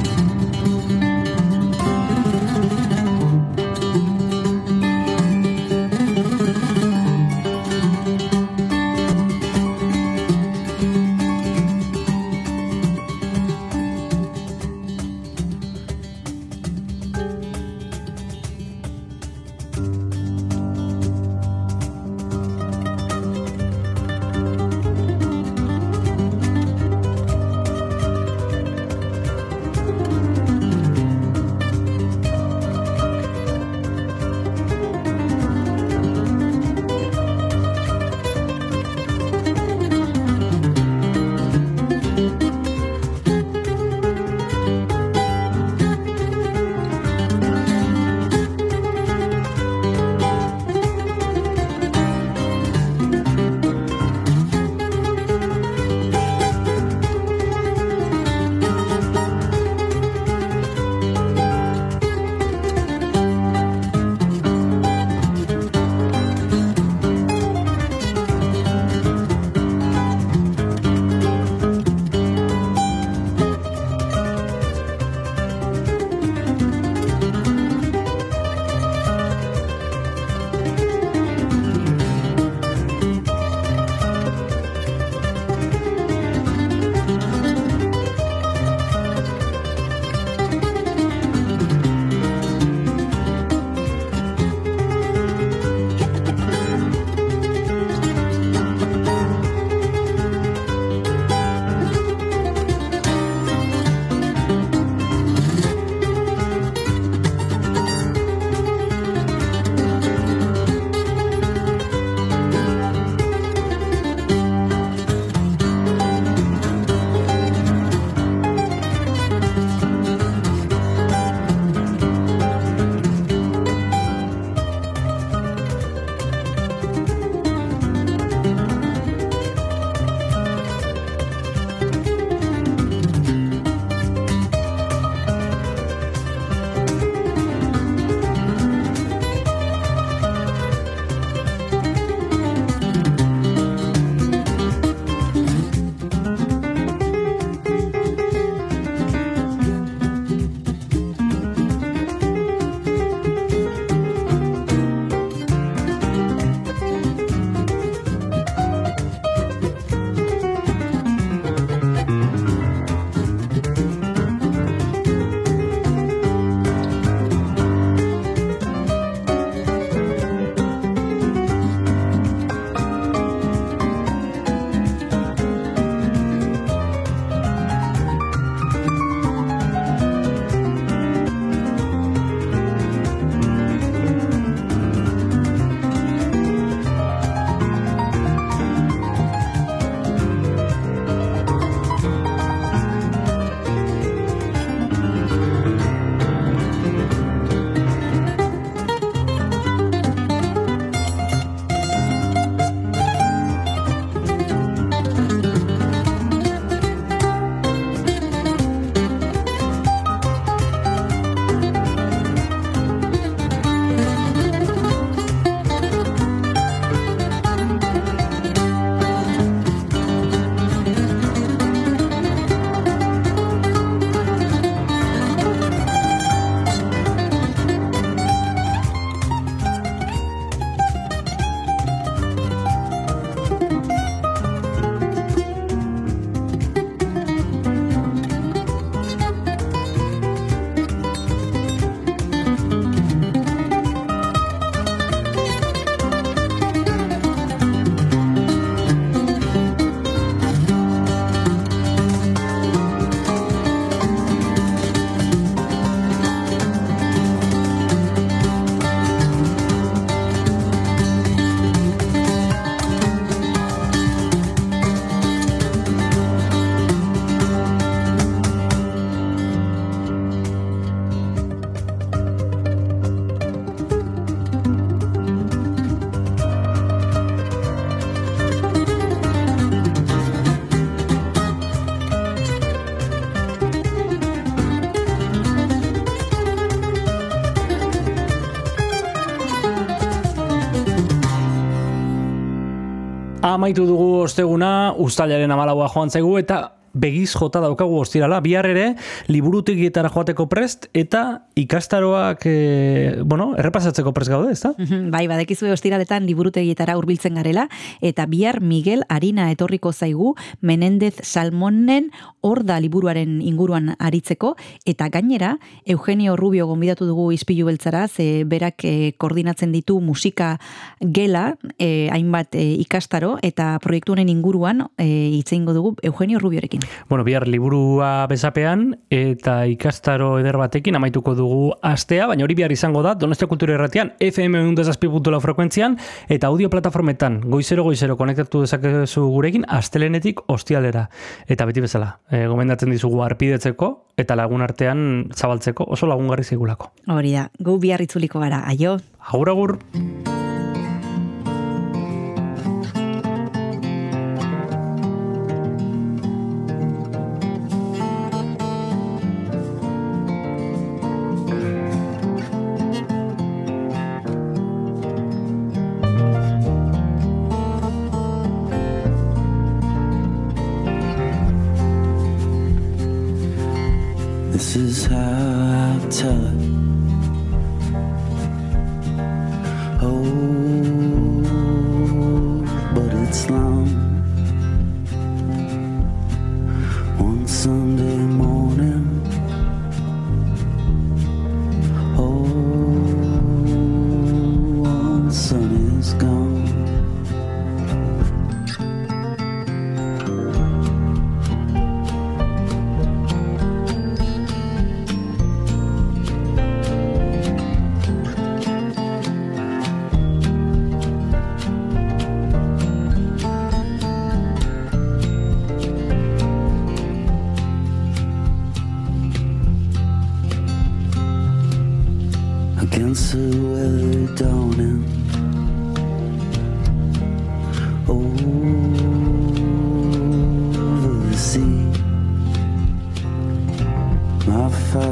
Amaitu 293.62 293.84
dugu 293.86 294.24
osteguna, 294.24 294.96
ustalaren 294.98 295.52
amalaua 295.54 295.86
joan 295.94 296.10
zaigu, 296.10 296.32
eta 296.40 296.56
begiz 296.98 297.28
jota 297.36 297.60
daukagu 297.62 298.00
ostirala, 298.02 298.40
bihar 298.42 298.66
ere, 298.66 298.88
liburutegietara 299.30 300.10
joateko 300.10 300.48
prest, 300.50 300.88
eta 300.98 301.41
ikastaroak, 301.62 302.46
e, 302.46 303.22
bueno, 303.24 303.52
errepasatzeko 303.58 304.14
prest 304.14 304.32
gaude, 304.32 304.52
ezta? 304.54 304.74
Bai, 305.14 305.26
badekizu 305.32 305.70
ostiraletan 305.72 306.26
liburutegietara 306.28 306.98
hurbiltzen 307.00 307.38
garela, 307.40 307.68
eta 308.02 308.26
bihar 308.30 308.62
Miguel 308.62 309.04
Arina 309.10 309.50
etorriko 309.54 309.94
zaigu 309.94 310.36
Menendez 310.62 311.16
Salmonen 311.24 312.12
hor 312.42 312.64
da 312.66 312.80
liburuaren 312.82 313.40
inguruan 313.46 313.96
aritzeko, 314.00 314.56
eta 314.86 315.10
gainera, 315.14 315.58
Eugenio 315.86 316.36
Rubio 316.40 316.68
gonbidatu 316.68 317.06
dugu 317.10 317.32
izpilu 317.36 317.68
beltzara, 317.70 318.08
ze 318.08 318.44
berak 318.46 318.86
eh, 318.86 319.14
koordinatzen 319.18 319.72
ditu 319.72 320.00
musika 320.02 320.56
gela, 321.02 321.56
eh, 321.78 322.10
hainbat 322.12 322.56
eh, 322.56 322.76
ikastaro, 322.82 323.38
eta 323.46 323.76
proiektu 323.84 324.16
honen 324.16 324.30
inguruan 324.30 324.88
eh, 324.98 325.30
itzeingo 325.38 325.74
dugu 325.74 325.96
Eugenio 326.02 326.40
Rubiorekin. 326.40 326.82
Bueno, 327.10 327.24
bihar 327.28 327.48
liburua 327.48 328.26
bezapean 328.32 328.96
eta 329.12 329.66
ikastaro 329.68 330.34
eder 330.40 330.58
batekin 330.62 330.98
amaituko 330.98 331.36
dugu 331.38 331.51
astea, 331.82 332.28
baina 332.30 332.46
hori 332.46 332.56
bihar 332.58 332.72
izango 332.74 333.04
da, 333.06 333.14
Donostia 333.20 333.48
Kultura 333.52 333.76
Erratian, 333.78 334.14
FM 334.20 334.62
107.4 334.76 335.42
frekuentzian, 335.44 335.98
eta 336.32 336.52
audio 336.52 336.70
plataformetan, 336.74 337.40
goizero 337.52 337.86
goizero 337.88 338.18
konektatu 338.20 338.64
dezakezu 338.66 339.26
gurekin, 339.34 339.66
astelenetik 339.68 340.44
ostialera. 340.52 341.08
Eta 341.48 341.68
beti 341.70 341.84
bezala, 341.86 342.14
e, 342.30 342.46
gomendatzen 342.52 342.94
dizugu 342.94 343.24
arpidetzeko, 343.26 343.92
eta 344.22 344.38
lagun 344.40 344.66
artean 344.66 345.08
zabaltzeko, 345.36 345.90
oso 345.98 346.10
lagungarri 346.12 346.48
zigulako. 346.48 346.92
Hori 347.12 347.36
da, 347.38 347.50
gu 347.60 347.80
bihar 347.82 348.04
itzuliko 348.04 348.44
gara, 348.44 348.64
aio. 348.72 349.00
Agur, 349.32 349.56
agur. 349.56 349.78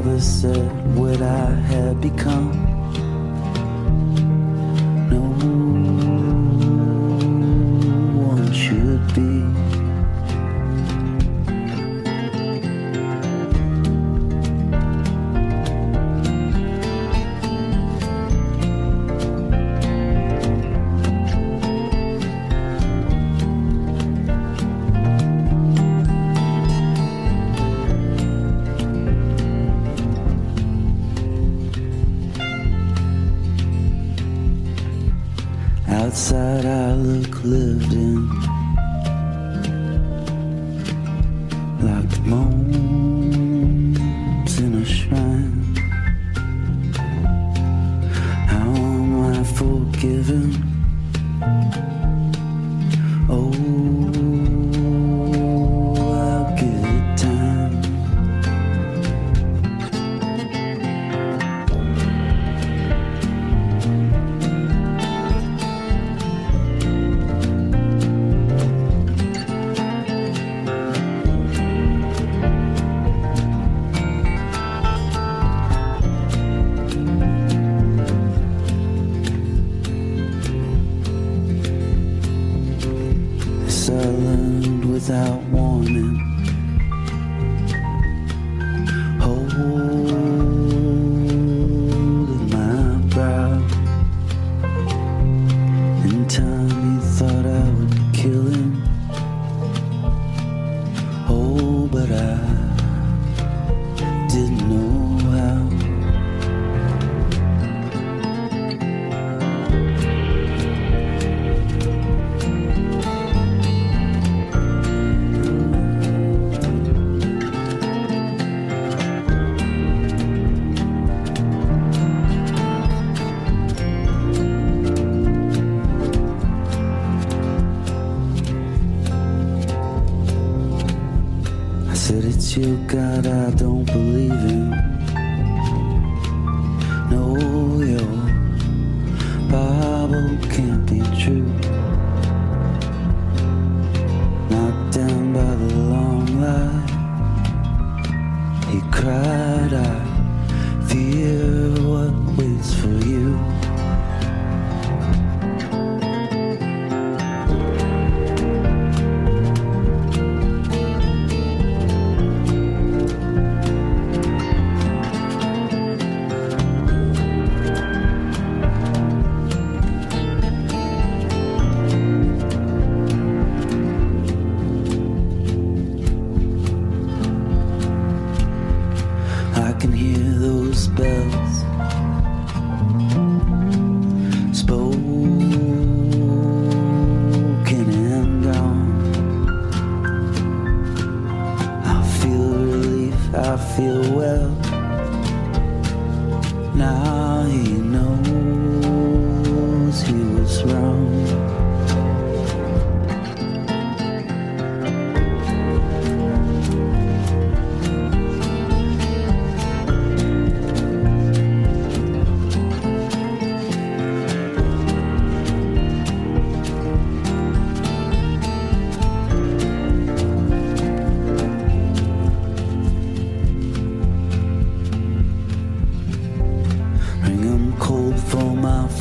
Father 0.01 0.21
said 0.21 0.95
what 0.95 1.21
I 1.21 1.51
had 1.67 1.99
become. 1.99 2.68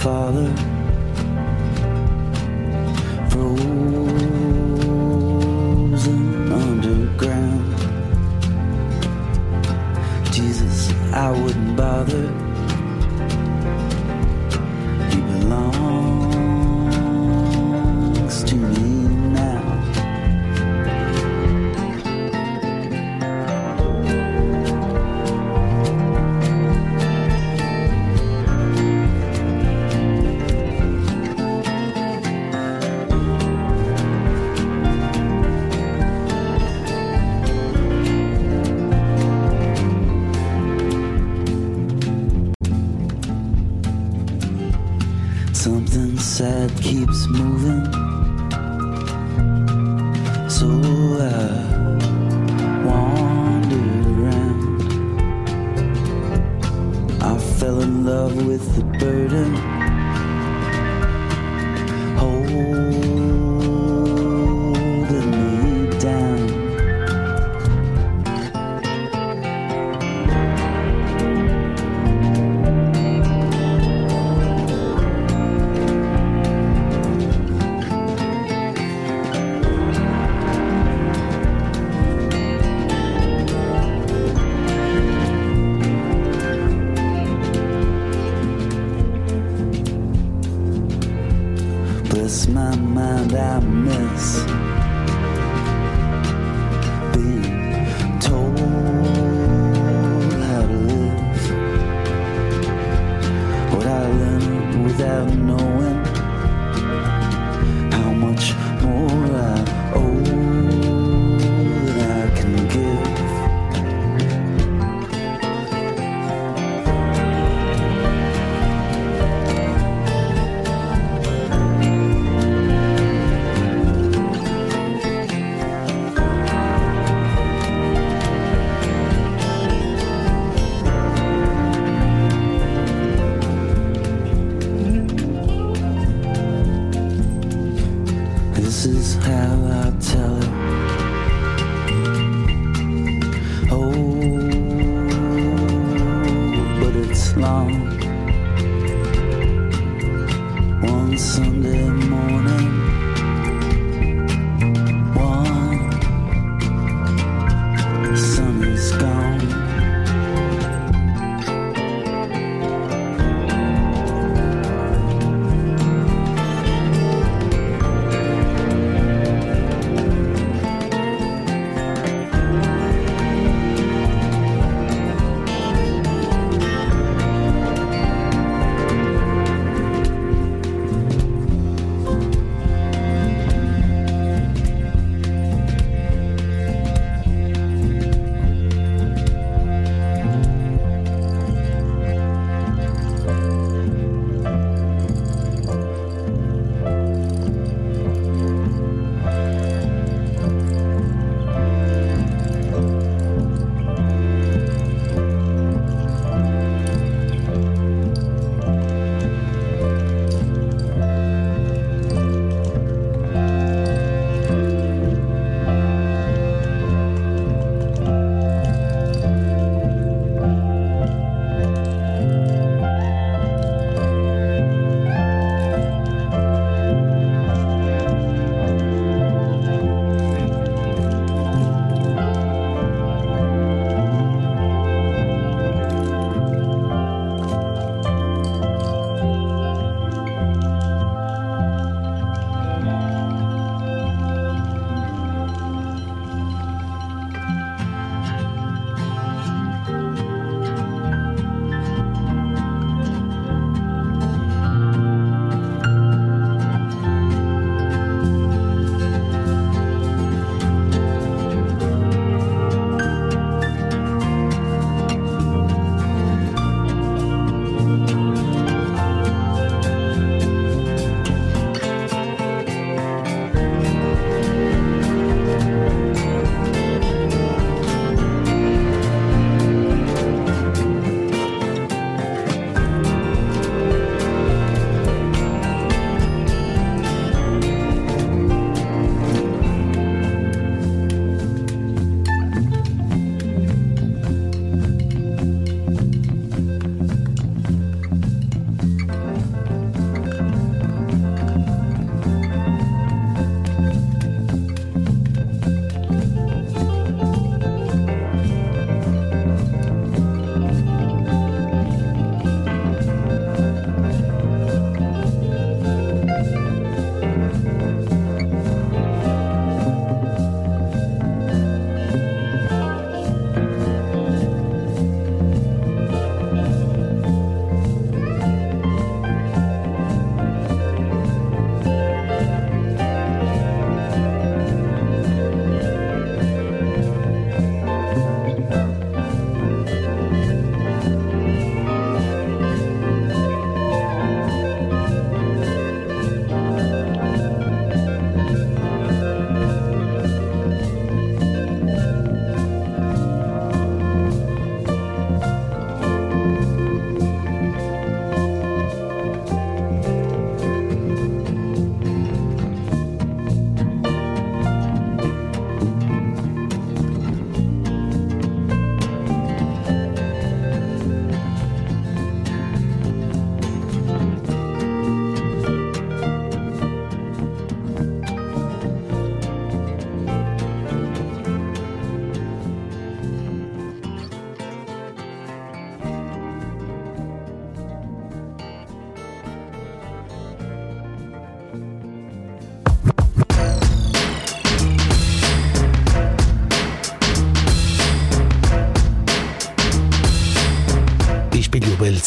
Father. 0.09 0.78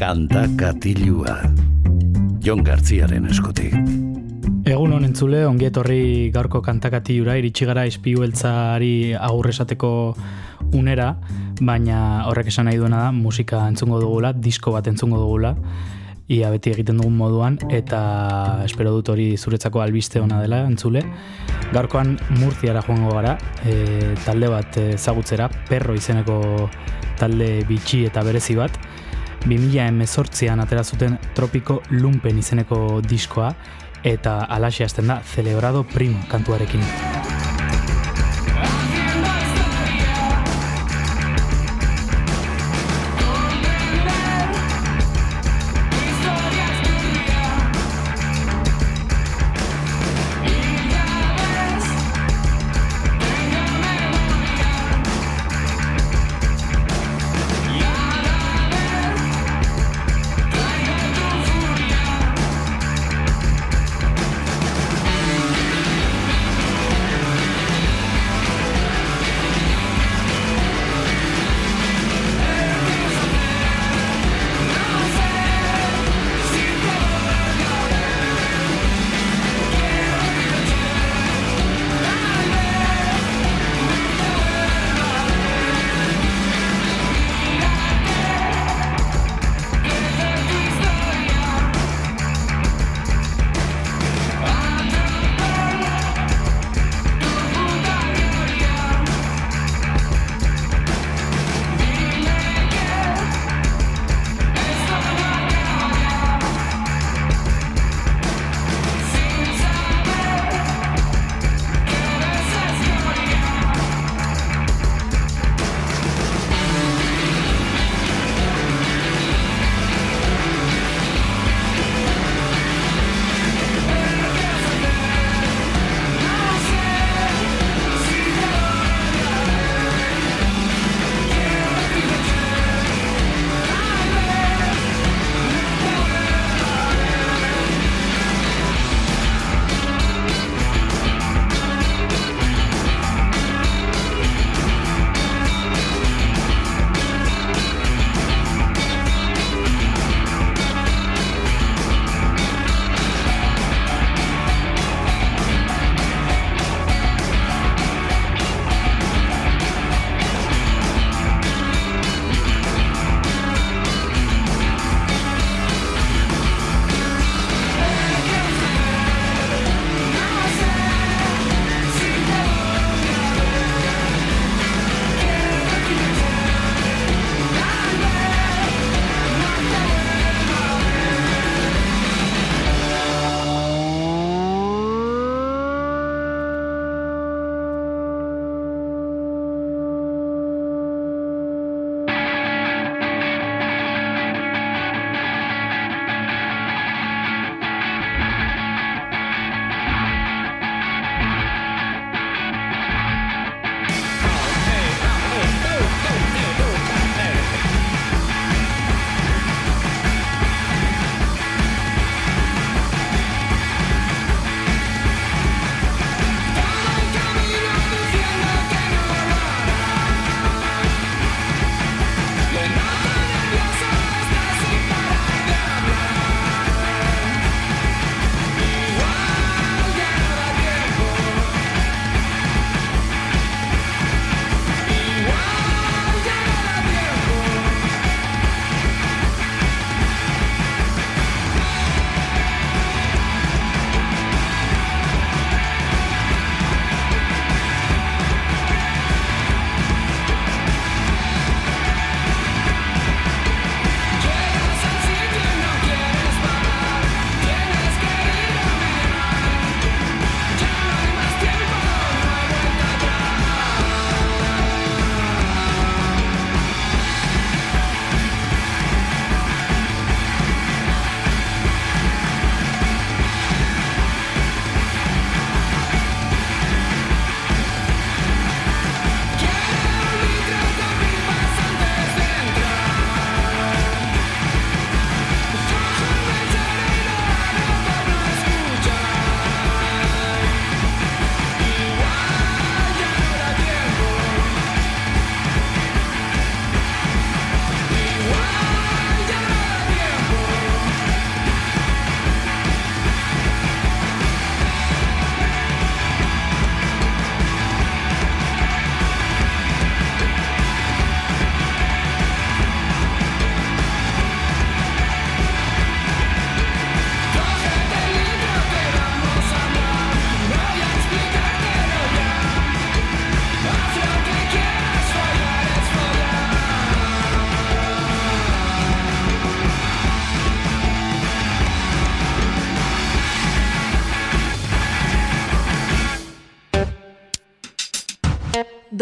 Kanta 0.00 0.46
katilua. 0.56 1.34
Jon 2.40 2.62
Gartziaren 2.64 3.26
eskutik. 3.28 3.74
Egun 4.64 4.94
honen 4.96 5.10
entzule, 5.10 5.42
ongi 5.44 5.66
etorri 5.68 6.30
gaurko 6.32 6.62
kantakatiura, 6.64 7.34
iritsi 7.36 7.66
gara 7.68 7.82
izpiueltzari 7.84 9.12
agur 9.12 9.50
esateko 9.50 9.90
unera, 10.78 11.10
baina 11.60 11.98
horrek 12.30 12.48
esan 12.48 12.70
nahi 12.70 12.80
duena 12.80 13.02
da, 13.02 13.10
musika 13.12 13.60
entzungo 13.68 13.98
dugula, 14.00 14.30
disko 14.32 14.72
bat 14.72 14.88
entzungo 14.88 15.20
dugula, 15.20 15.52
ia 16.32 16.48
beti 16.54 16.72
egiten 16.72 17.02
dugun 17.02 17.20
moduan, 17.20 17.60
eta 17.68 18.00
espero 18.64 18.94
dut 18.96 19.12
hori 19.12 19.34
zuretzako 19.36 19.84
albiste 19.84 20.24
ona 20.24 20.40
dela 20.40 20.62
entzule. 20.64 21.04
Gaurkoan 21.74 22.16
Murtziara 22.38 22.80
joango 22.88 23.12
gara, 23.18 23.36
e, 23.68 24.16
talde 24.24 24.48
bat 24.48 24.80
ezagutzera, 24.86 25.52
perro 25.68 25.92
izeneko 25.92 26.40
talde 27.20 27.52
bitxi 27.68 28.06
eta 28.08 28.24
berezi 28.24 28.56
bat, 28.56 28.80
2018an 29.46 30.60
atera 30.64 30.84
zuten 30.84 31.18
Tropiko 31.34 31.80
Lumpen 31.90 32.38
izeneko 32.38 33.00
diskoa 33.06 33.54
eta 34.04 34.44
alaxe 34.48 34.84
hasten 34.84 35.06
da 35.12 35.20
Celebrado 35.34 35.84
Primo 35.84 36.22
kantuarekin. 36.28 37.29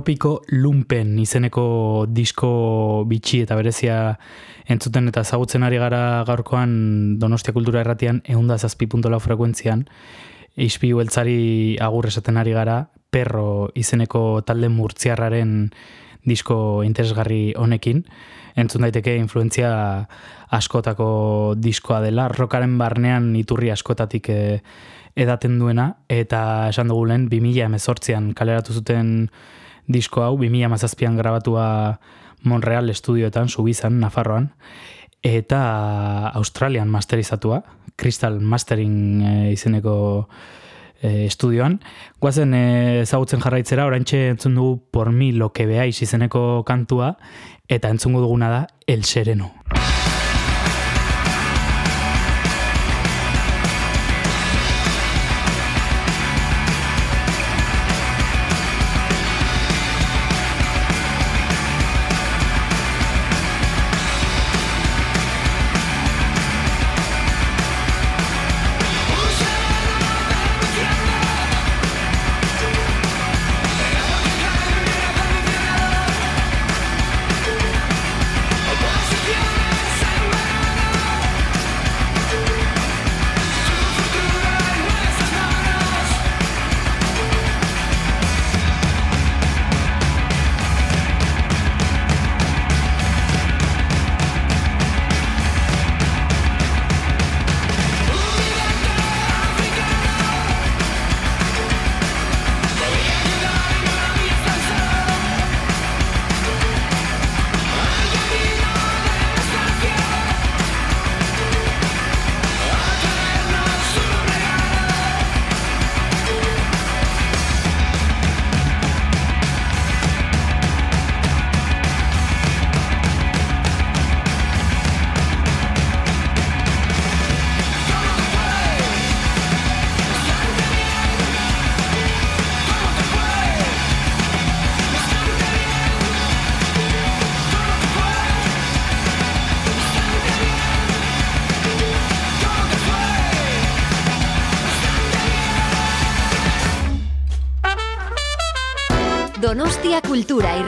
Tropiko 0.00 0.40
Lumpen 0.48 1.18
izeneko 1.20 2.06
disko 2.08 3.04
bitxi 3.04 3.42
eta 3.44 3.56
berezia 3.58 3.96
entzuten 4.72 5.10
eta 5.10 5.20
ezagutzen 5.26 5.66
ari 5.66 5.76
gara 5.76 6.22
gaurkoan 6.24 7.18
Donostia 7.20 7.52
Kultura 7.52 7.82
Erratian 7.82 8.22
eunda 8.24 8.56
zazpi 8.56 8.88
frekuentzian. 8.88 9.84
Ispi 10.56 10.94
beltzari 10.94 11.76
agur 11.78 12.06
esaten 12.06 12.38
ari 12.38 12.52
gara 12.52 12.88
Perro 13.10 13.68
izeneko 13.74 14.40
talde 14.40 14.70
murtziarraren 14.70 15.70
disko 16.24 16.82
interesgarri 16.82 17.52
honekin. 17.54 18.06
Entzun 18.56 18.80
daiteke 18.80 19.16
influentzia 19.16 20.08
askotako 20.48 21.56
diskoa 21.58 22.00
dela. 22.00 22.28
Rokaren 22.28 22.78
barnean 22.78 23.36
iturri 23.36 23.70
askotatik 23.70 24.30
eh, 24.30 24.62
edaten 25.14 25.58
duena. 25.58 25.96
Eta 26.08 26.70
esan 26.70 26.88
dugu 26.88 27.04
lehen 27.04 27.28
2000 27.28 27.66
emezortzian 27.66 28.32
kaleratu 28.32 28.72
zuten 28.72 29.28
disko 29.90 30.22
hau 30.24 30.36
2000 30.38 30.70
mazazpian 30.70 31.18
grabatua 31.18 32.00
Monreal 32.42 32.88
estudioetan, 32.88 33.48
Subizan, 33.48 33.98
Nafarroan, 34.00 34.54
eta 35.22 36.28
Australian 36.28 36.88
masterizatua, 36.88 37.62
Crystal 37.96 38.40
Mastering 38.40 39.20
e, 39.20 39.52
izeneko 39.52 40.28
e, 41.02 41.26
estudioan. 41.26 41.80
Guazen 42.20 42.54
e, 42.56 42.64
ezagutzen 43.02 43.44
jarraitzera, 43.44 43.84
oraintxe 43.90 44.28
entzun 44.30 44.56
dugu 44.56 44.80
por 44.90 45.12
mi 45.12 45.32
lo 45.32 45.52
que 45.52 45.68
veáis 45.68 46.00
izeneko 46.00 46.64
kantua, 46.64 47.16
eta 47.68 47.92
entzungo 47.92 48.24
duguna 48.24 48.48
da 48.48 48.66
El 48.86 49.04
Sereno. 49.04 49.52
Posiciones 49.68 49.89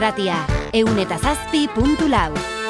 Irratia. 0.03 0.35
Eun 0.75 0.99
eta 0.99 1.15
zazpi 1.15 1.63
puntu 1.71 2.09
lau. 2.11 2.62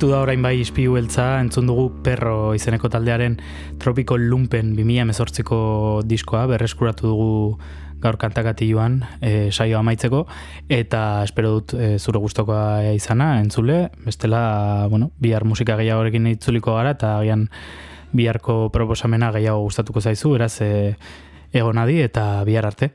Amaitu 0.00 0.14
da 0.16 0.22
orain 0.24 0.40
bai 0.40 0.54
ispiu 0.56 0.94
beltza, 0.96 1.42
entzun 1.44 1.66
dugu 1.68 1.90
perro 2.00 2.54
izeneko 2.56 2.88
taldearen 2.88 3.34
Tropico 3.76 4.16
Lumpen 4.16 4.70
2018ko 4.72 5.58
diskoa, 6.08 6.46
berreskuratu 6.48 7.10
dugu 7.10 7.58
gaur 8.00 8.16
kantakati 8.16 8.70
joan 8.70 9.02
e, 9.20 9.50
saio 9.52 9.76
amaitzeko, 9.76 10.22
eta 10.72 11.20
espero 11.26 11.52
dut 11.58 11.76
e, 11.76 11.90
zure 11.98 12.16
gustokoa 12.16 12.94
izana, 12.96 13.42
entzule, 13.42 13.90
bestela, 14.06 14.86
bueno, 14.88 15.10
bihar 15.20 15.44
musika 15.44 15.76
gehiagorekin 15.76 16.32
itzuliko 16.32 16.80
gara, 16.80 16.96
eta 16.96 17.18
agian 17.18 17.50
biharko 18.16 18.70
proposamena 18.72 19.28
gehiago 19.36 19.68
gustatuko 19.68 20.00
zaizu, 20.00 20.32
beraz, 20.38 20.54
e, 20.64 20.96
egonadi 21.52 22.00
eta 22.08 22.30
bihar 22.48 22.72
arte. 22.72 22.94